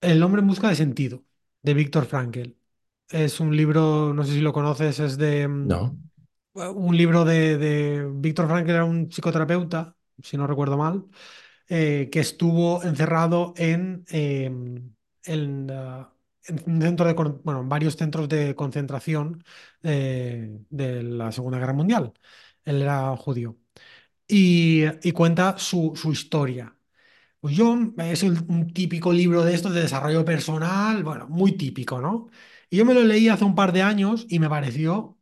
[0.00, 1.24] El hombre en busca de sentido,
[1.62, 2.58] de Víctor Frankel.
[3.08, 5.96] Es un libro, no sé si lo conoces, es de mm, No,
[6.54, 11.04] un libro de, de Víctor Frankel, era un psicoterapeuta, si no recuerdo mal,
[11.68, 14.50] eh, que estuvo encerrado en, eh,
[15.24, 15.72] en,
[16.80, 19.44] centro de, bueno, en varios centros de concentración
[19.84, 22.12] eh, de la Segunda Guerra Mundial.
[22.64, 23.56] Él era judío.
[24.28, 26.76] y, y cuenta su, su historia.
[27.40, 32.00] Pues yo, es el- un típico libro de estos de desarrollo personal, bueno, muy típico,
[32.00, 32.28] ¿no?
[32.70, 35.18] Y yo me lo leí hace un par de años y me pareció, o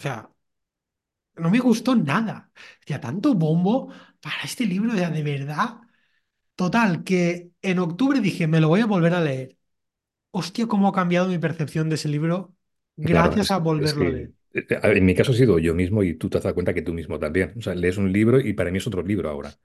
[0.00, 0.30] sea,
[1.36, 2.50] no me gustó nada.
[2.82, 5.80] Hacía tanto bombo para este libro, sea, de verdad.
[6.56, 9.58] Total, que en octubre dije, me lo voy a volver a leer.
[10.32, 12.56] Hostia, cómo ha cambiado mi percepción de ese libro
[13.02, 14.32] Claro, gracias es a es volverlo a leer.
[14.52, 16.74] Eh, ver, en mi caso ha sido yo mismo y tú te has dado cuenta
[16.74, 17.54] que tú mismo también.
[17.58, 19.58] O sea, lees un libro y para mí es otro libro ahora.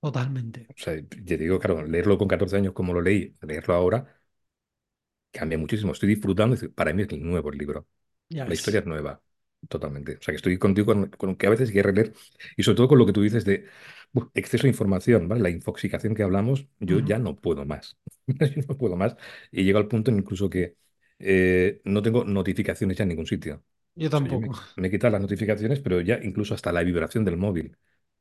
[0.00, 0.68] Totalmente.
[0.68, 0.94] O sea,
[1.24, 4.20] yo digo, claro, leerlo con 14 años como lo leí, leerlo ahora
[5.32, 5.92] cambia muchísimo.
[5.92, 7.86] Estoy disfrutando, para mí es el nuevo el libro.
[8.30, 9.22] Ya La historia es nueva,
[9.68, 10.18] totalmente.
[10.18, 12.14] O sea, que estoy contigo con, con que a veces hay que releer
[12.56, 13.66] y sobre todo con lo que tú dices de
[14.14, 15.42] uf, exceso de información, ¿vale?
[15.42, 17.98] La infoxicación que hablamos, yo ya no puedo más.
[18.28, 19.16] Yo no puedo más
[19.52, 20.76] y llego al punto incluso que
[21.20, 23.64] eh, no tengo notificaciones ya en ningún sitio.
[23.94, 24.54] Yo O sea, yo tampoco.
[24.76, 27.76] me, me las notificaciones, pero ya incluso hasta la vibración del móvil.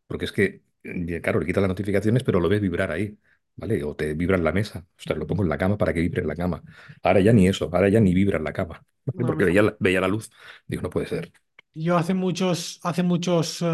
[0.08, 3.18] Porque es que, eh, claro, le quitas las notificaciones, pero lo ves vibrar ahí,
[3.56, 3.84] ¿vale?
[3.84, 4.88] O te vibra en la mesa.
[4.98, 6.64] O sea, lo pongo en la cama para que vibre en la cama.
[7.04, 8.86] Ahora ya ni eso, ahora ya ni vibra en la cama.
[9.06, 9.26] ¿vale?
[9.26, 9.46] No, Porque no.
[9.46, 10.32] veía la, veía la luz.
[10.68, 11.32] Digo, no puede ser.
[11.74, 13.66] Yo hace muchos, hace muchos, eh,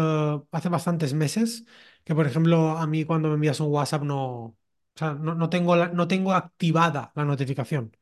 [0.52, 1.64] hace bastantes meses
[2.04, 4.56] que, por ejemplo, a mí cuando me envías un WhatsApp no, o
[4.94, 7.96] sea, no, no tengo la- no tengo activada la notificación.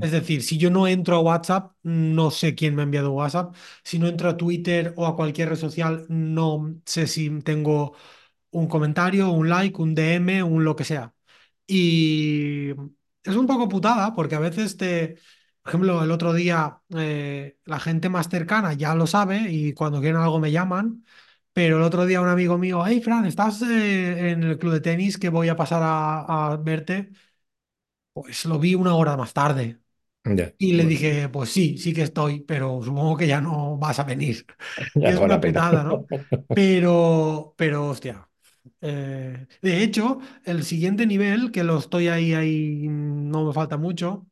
[0.00, 3.54] Es decir, si yo no entro a WhatsApp, no sé quién me ha enviado WhatsApp.
[3.82, 7.94] Si no entro a Twitter o a cualquier red social, no sé si tengo
[8.50, 11.14] un comentario, un like, un DM, un lo que sea.
[11.66, 12.70] Y
[13.24, 15.16] es un poco putada porque a veces te,
[15.62, 20.00] por ejemplo, el otro día eh, la gente más cercana ya lo sabe y cuando
[20.00, 21.04] quieren algo me llaman.
[21.52, 24.80] Pero el otro día un amigo mío, hey Fran, ¿estás eh, en el club de
[24.80, 27.12] tenis que voy a pasar a, a verte?
[28.14, 29.80] Pues lo vi una hora más tarde.
[30.26, 33.78] Ya, Y le bueno, dije, pues sí, sí que estoy, pero supongo que ya no
[33.78, 34.46] vas a venir.
[34.94, 36.06] Ya es una putada, ¿no?
[36.52, 38.28] Pero, pero, hostia.
[38.82, 44.26] eh, de hecho, el siguiente nivel, que lo estoy ahí, ahí, no me falta mucho,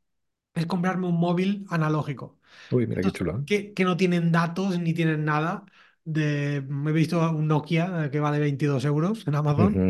[0.54, 2.38] es comprarme un móvil analógico.
[2.70, 3.46] Uy, mira qué Estos chulo.
[3.46, 5.66] que, que no tienen datos ni tienen nada.
[6.04, 9.66] De, me he visto un Nokia eh, que vale 22 euros en ¿eh?
[9.66, 9.84] Amazon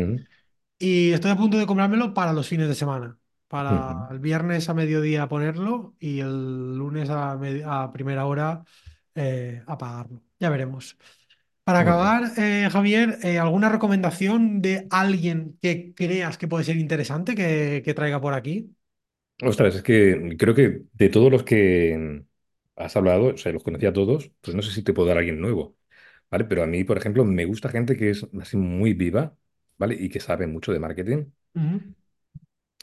[0.79, 3.19] y estoy a punto de comprármelo para los fines de semana.
[3.53, 7.33] Para el viernes a mediodía ponerlo y el lunes a,
[7.83, 8.63] a primera hora
[9.15, 10.23] eh, apagarlo.
[10.39, 10.97] Ya veremos.
[11.63, 17.35] Para acabar, eh, Javier, eh, ¿alguna recomendación de alguien que creas que puede ser interesante
[17.35, 18.75] que, que traiga por aquí?
[19.41, 22.23] Ostras, es que creo que de todos los que
[22.75, 25.17] has hablado, o sea, los conocía a todos, pues no sé si te puedo dar
[25.17, 25.75] a alguien nuevo,
[26.29, 26.45] ¿vale?
[26.45, 29.37] Pero a mí, por ejemplo, me gusta gente que es así muy viva,
[29.77, 29.95] ¿vale?
[29.99, 31.25] Y que sabe mucho de marketing.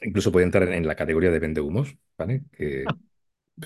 [0.01, 2.43] Incluso puede entrar en la categoría de vendehumos, ¿vale?
[2.51, 2.97] Que,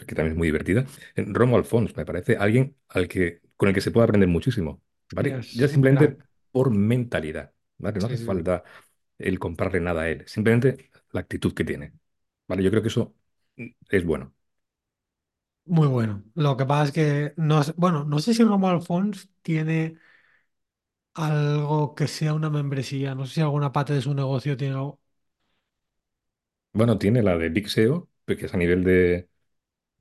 [0.08, 0.86] que también es muy divertida.
[1.18, 4.82] Romo Alfons, me parece alguien al que, con el que se puede aprender muchísimo,
[5.12, 5.40] ¿vale?
[5.52, 6.18] Ya simplemente
[6.52, 8.00] por mentalidad, ¿vale?
[8.00, 8.64] No Sí, hace sí, falta
[9.20, 11.94] el comprarle nada a él, simplemente la actitud que tiene,
[12.48, 12.64] ¿vale?
[12.64, 13.16] Yo creo que eso
[13.90, 14.34] es bueno.
[15.66, 16.24] Muy bueno.
[16.36, 19.98] Lo que pasa es que no, sé- bueno, no sé si Romo Alfons tiene
[21.14, 23.16] algo que sea una membresía.
[23.16, 25.00] No sé si alguna parte de su negocio tiene algo.
[26.76, 29.30] Bueno, tiene la de Big SEO, pues, que es a nivel de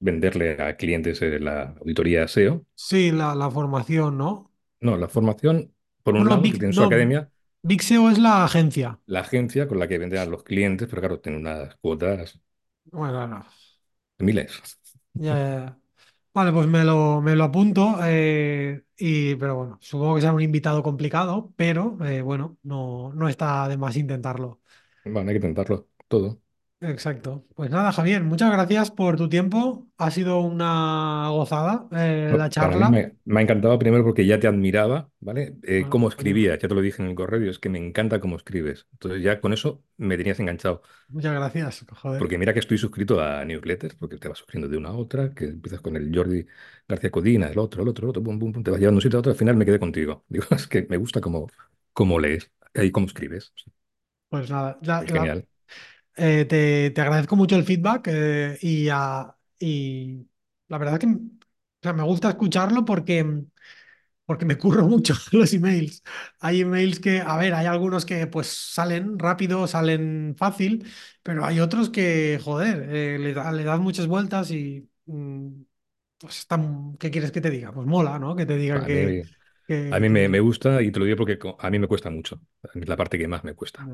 [0.00, 2.66] venderle a clientes eh, la auditoría SEO.
[2.76, 4.52] Sí, la, la formación, ¿no?
[4.80, 5.74] No, la formación,
[6.04, 7.30] por un lado, que Big, tiene su no, academia,
[7.62, 8.98] Big SEO es la agencia.
[9.06, 12.38] la agencia con la que vende a los clientes, pero claro, tiene unas cuotas
[12.90, 13.44] Bueno, no.
[14.18, 14.62] de miles.
[15.14, 15.80] Ya, ya, ya.
[16.34, 17.96] Vale, pues me lo, me lo apunto.
[18.04, 23.28] eh, y, pero bueno, supongo que será un invitado complicado, pero eh, bueno, no, no
[23.28, 24.60] está de más intentarlo.
[25.04, 26.40] Bueno, hay que intentarlo todo.
[26.86, 27.46] Exacto.
[27.54, 29.86] Pues nada, Javier, muchas gracias por tu tiempo.
[29.96, 32.90] Ha sido una gozada eh, No, la charla.
[32.90, 35.56] me, me ha encantado primero porque ya te admiraba, ¿vale?
[35.62, 37.78] Eh, Bueno, cómo coño, escribías, ya te lo dije en el correo, es que me
[37.78, 38.86] encanta cómo escribes.
[38.92, 40.82] Entonces ya con eso me tenías enganchado.
[41.08, 42.20] muchas gracias, joder.
[42.20, 45.34] Porque mira que estoy suscrito a newsletters, porque te vas suscribiendo de una a otra,
[45.34, 46.46] que empiezas con el Jordi
[46.88, 49.02] García Codina, el otro, el otro, el otro, pum, pum, pum, te vas llevando un
[49.02, 50.24] sitio a otro, al final me quedé contigo.
[50.28, 51.48] Digo, es que me gusta cómo,
[51.92, 53.52] cómo lees y cómo escribes.
[54.28, 55.46] Pues nada, ya- Es la- genial.
[56.16, 60.26] Eh, te, te agradezco mucho el feedback eh, y, ah, y
[60.68, 61.10] la verdad que o
[61.82, 63.44] sea, me gusta escucharlo porque
[64.26, 66.02] porque me curro mucho los emails.
[66.40, 70.86] Hay emails que, a ver, hay algunos que pues salen rápido, salen fácil,
[71.22, 75.48] pero hay otros que, joder, eh, le, da- le das muchas vueltas y mm,
[76.18, 77.72] pues están, ¿qué quieres que te diga?
[77.72, 78.36] Pues mola, ¿no?
[78.36, 79.22] Que te digan A que, mí,
[79.90, 82.40] a mí me, me gusta y te lo digo porque a mí me cuesta mucho.
[82.64, 83.90] A es la parte que más me cuesta.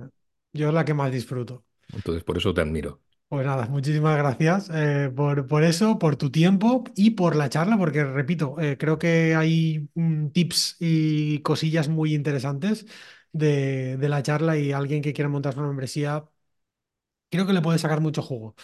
[0.53, 1.65] yo es la que más disfruto.
[1.93, 3.01] Entonces, por eso te admiro.
[3.29, 7.79] Pues nada, muchísimas gracias eh, por, por eso, por tu tiempo y por la charla,
[7.79, 12.87] porque repito, eh, creo que hay mm, tips y cosillas muy interesantes
[13.33, 16.25] de, de la charla y alguien que quiera montar una membresía,
[17.31, 18.55] creo que le puede sacar mucho jugo.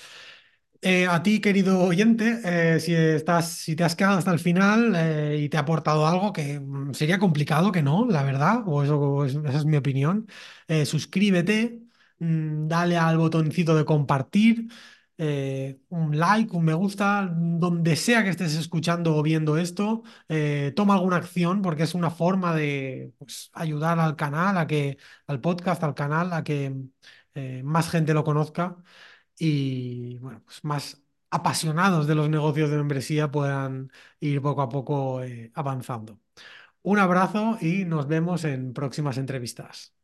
[0.82, 4.96] Eh, a ti, querido oyente, si estás, si te has quedado hasta el final
[5.38, 9.24] y te ha aportado algo que mm, sería complicado que no, la verdad, o eso,
[9.26, 10.28] esa es mi opinión,
[10.86, 11.82] suscríbete,
[12.18, 14.68] mm, dale al botoncito de compartir,
[15.18, 20.72] eh, un like, un me gusta, donde sea que estés escuchando o viendo esto, eh,
[20.76, 25.40] toma alguna acción porque es una forma de pues, ayudar al canal, a que, al
[25.40, 26.74] podcast, al canal, a que
[27.34, 28.76] eh, más gente lo conozca
[29.38, 33.90] y bueno, pues más apasionados de los negocios de membresía puedan
[34.20, 35.20] ir poco a poco
[35.54, 36.20] avanzando.
[36.82, 39.95] Un abrazo y nos vemos en próximas entrevistas.